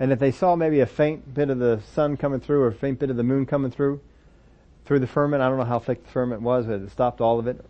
And 0.00 0.10
if 0.10 0.18
they 0.18 0.32
saw 0.32 0.56
maybe 0.56 0.80
a 0.80 0.86
faint 0.86 1.32
bit 1.32 1.50
of 1.50 1.60
the 1.60 1.80
sun 1.92 2.16
coming 2.16 2.40
through 2.40 2.62
or 2.62 2.66
a 2.66 2.74
faint 2.74 2.98
bit 2.98 3.10
of 3.10 3.16
the 3.16 3.22
moon 3.22 3.46
coming 3.46 3.70
through, 3.70 4.00
through 4.84 4.98
the 4.98 5.06
firmament, 5.06 5.40
I 5.40 5.48
don't 5.48 5.58
know 5.58 5.64
how 5.66 5.78
thick 5.78 6.02
the 6.04 6.10
firmament 6.10 6.42
was, 6.42 6.66
whether 6.66 6.82
it 6.82 6.90
stopped 6.90 7.20
all 7.20 7.38
of 7.38 7.46
it 7.46 7.64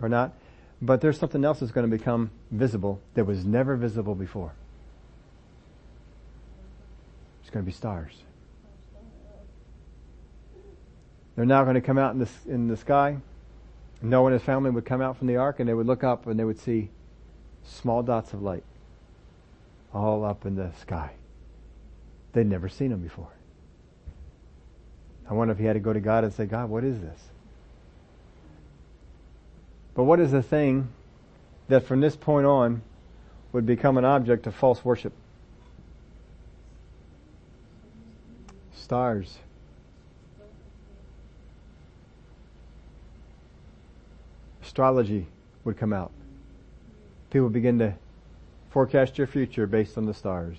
or 0.00 0.08
not, 0.08 0.34
but 0.82 1.00
there's 1.00 1.18
something 1.18 1.44
else 1.44 1.60
that's 1.60 1.72
going 1.72 1.88
to 1.88 1.96
become 1.96 2.30
visible 2.50 3.00
that 3.14 3.24
was 3.24 3.44
never 3.44 3.76
visible 3.76 4.14
before. 4.14 4.52
It's 7.42 7.50
going 7.50 7.64
to 7.64 7.66
be 7.66 7.74
stars. 7.74 8.12
They're 11.36 11.44
now 11.44 11.64
going 11.64 11.74
to 11.74 11.80
come 11.80 11.98
out 11.98 12.12
in 12.12 12.20
the, 12.20 12.28
in 12.46 12.68
the 12.68 12.76
sky. 12.76 13.16
Noah 14.02 14.26
and 14.26 14.34
his 14.34 14.42
family 14.42 14.70
would 14.70 14.84
come 14.84 15.00
out 15.00 15.16
from 15.16 15.26
the 15.26 15.36
ark 15.36 15.60
and 15.60 15.68
they 15.68 15.74
would 15.74 15.86
look 15.86 16.04
up 16.04 16.26
and 16.26 16.38
they 16.38 16.44
would 16.44 16.58
see 16.58 16.90
small 17.64 18.02
dots 18.02 18.32
of 18.32 18.42
light 18.42 18.62
all 19.92 20.24
up 20.24 20.44
in 20.44 20.56
the 20.56 20.72
sky. 20.80 21.12
They'd 22.32 22.46
never 22.46 22.68
seen 22.68 22.90
them 22.90 23.00
before. 23.00 23.30
I 25.28 25.34
wonder 25.34 25.52
if 25.52 25.58
he 25.58 25.64
had 25.64 25.74
to 25.74 25.80
go 25.80 25.92
to 25.92 26.00
God 26.00 26.24
and 26.24 26.32
say, 26.32 26.46
God, 26.46 26.68
what 26.68 26.84
is 26.84 27.00
this? 27.00 27.20
But 29.94 30.04
what 30.04 30.20
is 30.20 30.32
the 30.32 30.42
thing 30.42 30.88
that 31.68 31.84
from 31.84 32.00
this 32.00 32.16
point 32.16 32.46
on 32.46 32.82
would 33.52 33.64
become 33.64 33.96
an 33.96 34.04
object 34.04 34.46
of 34.46 34.54
false 34.54 34.84
worship? 34.84 35.12
Stars. 38.74 39.38
Astrology 44.62 45.26
would 45.62 45.76
come 45.76 45.92
out. 45.92 46.10
People 47.30 47.48
begin 47.48 47.78
to 47.78 47.94
forecast 48.70 49.16
your 49.18 49.28
future 49.28 49.68
based 49.68 49.96
on 49.96 50.06
the 50.06 50.14
stars. 50.14 50.58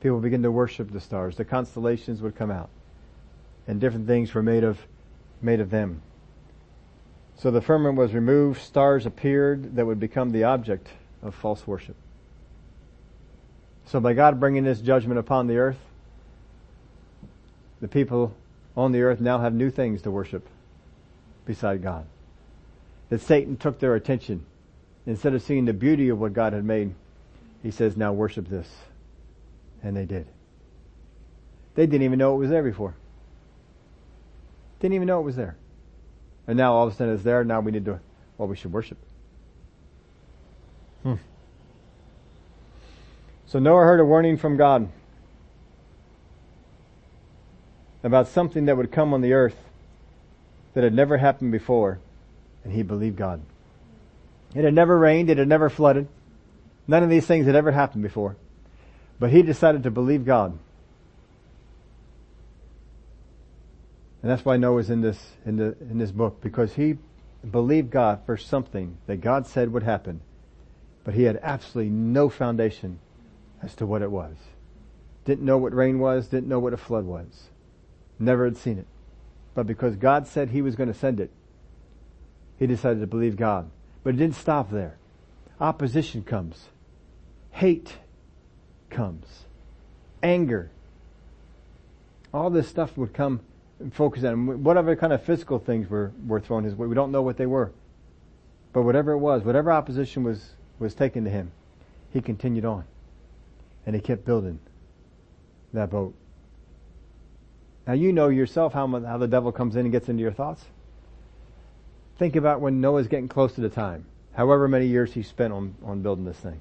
People 0.00 0.20
begin 0.20 0.42
to 0.42 0.50
worship 0.50 0.92
the 0.92 1.00
stars. 1.00 1.36
The 1.36 1.44
constellations 1.44 2.20
would 2.20 2.36
come 2.36 2.50
out. 2.50 2.68
And 3.66 3.80
different 3.80 4.06
things 4.06 4.34
were 4.34 4.42
made 4.42 4.64
of, 4.64 4.78
made 5.40 5.60
of 5.60 5.70
them. 5.70 6.02
So 7.42 7.50
the 7.50 7.60
firmament 7.60 7.98
was 7.98 8.14
removed, 8.14 8.62
stars 8.62 9.04
appeared 9.04 9.74
that 9.74 9.84
would 9.84 9.98
become 9.98 10.30
the 10.30 10.44
object 10.44 10.86
of 11.24 11.34
false 11.34 11.66
worship. 11.66 11.96
So 13.84 13.98
by 13.98 14.12
God 14.12 14.38
bringing 14.38 14.62
this 14.62 14.80
judgment 14.80 15.18
upon 15.18 15.48
the 15.48 15.56
earth, 15.56 15.80
the 17.80 17.88
people 17.88 18.32
on 18.76 18.92
the 18.92 19.02
earth 19.02 19.20
now 19.20 19.40
have 19.40 19.54
new 19.54 19.70
things 19.70 20.02
to 20.02 20.10
worship 20.12 20.46
beside 21.44 21.82
God. 21.82 22.06
That 23.08 23.20
Satan 23.20 23.56
took 23.56 23.80
their 23.80 23.96
attention. 23.96 24.46
Instead 25.04 25.34
of 25.34 25.42
seeing 25.42 25.64
the 25.64 25.72
beauty 25.72 26.10
of 26.10 26.20
what 26.20 26.34
God 26.34 26.52
had 26.52 26.64
made, 26.64 26.94
he 27.60 27.72
says, 27.72 27.96
now 27.96 28.12
worship 28.12 28.46
this. 28.46 28.68
And 29.82 29.96
they 29.96 30.04
did. 30.04 30.28
They 31.74 31.86
didn't 31.86 32.04
even 32.04 32.20
know 32.20 32.36
it 32.36 32.38
was 32.38 32.50
there 32.50 32.62
before. 32.62 32.94
Didn't 34.78 34.94
even 34.94 35.08
know 35.08 35.18
it 35.18 35.24
was 35.24 35.34
there. 35.34 35.56
And 36.46 36.56
now 36.56 36.74
all 36.74 36.86
of 36.86 36.92
a 36.92 36.96
sudden 36.96 37.14
it's 37.14 37.22
there, 37.22 37.44
now 37.44 37.60
we 37.60 37.72
need 37.72 37.84
to, 37.84 38.00
well, 38.36 38.48
we 38.48 38.56
should 38.56 38.72
worship. 38.72 38.98
Hmm. 41.02 41.14
So 43.46 43.58
Noah 43.58 43.84
heard 43.84 44.00
a 44.00 44.04
warning 44.04 44.36
from 44.36 44.56
God 44.56 44.88
about 48.02 48.28
something 48.28 48.66
that 48.66 48.76
would 48.76 48.90
come 48.90 49.14
on 49.14 49.20
the 49.20 49.32
earth 49.32 49.56
that 50.74 50.84
had 50.84 50.94
never 50.94 51.18
happened 51.18 51.52
before, 51.52 51.98
and 52.64 52.72
he 52.72 52.82
believed 52.82 53.16
God. 53.16 53.40
It 54.54 54.64
had 54.64 54.74
never 54.74 54.98
rained, 54.98 55.30
it 55.30 55.38
had 55.38 55.48
never 55.48 55.70
flooded. 55.70 56.08
None 56.88 57.02
of 57.02 57.10
these 57.10 57.26
things 57.26 57.46
had 57.46 57.54
ever 57.54 57.70
happened 57.70 58.02
before. 58.02 58.36
But 59.18 59.30
he 59.30 59.42
decided 59.42 59.84
to 59.84 59.90
believe 59.90 60.24
God. 60.24 60.58
And 64.22 64.30
that's 64.30 64.44
why 64.44 64.56
Noah's 64.56 64.88
in 64.88 65.00
this, 65.00 65.18
in, 65.44 65.56
the, 65.56 65.76
in 65.80 65.98
this 65.98 66.12
book, 66.12 66.40
because 66.40 66.74
he 66.74 66.96
believed 67.48 67.90
God 67.90 68.20
for 68.24 68.36
something 68.36 68.96
that 69.06 69.20
God 69.20 69.46
said 69.48 69.72
would 69.72 69.82
happen, 69.82 70.20
but 71.02 71.14
he 71.14 71.24
had 71.24 71.40
absolutely 71.42 71.90
no 71.90 72.28
foundation 72.28 73.00
as 73.62 73.74
to 73.76 73.86
what 73.86 74.02
it 74.02 74.10
was. 74.10 74.36
Didn't 75.24 75.44
know 75.44 75.58
what 75.58 75.74
rain 75.74 75.98
was, 75.98 76.28
didn't 76.28 76.48
know 76.48 76.60
what 76.60 76.72
a 76.72 76.76
flood 76.76 77.04
was. 77.04 77.48
Never 78.18 78.44
had 78.44 78.56
seen 78.56 78.78
it. 78.78 78.86
But 79.54 79.66
because 79.66 79.96
God 79.96 80.26
said 80.28 80.50
he 80.50 80.62
was 80.62 80.76
going 80.76 80.92
to 80.92 80.98
send 80.98 81.18
it, 81.18 81.30
he 82.58 82.66
decided 82.66 83.00
to 83.00 83.06
believe 83.08 83.36
God. 83.36 83.70
But 84.04 84.14
it 84.14 84.18
didn't 84.18 84.36
stop 84.36 84.70
there. 84.70 84.96
Opposition 85.60 86.22
comes. 86.22 86.68
Hate 87.50 87.96
comes. 88.88 89.26
Anger. 90.22 90.70
All 92.32 92.50
this 92.50 92.68
stuff 92.68 92.96
would 92.96 93.12
come 93.12 93.40
focus 93.90 94.24
on 94.24 94.62
whatever 94.62 94.94
kind 94.96 95.12
of 95.12 95.22
physical 95.22 95.58
things 95.58 95.88
were, 95.88 96.12
were 96.26 96.40
thrown 96.40 96.64
his 96.64 96.74
way. 96.74 96.86
We 96.86 96.94
don't 96.94 97.12
know 97.12 97.22
what 97.22 97.36
they 97.36 97.46
were. 97.46 97.72
But 98.72 98.82
whatever 98.82 99.12
it 99.12 99.18
was, 99.18 99.42
whatever 99.42 99.70
opposition 99.70 100.24
was, 100.24 100.50
was 100.78 100.94
taken 100.94 101.24
to 101.24 101.30
him, 101.30 101.50
he 102.12 102.20
continued 102.20 102.64
on. 102.64 102.84
And 103.84 103.94
he 103.94 104.00
kept 104.00 104.24
building 104.24 104.58
that 105.72 105.90
boat. 105.90 106.14
Now 107.86 107.94
you 107.94 108.12
know 108.12 108.28
yourself 108.28 108.72
how, 108.72 108.86
how 108.86 109.18
the 109.18 109.26
devil 109.26 109.50
comes 109.52 109.76
in 109.76 109.82
and 109.82 109.92
gets 109.92 110.08
into 110.08 110.22
your 110.22 110.32
thoughts. 110.32 110.64
Think 112.18 112.36
about 112.36 112.60
when 112.60 112.80
Noah's 112.80 113.08
getting 113.08 113.28
close 113.28 113.54
to 113.54 113.60
the 113.60 113.68
time. 113.68 114.04
However 114.34 114.68
many 114.68 114.86
years 114.86 115.12
he 115.12 115.22
spent 115.22 115.52
on, 115.52 115.74
on 115.84 116.02
building 116.02 116.24
this 116.24 116.38
thing. 116.38 116.60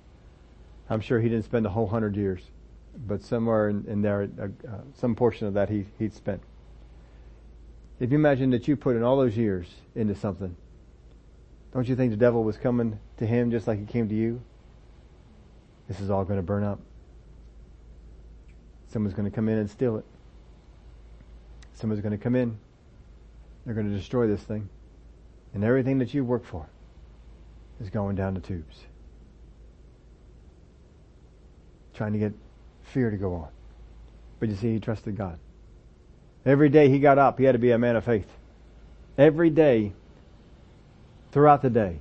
I'm 0.90 1.00
sure 1.00 1.22
he 1.22 1.30
didn't 1.30 1.46
spend 1.46 1.66
a 1.66 1.70
whole 1.70 1.88
hundred 1.88 2.18
years, 2.18 2.42
but 3.08 3.22
somewhere 3.22 3.70
in, 3.70 3.86
in 3.88 4.02
there, 4.02 4.28
uh, 4.40 4.44
uh, 4.68 4.80
some 4.96 5.16
portion 5.16 5.48
of 5.48 5.54
that 5.54 5.70
he, 5.70 5.86
he'd 6.00 6.14
spent. 6.14 6.42
If 8.02 8.12
you 8.12 8.18
imagine 8.18 8.50
that 8.50 8.68
you 8.68 8.76
put 8.76 8.96
in 8.96 9.04
all 9.04 9.16
those 9.16 9.38
years 9.38 9.68
into 9.96 10.16
something, 10.16 10.56
Don't 11.72 11.88
you 11.88 11.96
think 11.96 12.10
the 12.10 12.18
devil 12.18 12.44
was 12.44 12.58
coming 12.58 13.00
to 13.18 13.26
him 13.28 13.52
just 13.52 13.68
like 13.68 13.80
he 13.80 13.86
came 13.86 14.10
to 14.10 14.16
you? 14.16 14.42
This 15.88 16.00
is 16.00 16.10
all 16.10 16.26
going 16.26 16.40
to 16.40 16.44
burn 16.44 16.64
up. 16.64 16.80
Someone's 18.88 19.14
going 19.14 19.30
to 19.30 19.34
come 19.34 19.48
in 19.48 19.60
and 19.60 19.70
steal 19.70 19.98
it. 19.98 20.06
Someone's 21.76 22.02
going 22.02 22.12
to 22.12 22.18
come 22.18 22.36
in. 22.36 22.58
They're 23.66 23.76
going 23.76 23.90
to 23.90 23.96
destroy 23.96 24.28
this 24.28 24.42
thing. 24.42 24.68
And 25.54 25.64
everything 25.64 26.00
that 26.00 26.14
you 26.14 26.26
work 26.26 26.44
for 26.44 26.68
is 27.80 27.92
going 27.92 28.16
down 28.16 28.34
the 28.34 28.42
tubes. 28.42 28.80
Trying 31.94 32.14
to 32.14 32.20
get 32.20 32.34
fear 32.82 33.12
to 33.12 33.18
go 33.18 33.36
on. 33.36 33.50
But 34.40 34.50
you 34.50 34.56
see, 34.56 34.74
he 34.74 34.80
trusted 34.80 35.16
God. 35.16 35.38
Every 36.46 36.70
day 36.70 36.90
he 36.90 37.00
got 37.00 37.18
up, 37.18 37.38
he 37.38 37.46
had 37.46 37.54
to 37.54 37.60
be 37.60 37.72
a 37.72 37.78
man 37.78 37.96
of 37.96 38.04
faith. 38.04 38.28
Every 39.18 39.50
day, 39.50 39.94
throughout 41.32 41.62
the 41.62 41.70
day, 41.70 42.00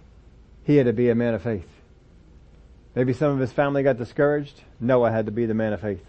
he 0.64 0.76
had 0.76 0.86
to 0.86 0.92
be 0.92 1.10
a 1.10 1.14
man 1.14 1.34
of 1.34 1.42
faith. 1.42 1.68
Maybe 2.94 3.12
some 3.12 3.32
of 3.32 3.38
his 3.38 3.52
family 3.52 3.82
got 3.82 3.98
discouraged. 3.98 4.62
Noah 4.80 5.10
had 5.10 5.26
to 5.26 5.32
be 5.32 5.46
the 5.46 5.54
man 5.54 5.72
of 5.72 5.80
faith. 5.80 6.04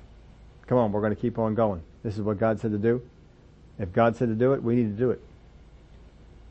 Come 0.67 0.77
on, 0.77 0.91
we're 0.91 1.01
going 1.01 1.15
to 1.15 1.21
keep 1.21 1.37
on 1.37 1.53
going. 1.53 1.83
This 2.03 2.15
is 2.15 2.21
what 2.21 2.39
God 2.39 2.59
said 2.59 2.71
to 2.71 2.77
do. 2.77 3.01
If 3.77 3.91
God 3.91 4.15
said 4.15 4.29
to 4.29 4.35
do 4.35 4.53
it, 4.53 4.63
we 4.63 4.75
need 4.75 4.95
to 4.95 5.03
do 5.03 5.11
it. 5.11 5.21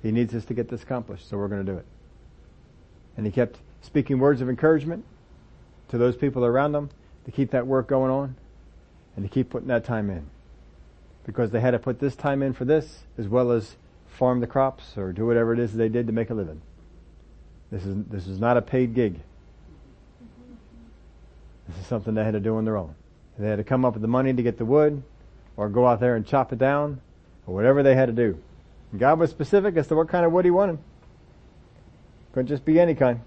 He 0.03 0.13
needs 0.13 0.35
us 0.35 0.45
to 0.47 0.55
get 0.55 0.69
this 0.69 0.83
accomplished, 0.83 1.29
so 1.29 1.37
we're 1.37 1.49
going 1.49 1.65
to 1.65 1.73
do 1.73 1.79
it. 1.79 1.87
And 3.17 3.27
he 3.27 3.33
kept 3.33 3.59
speaking 3.83 4.19
words 4.19 4.41
of 4.41 4.49
encouragement 4.49 5.05
to 5.89 5.99
those 5.99 6.17
people 6.17 6.45
around 6.45 6.75
him 6.75 6.91
to 7.25 7.31
keep 7.31 7.51
that 7.51 7.67
work 7.67 7.89
going 7.89 8.11
on 8.11 8.37
and 9.17 9.25
to 9.25 9.29
keep 9.29 9.51
putting 9.51 9.69
that 9.69 9.85
time 9.85 10.11
in. 10.11 10.27
Because 11.31 11.53
they 11.53 11.61
had 11.61 11.71
to 11.71 11.79
put 11.79 12.01
this 12.01 12.17
time 12.17 12.43
in 12.43 12.53
for 12.55 12.65
this 12.65 13.05
as 13.17 13.29
well 13.29 13.53
as 13.53 13.77
farm 14.09 14.41
the 14.41 14.49
crops 14.49 14.99
or 14.99 15.13
do 15.13 15.25
whatever 15.25 15.53
it 15.53 15.61
is 15.61 15.73
they 15.73 15.89
did 15.89 16.09
to 16.09 16.13
make 16.13 16.29
a 16.29 16.35
living. 16.35 16.61
This 17.71 17.87
is, 17.87 18.05
this 18.07 18.27
is 18.27 18.41
not 18.41 18.57
a 18.57 18.63
paid 18.63 18.97
gig. 18.97 19.21
This 21.69 21.79
is 21.79 21.87
something 21.87 22.15
they 22.15 22.25
had 22.25 22.33
to 22.33 22.41
do 22.41 22.57
on 22.57 22.65
their 22.65 22.77
own. 22.77 22.97
They 23.39 23.49
had 23.49 23.59
to 23.59 23.65
come 23.65 23.85
up 23.85 23.93
with 23.93 24.03
the 24.03 24.09
money 24.09 24.33
to 24.33 24.43
get 24.43 24.59
the 24.59 24.65
wood 24.65 25.05
or 25.57 25.69
go 25.69 25.87
out 25.87 26.01
there 26.01 26.17
and 26.17 26.27
chop 26.27 26.53
it 26.53 26.59
down 26.59 27.01
or 27.47 27.55
whatever 27.55 27.85
they 27.85 27.95
had 27.95 28.07
to 28.07 28.13
do. 28.13 28.37
And 28.91 28.99
God 28.99 29.21
was 29.21 29.31
specific 29.31 29.77
as 29.77 29.87
to 29.87 29.95
what 29.95 30.09
kind 30.09 30.27
of 30.27 30.33
wood 30.33 30.45
he 30.45 30.51
wanted. 30.51 30.79
Couldn't 32.33 32.49
just 32.49 32.65
be 32.65 32.81
any 32.81 32.97
kind. 32.97 33.21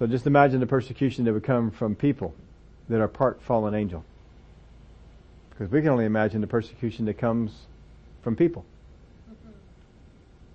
So 0.00 0.08
just 0.08 0.26
imagine 0.26 0.58
the 0.58 0.66
persecution 0.66 1.24
that 1.26 1.32
would 1.32 1.44
come 1.44 1.70
from 1.70 1.94
people 1.94 2.34
that 2.88 3.00
are 3.00 3.08
part 3.08 3.42
fallen 3.42 3.74
angel. 3.74 4.04
Because 5.50 5.70
we 5.70 5.80
can 5.80 5.90
only 5.90 6.04
imagine 6.04 6.40
the 6.40 6.46
persecution 6.46 7.06
that 7.06 7.14
comes 7.14 7.52
from 8.22 8.36
people. 8.36 8.64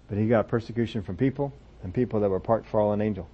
But 0.08 0.18
he 0.18 0.28
got 0.28 0.48
persecution 0.48 1.02
from 1.02 1.18
people 1.18 1.54
and 1.84 1.94
people 1.94 2.20
that 2.20 2.30
were 2.30 2.40
part 2.40 2.66
fallen 2.66 3.02
angel. 3.02 3.28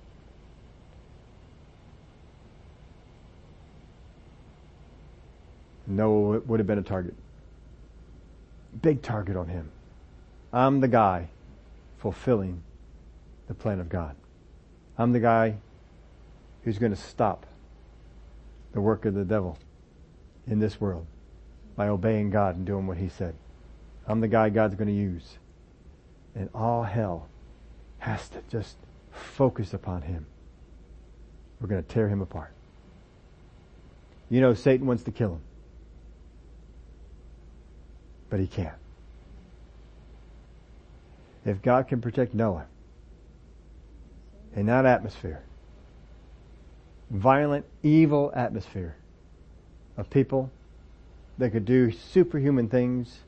Noah 5.87 6.39
would 6.41 6.59
have 6.59 6.67
been 6.67 6.79
a 6.79 6.83
target. 6.83 7.15
Big 8.81 9.01
target 9.01 9.35
on 9.35 9.47
him. 9.47 9.71
I'm 10.51 10.81
the 10.81 10.87
guy 10.87 11.29
fulfilling 11.97 12.61
the 13.47 13.53
plan 13.53 13.79
of 13.79 13.89
God. 13.89 14.15
I'm 14.97 15.13
the 15.13 15.19
guy 15.19 15.57
who's 16.63 16.77
going 16.77 16.93
to 16.93 17.01
stop 17.01 17.45
the 18.73 18.81
work 18.81 19.05
of 19.05 19.13
the 19.13 19.25
devil 19.25 19.57
in 20.47 20.59
this 20.59 20.79
world 20.79 21.05
by 21.75 21.87
obeying 21.87 22.29
God 22.29 22.55
and 22.55 22.65
doing 22.65 22.87
what 22.87 22.97
he 22.97 23.09
said. 23.09 23.35
I'm 24.07 24.21
the 24.21 24.27
guy 24.27 24.49
God's 24.49 24.75
going 24.75 24.87
to 24.87 24.93
use. 24.93 25.37
And 26.35 26.49
all 26.53 26.83
hell 26.83 27.27
has 27.99 28.29
to 28.29 28.41
just 28.49 28.77
focus 29.11 29.73
upon 29.73 30.03
him. 30.03 30.25
We're 31.59 31.67
going 31.67 31.83
to 31.83 31.89
tear 31.89 32.07
him 32.07 32.21
apart. 32.21 32.51
You 34.29 34.41
know, 34.41 34.53
Satan 34.53 34.85
wants 34.85 35.03
to 35.03 35.11
kill 35.11 35.33
him. 35.33 35.41
But 38.29 38.39
he 38.39 38.47
can't. 38.47 38.75
If 41.45 41.61
God 41.61 41.87
can 41.87 42.01
protect 42.01 42.33
Noah 42.33 42.65
in 44.55 44.65
that 44.65 44.85
atmosphere, 44.85 45.43
violent, 47.09 47.65
evil 47.83 48.31
atmosphere 48.35 48.95
of 49.95 50.09
people 50.09 50.51
that 51.37 51.51
could 51.51 51.65
do 51.65 51.91
superhuman 51.91 52.67
things 52.67 53.19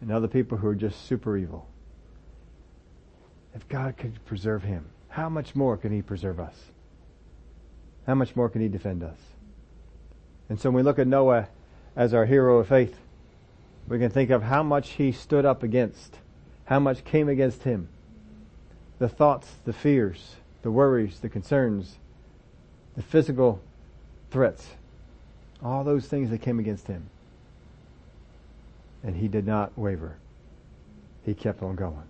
and 0.00 0.10
other 0.10 0.28
people 0.28 0.58
who 0.58 0.68
are 0.68 0.74
just 0.74 1.06
super 1.06 1.36
evil. 1.36 1.66
If 3.54 3.68
God 3.68 3.96
could 3.96 4.24
preserve 4.26 4.62
him, 4.62 4.86
how 5.08 5.28
much 5.28 5.54
more 5.54 5.76
can 5.76 5.92
he 5.92 6.02
preserve 6.02 6.38
us? 6.38 6.54
How 8.06 8.14
much 8.14 8.36
more 8.36 8.48
can 8.48 8.60
he 8.60 8.68
defend 8.68 9.02
us? 9.02 9.18
And 10.48 10.60
so 10.60 10.70
when 10.70 10.76
we 10.76 10.82
look 10.82 10.98
at 10.98 11.06
Noah 11.06 11.48
as 11.96 12.12
our 12.12 12.26
hero 12.26 12.58
of 12.58 12.68
faith, 12.68 12.96
we 13.88 13.98
can 13.98 14.10
think 14.10 14.30
of 14.30 14.42
how 14.42 14.62
much 14.62 14.90
he 14.90 15.12
stood 15.12 15.44
up 15.44 15.62
against, 15.62 16.16
how 16.66 16.78
much 16.78 17.04
came 17.04 17.28
against 17.28 17.62
him. 17.62 17.88
The 18.98 19.08
thoughts, 19.08 19.48
the 19.64 19.72
fears, 19.72 20.36
the 20.62 20.70
worries, 20.70 21.20
the 21.20 21.28
concerns, 21.28 21.96
the 22.96 23.02
physical 23.02 23.60
threats, 24.30 24.66
all 25.62 25.84
those 25.84 26.06
things 26.06 26.30
that 26.30 26.40
came 26.40 26.58
against 26.58 26.86
him. 26.86 27.08
And 29.02 29.16
he 29.16 29.28
did 29.28 29.46
not 29.46 29.76
waver. 29.78 30.16
He 31.24 31.34
kept 31.34 31.62
on 31.62 31.76
going. 31.76 32.02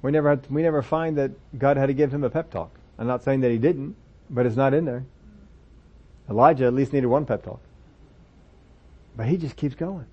We 0.00 0.12
never 0.12 0.30
had, 0.30 0.50
we 0.50 0.62
never 0.62 0.82
find 0.82 1.18
that 1.18 1.32
God 1.58 1.76
had 1.76 1.86
to 1.86 1.92
give 1.92 2.14
him 2.14 2.22
a 2.22 2.30
pep 2.30 2.50
talk. 2.50 2.70
I'm 2.98 3.06
not 3.06 3.24
saying 3.24 3.40
that 3.40 3.50
he 3.50 3.58
didn't, 3.58 3.96
but 4.30 4.46
it's 4.46 4.56
not 4.56 4.74
in 4.74 4.84
there. 4.84 5.04
Elijah 6.30 6.66
at 6.66 6.74
least 6.74 6.92
needed 6.92 7.06
one 7.06 7.26
pep 7.26 7.42
talk. 7.42 7.60
But 9.16 9.26
he 9.26 9.36
just 9.36 9.56
keeps 9.56 9.74
going 9.74 10.06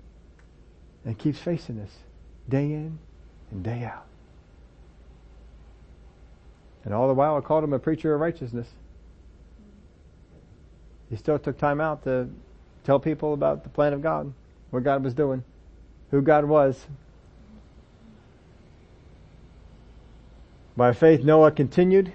and 1.04 1.16
keeps 1.16 1.38
facing 1.38 1.76
this 1.76 1.92
day 2.48 2.64
in 2.64 2.98
and 3.52 3.62
day 3.62 3.84
out. 3.84 4.06
And 6.86 6.94
all 6.94 7.08
the 7.08 7.14
while 7.14 7.36
I 7.36 7.40
called 7.40 7.64
him 7.64 7.72
a 7.72 7.80
preacher 7.80 8.14
of 8.14 8.20
righteousness. 8.20 8.68
He 11.10 11.16
still 11.16 11.36
took 11.36 11.58
time 11.58 11.80
out 11.80 12.04
to 12.04 12.28
tell 12.84 13.00
people 13.00 13.34
about 13.34 13.64
the 13.64 13.68
plan 13.68 13.92
of 13.92 14.02
God, 14.02 14.32
what 14.70 14.84
God 14.84 15.02
was 15.02 15.12
doing, 15.12 15.42
who 16.12 16.22
God 16.22 16.44
was. 16.44 16.86
By 20.76 20.92
faith, 20.92 21.24
Noah 21.24 21.50
continued, 21.50 22.12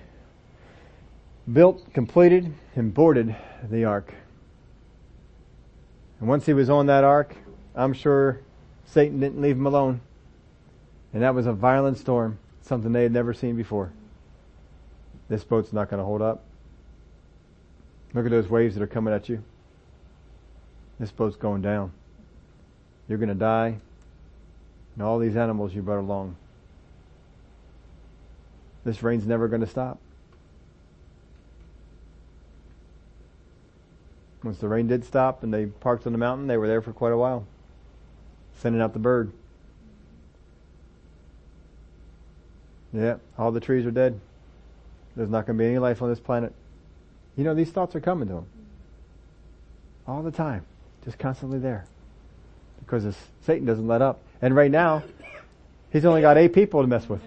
built, 1.52 1.94
completed, 1.94 2.54
and 2.74 2.94
boarded 2.94 3.36
the 3.70 3.84
ark. 3.84 4.14
And 6.22 6.30
once 6.30 6.46
he 6.46 6.54
was 6.54 6.70
on 6.70 6.86
that 6.86 7.04
ark, 7.04 7.36
I'm 7.76 7.92
sure 7.92 8.40
Satan 8.86 9.20
didn't 9.20 9.42
leave 9.42 9.58
him 9.58 9.66
alone. 9.66 10.00
And 11.14 11.24
that 11.24 11.36
was 11.36 11.46
a 11.46 11.54
violent 11.54 11.98
storm, 11.98 12.40
something 12.62 12.94
they 12.94 13.04
had 13.04 13.12
never 13.12 13.34
seen 13.34 13.58
before. 13.58 13.92
This 15.32 15.46
boat's 15.46 15.72
not 15.72 15.90
going 15.90 16.00
to 16.00 16.04
hold 16.04 16.22
up. 16.22 16.44
Look 18.14 18.26
at 18.26 18.32
those 18.32 18.50
waves 18.50 18.76
that 18.76 18.84
are 18.84 18.88
coming 18.88 19.14
at 19.14 19.30
you. 19.30 19.42
This 21.00 21.10
boat's 21.10 21.38
going 21.38 21.62
down. 21.62 21.94
You're 23.08 23.18
going 23.18 23.30
to 23.30 23.34
die. 23.34 23.78
And 24.94 25.02
all 25.02 25.20
these 25.20 25.38
animals 25.38 25.74
you 25.74 25.82
brought 25.84 26.00
along. 26.00 26.36
This 28.84 29.02
rain's 29.02 29.26
never 29.26 29.48
going 29.48 29.62
to 29.62 29.68
stop. 29.68 30.00
Once 34.44 34.58
the 34.58 34.68
rain 34.68 34.88
did 34.88 35.06
stop 35.06 35.44
and 35.44 35.54
they 35.54 35.68
parked 35.68 36.06
on 36.06 36.12
the 36.12 36.20
mountain, 36.20 36.48
they 36.48 36.58
were 36.58 36.68
there 36.68 36.82
for 36.82 36.92
quite 36.92 37.14
a 37.14 37.18
while, 37.18 37.46
sending 38.58 38.82
out 38.82 38.92
the 38.92 39.00
bird. 39.00 39.32
Yeah, 42.92 43.16
all 43.38 43.54
the 43.54 43.62
trees 43.62 43.86
are 43.86 43.92
dead. 43.92 44.20
There's 45.16 45.30
not 45.30 45.46
going 45.46 45.58
to 45.58 45.64
be 45.64 45.68
any 45.68 45.80
life 45.80 46.02
on 46.02 46.10
this 46.10 46.20
planet. 46.20 46.54
You 47.36 47.44
know, 47.44 47.54
these 47.54 47.72
thoughts 47.72 47.96
are 47.96 48.00
coming 48.00 48.28
to 48.30 48.36
him. 48.36 48.46
All 50.08 50.22
the 50.22 50.32
time. 50.32 50.66
Just 51.06 51.18
constantly 51.18 51.60
there. 51.60 51.86
Because 52.80 53.04
this, 53.04 53.18
Satan 53.46 53.66
doesn't 53.66 53.88
let 53.88 54.02
up. 54.02 54.20
And 54.42 54.56
right 54.56 54.72
now, 54.72 55.04
he's 55.92 56.06
only 56.06 56.22
got 56.22 56.38
eight 56.38 56.54
people 56.54 56.82
to 56.82 56.88
mess 56.88 57.08
with. 57.08 57.22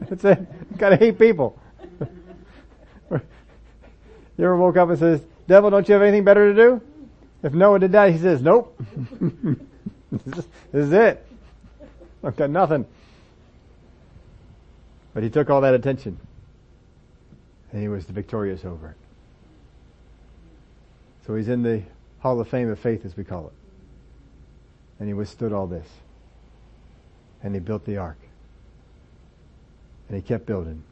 That's 0.08 0.24
it. 0.24 0.78
Got 0.78 1.02
eight 1.02 1.18
people. 1.18 1.58
you 3.10 3.20
ever 4.38 4.56
woke 4.56 4.76
up 4.76 4.88
and 4.90 4.98
says, 4.98 5.20
devil, 5.46 5.70
don't 5.70 5.88
you 5.88 5.94
have 5.94 6.02
anything 6.02 6.24
better 6.24 6.52
to 6.52 6.54
do? 6.54 6.80
If 7.42 7.52
Noah 7.52 7.78
did 7.78 7.92
that, 7.92 8.10
he 8.10 8.18
says, 8.18 8.40
nope. 8.40 8.78
this 10.10 10.46
is 10.72 10.92
it. 10.92 11.24
I've 12.22 12.36
got 12.36 12.50
nothing. 12.50 12.86
But 15.14 15.22
he 15.22 15.30
took 15.30 15.48
all 15.48 15.60
that 15.62 15.74
attention. 15.74 16.18
And 17.72 17.80
he 17.80 17.88
was 17.88 18.04
victorious 18.04 18.64
over 18.64 18.90
it. 18.90 18.96
So 21.26 21.34
he's 21.34 21.48
in 21.48 21.62
the 21.62 21.82
Hall 22.20 22.38
of 22.38 22.48
Fame 22.48 22.68
of 22.68 22.78
Faith, 22.78 23.04
as 23.04 23.16
we 23.16 23.24
call 23.24 23.46
it. 23.46 23.52
And 24.98 25.08
he 25.08 25.14
withstood 25.14 25.52
all 25.52 25.66
this. 25.66 25.88
And 27.42 27.54
he 27.54 27.60
built 27.60 27.84
the 27.86 27.96
ark. 27.96 28.18
And 30.08 30.16
he 30.16 30.22
kept 30.22 30.46
building. 30.46 30.82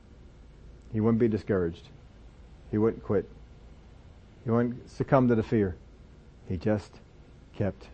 He 0.92 1.00
wouldn't 1.00 1.20
be 1.20 1.28
discouraged. 1.28 1.88
He 2.70 2.78
wouldn't 2.78 3.02
quit. 3.02 3.28
He 4.44 4.50
wouldn't 4.50 4.90
succumb 4.90 5.28
to 5.28 5.34
the 5.34 5.42
fear. 5.42 5.76
He 6.48 6.56
just 6.56 6.90
kept 7.56 7.86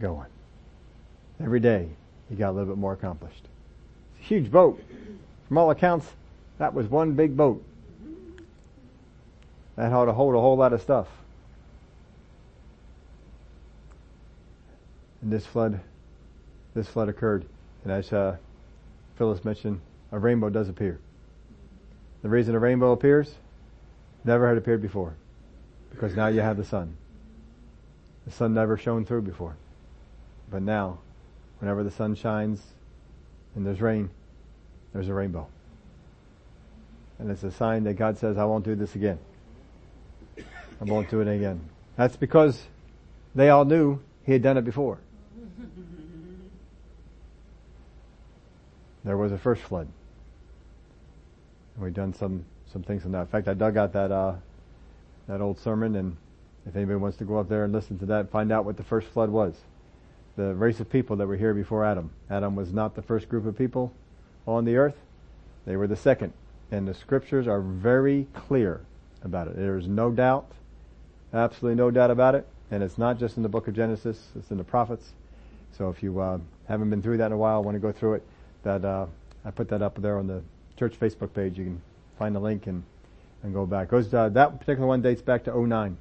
going. 0.00 0.26
Every 1.42 1.60
day, 1.60 1.88
he 2.28 2.36
got 2.36 2.50
a 2.50 2.52
little 2.52 2.74
bit 2.74 2.78
more 2.78 2.92
accomplished. 2.92 3.42
It's 4.18 4.26
a 4.26 4.28
huge 4.28 4.50
boat. 4.50 4.82
From 5.48 5.58
all 5.58 5.70
accounts, 5.70 6.06
that 6.58 6.74
was 6.74 6.86
one 6.86 7.12
big 7.12 7.36
boat. 7.36 7.62
That 9.76 9.92
ought 9.92 10.04
to 10.06 10.12
hold 10.12 10.34
a 10.34 10.40
whole 10.40 10.56
lot 10.56 10.72
of 10.72 10.80
stuff. 10.80 11.08
And 15.20 15.32
this 15.32 15.46
flood, 15.46 15.80
this 16.74 16.86
flood 16.86 17.08
occurred. 17.08 17.44
And 17.82 17.92
as 17.92 18.12
uh, 18.12 18.36
Phyllis 19.16 19.44
mentioned, 19.44 19.80
a 20.12 20.18
rainbow 20.18 20.50
does 20.50 20.68
appear. 20.68 20.98
The 22.22 22.28
reason 22.28 22.54
a 22.54 22.58
rainbow 22.58 22.92
appears, 22.92 23.34
never 24.24 24.48
had 24.48 24.56
appeared 24.56 24.80
before. 24.80 25.14
Because 25.90 26.14
now 26.14 26.28
you 26.28 26.40
have 26.40 26.56
the 26.56 26.64
sun. 26.64 26.96
The 28.26 28.32
sun 28.32 28.54
never 28.54 28.76
shone 28.76 29.04
through 29.04 29.22
before. 29.22 29.56
But 30.50 30.62
now, 30.62 30.98
whenever 31.58 31.82
the 31.82 31.90
sun 31.90 32.14
shines 32.14 32.60
and 33.54 33.66
there's 33.66 33.80
rain, 33.80 34.10
there's 34.94 35.08
a 35.08 35.12
rainbow. 35.14 35.46
And 37.18 37.30
it's 37.30 37.42
a 37.42 37.50
sign 37.50 37.84
that 37.84 37.94
God 37.94 38.16
says, 38.16 38.38
I 38.38 38.44
won't 38.44 38.64
do 38.64 38.74
this 38.74 38.94
again. 38.94 39.18
I 40.38 40.84
won't 40.84 41.10
do 41.10 41.20
it 41.20 41.28
again. 41.28 41.60
That's 41.96 42.16
because 42.16 42.62
they 43.34 43.50
all 43.50 43.64
knew 43.64 44.00
he 44.24 44.32
had 44.32 44.42
done 44.42 44.56
it 44.56 44.64
before. 44.64 44.98
There 49.04 49.16
was 49.16 49.32
a 49.32 49.38
first 49.38 49.62
flood. 49.62 49.88
And 51.74 51.84
we've 51.84 51.92
done 51.92 52.14
some, 52.14 52.44
some 52.72 52.82
things 52.82 53.04
on 53.04 53.12
that. 53.12 53.22
In 53.22 53.26
fact, 53.26 53.48
I 53.48 53.54
dug 53.54 53.76
out 53.76 53.92
that, 53.92 54.10
uh, 54.10 54.36
that 55.26 55.40
old 55.40 55.58
sermon 55.58 55.96
and 55.96 56.16
if 56.66 56.74
anybody 56.74 56.96
wants 56.96 57.18
to 57.18 57.24
go 57.24 57.38
up 57.38 57.48
there 57.48 57.64
and 57.64 57.72
listen 57.72 57.98
to 57.98 58.06
that, 58.06 58.30
find 58.30 58.50
out 58.50 58.64
what 58.64 58.76
the 58.76 58.84
first 58.84 59.08
flood 59.08 59.28
was. 59.28 59.54
The 60.36 60.54
race 60.54 60.80
of 60.80 60.88
people 60.88 61.16
that 61.16 61.26
were 61.26 61.36
here 61.36 61.52
before 61.52 61.84
Adam. 61.84 62.10
Adam 62.30 62.56
was 62.56 62.72
not 62.72 62.94
the 62.94 63.02
first 63.02 63.28
group 63.28 63.44
of 63.44 63.58
people 63.58 63.92
on 64.46 64.64
the 64.64 64.76
earth. 64.76 64.96
They 65.66 65.76
were 65.76 65.86
the 65.86 65.96
second. 65.96 66.32
And 66.70 66.88
the 66.88 66.94
scriptures 66.94 67.46
are 67.46 67.60
very 67.60 68.26
clear 68.34 68.80
about 69.22 69.48
it. 69.48 69.56
There 69.56 69.76
is 69.76 69.86
no 69.86 70.10
doubt, 70.10 70.50
absolutely 71.32 71.76
no 71.76 71.90
doubt 71.90 72.10
about 72.10 72.34
it. 72.34 72.46
And 72.70 72.82
it's 72.82 72.98
not 72.98 73.18
just 73.18 73.36
in 73.36 73.42
the 73.42 73.48
book 73.48 73.68
of 73.68 73.74
Genesis, 73.74 74.20
it's 74.36 74.50
in 74.50 74.58
the 74.58 74.64
prophets. 74.64 75.12
So 75.76 75.88
if 75.90 76.02
you 76.02 76.20
uh, 76.20 76.38
haven't 76.68 76.90
been 76.90 77.02
through 77.02 77.18
that 77.18 77.26
in 77.26 77.32
a 77.32 77.36
while, 77.36 77.62
want 77.62 77.74
to 77.74 77.80
go 77.80 77.92
through 77.92 78.14
it, 78.14 78.22
that 78.62 78.84
uh, 78.84 79.06
I 79.44 79.50
put 79.50 79.68
that 79.68 79.82
up 79.82 80.00
there 80.00 80.18
on 80.18 80.26
the 80.26 80.42
church 80.78 80.98
Facebook 80.98 81.32
page. 81.34 81.58
You 81.58 81.64
can 81.64 81.82
find 82.18 82.34
the 82.34 82.40
link 82.40 82.66
and, 82.66 82.82
and 83.42 83.52
go 83.52 83.66
back. 83.66 83.88
Goes 83.88 84.12
uh, 84.12 84.28
that 84.30 84.58
particular 84.58 84.86
one 84.86 85.02
dates 85.02 85.22
back 85.22 85.44
to 85.44 85.66
09. 85.66 85.96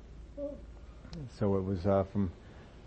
So 1.38 1.58
it 1.58 1.64
was 1.64 1.86
uh, 1.86 2.06
from 2.12 2.32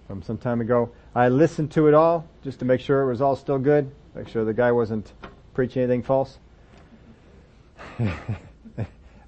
from 0.06 0.22
some 0.22 0.38
time 0.38 0.60
ago. 0.60 0.90
I 1.14 1.28
listened 1.28 1.72
to 1.72 1.88
it 1.88 1.94
all 1.94 2.26
just 2.44 2.58
to 2.60 2.64
make 2.64 2.80
sure 2.80 3.02
it 3.02 3.06
was 3.06 3.20
all 3.20 3.36
still 3.36 3.58
good. 3.58 3.90
Make 4.14 4.28
sure 4.28 4.44
the 4.44 4.54
guy 4.54 4.72
wasn't 4.72 5.12
preaching 5.56 5.82
anything 5.82 6.02
false. 6.02 6.36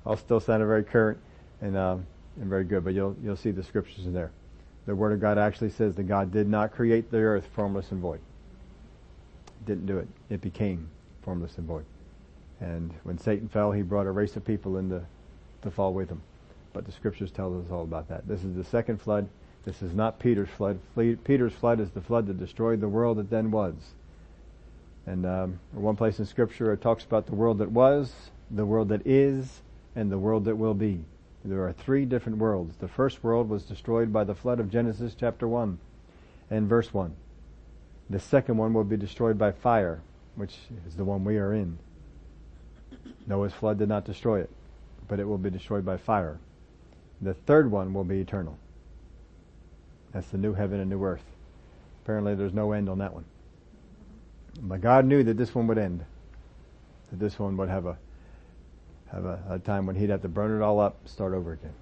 I'll 0.05 0.19
still 0.19 0.41
sound 0.41 0.63
very 0.67 0.85
current 0.85 1.19
and 1.63 1.75
um, 1.75 2.07
and 2.39 2.51
very 2.51 2.65
good. 2.65 2.85
But 2.85 2.93
you'll 2.93 3.17
you'll 3.25 3.37
see 3.37 3.51
the 3.51 3.63
scriptures 3.63 4.05
in 4.05 4.13
there. 4.13 4.31
The 4.85 4.95
Word 4.95 5.13
of 5.13 5.21
God 5.21 5.39
actually 5.39 5.71
says 5.71 5.95
that 5.97 6.03
God 6.03 6.31
did 6.31 6.47
not 6.47 6.73
create 6.73 7.11
the 7.11 7.17
earth 7.17 7.49
formless 7.55 7.93
and 7.93 8.01
void. 8.01 8.21
Didn't 9.67 9.87
do 9.87 9.97
it. 9.97 10.07
It 10.29 10.43
became 10.43 10.91
formless 11.23 11.57
and 11.57 11.67
void. 11.67 11.87
And 12.61 12.93
when 13.05 13.17
Satan 13.17 13.49
fell, 13.49 13.73
he 13.73 13.81
brought 13.81 14.07
a 14.07 14.11
race 14.11 14.37
of 14.37 14.45
people 14.45 14.77
into 14.77 15.03
to 15.63 15.71
fall 15.71 15.95
with 15.95 16.11
him. 16.11 16.21
But 16.75 16.85
the 16.85 16.93
scriptures 16.93 17.31
tell 17.31 17.59
us 17.59 17.71
all 17.71 17.85
about 17.85 18.07
that. 18.11 18.29
This 18.29 18.45
is 18.45 18.55
the 18.55 18.65
second 18.65 19.01
flood. 19.01 19.27
This 19.65 19.81
is 19.81 19.95
not 19.95 20.19
Peter's 20.19 20.51
flood. 20.51 20.79
Peter's 21.25 21.55
flood 21.55 21.81
is 21.81 21.91
the 21.91 22.03
flood 22.03 22.27
that 22.27 22.39
destroyed 22.39 22.83
the 22.83 22.89
world 22.89 23.17
that 23.17 23.31
then 23.31 23.51
was. 23.51 23.75
And 25.09 25.25
um, 25.25 25.61
one 25.73 25.97
place 25.97 26.19
in 26.19 26.27
Scripture 26.27 26.71
it 26.75 26.83
talks 26.83 27.03
about 27.03 27.25
the 27.25 27.35
world 27.35 27.59
that 27.59 27.71
was, 27.71 28.13
the 28.51 28.67
world 28.67 28.91
that 28.91 29.07
is, 29.07 29.63
and 29.97 30.13
the 30.13 30.19
world 30.19 30.45
that 30.45 30.57
will 30.57 30.75
be. 30.75 31.03
There 31.47 31.67
are 31.67 31.73
three 31.73 32.05
different 32.05 32.37
worlds. 32.37 32.77
The 32.77 32.89
first 32.89 33.25
world 33.25 33.49
was 33.49 33.63
destroyed 33.63 34.13
by 34.13 34.25
the 34.25 34.35
flood 34.35 34.61
of 34.61 34.71
Genesis 34.71 35.17
chapter 35.19 35.49
1 35.49 35.79
and 36.51 36.69
verse 36.69 36.93
1. 36.93 37.15
The 38.11 38.19
second 38.19 38.59
one 38.59 38.75
will 38.75 38.85
be 38.85 38.99
destroyed 38.99 39.39
by 39.39 39.53
fire, 39.53 40.03
which 40.37 40.59
is 40.87 40.97
the 40.97 41.05
one 41.05 41.25
we 41.25 41.39
are 41.39 41.55
in. 41.55 41.79
Noah's 43.27 43.55
flood 43.55 43.79
did 43.79 43.89
not 43.89 44.05
destroy 44.05 44.41
it, 44.41 44.51
but 45.09 45.21
it 45.21 45.25
will 45.25 45.39
be 45.39 45.49
destroyed 45.49 45.87
by 45.87 45.97
fire. 45.97 46.39
The 47.23 47.33
third 47.33 47.71
one 47.71 47.95
will 47.95 48.05
be 48.05 48.21
eternal. 48.21 48.59
That's 50.13 50.29
the 50.29 50.37
new 50.37 50.53
heaven 50.53 50.81
and 50.81 50.91
new 50.91 51.03
earth. 51.03 51.25
Apparently 52.05 52.35
there's 52.35 52.53
no 52.53 52.73
end 52.73 52.91
on 52.91 52.99
that 52.99 53.15
one. 53.15 53.25
But 54.61 54.81
God 54.81 55.05
knew 55.05 55.23
that 55.23 55.37
this 55.37 55.55
one 55.55 55.67
would 55.69 55.79
end. 55.79 56.05
That 57.11 57.19
this 57.19 57.39
one 57.39 57.57
would 57.57 57.69
have 57.69 57.87
a 57.87 57.97
have 59.11 59.25
a, 59.25 59.43
a 59.51 59.59
time 59.59 59.87
when 59.87 59.97
he'd 59.97 60.11
have 60.11 60.23
to 60.23 60.29
burn 60.29 60.57
it 60.57 60.63
all 60.63 60.81
up, 60.81 60.97
start 61.07 61.33
over 61.33 61.53
again. 61.53 61.73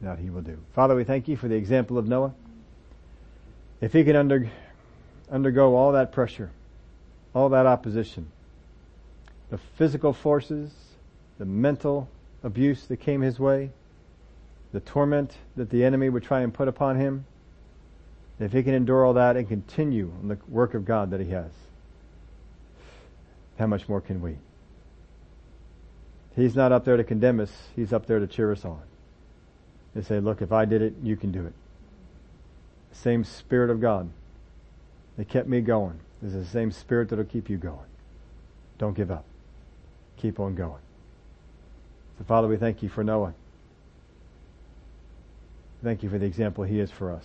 And 0.00 0.08
that 0.08 0.18
he 0.18 0.30
will 0.30 0.42
do. 0.42 0.58
Father, 0.74 0.96
we 0.96 1.04
thank 1.04 1.28
you 1.28 1.36
for 1.36 1.48
the 1.48 1.54
example 1.54 1.96
of 1.96 2.08
Noah. 2.08 2.34
If 3.80 3.92
he 3.92 4.04
can 4.04 4.16
under, 4.16 4.50
undergo 5.30 5.76
all 5.76 5.92
that 5.92 6.12
pressure, 6.12 6.50
all 7.34 7.48
that 7.50 7.66
opposition, 7.66 8.30
the 9.50 9.58
physical 9.58 10.12
forces, 10.12 10.72
the 11.38 11.44
mental 11.44 12.08
abuse 12.42 12.86
that 12.86 12.98
came 12.98 13.20
his 13.20 13.38
way, 13.38 13.70
the 14.72 14.80
torment 14.80 15.36
that 15.56 15.70
the 15.70 15.84
enemy 15.84 16.08
would 16.08 16.22
try 16.22 16.40
and 16.40 16.52
put 16.52 16.66
upon 16.66 16.96
him, 16.96 17.24
if 18.40 18.52
he 18.52 18.62
can 18.62 18.74
endure 18.74 19.04
all 19.04 19.14
that 19.14 19.36
and 19.36 19.48
continue 19.48 20.12
in 20.22 20.28
the 20.28 20.38
work 20.48 20.74
of 20.74 20.84
God 20.84 21.10
that 21.10 21.20
he 21.20 21.30
has, 21.30 21.50
how 23.58 23.66
much 23.66 23.88
more 23.88 24.00
can 24.00 24.20
we? 24.20 24.36
He's 26.34 26.56
not 26.56 26.72
up 26.72 26.84
there 26.84 26.96
to 26.96 27.04
condemn 27.04 27.40
us, 27.40 27.52
he's 27.76 27.92
up 27.92 28.06
there 28.06 28.18
to 28.18 28.26
cheer 28.26 28.52
us 28.52 28.64
on. 28.64 28.80
And 29.94 30.04
say, 30.06 30.20
look, 30.20 30.40
if 30.40 30.52
I 30.52 30.64
did 30.64 30.80
it, 30.80 30.94
you 31.02 31.16
can 31.16 31.30
do 31.32 31.44
it. 31.44 31.52
Same 32.92 33.24
Spirit 33.24 33.70
of 33.70 33.80
God 33.80 34.10
that 35.16 35.28
kept 35.28 35.48
me 35.48 35.60
going 35.60 36.00
is 36.22 36.32
the 36.32 36.44
same 36.44 36.70
Spirit 36.70 37.10
that'll 37.10 37.24
keep 37.24 37.50
you 37.50 37.58
going. 37.58 37.78
Don't 38.78 38.96
give 38.96 39.10
up. 39.10 39.24
Keep 40.16 40.40
on 40.40 40.54
going. 40.54 40.80
So 42.18 42.24
Father, 42.24 42.48
we 42.48 42.56
thank 42.56 42.82
you 42.82 42.88
for 42.88 43.04
Noah. 43.04 43.34
Thank 45.82 46.02
you 46.02 46.08
for 46.08 46.18
the 46.18 46.26
example 46.26 46.64
he 46.64 46.80
is 46.80 46.90
for 46.90 47.12
us. 47.12 47.24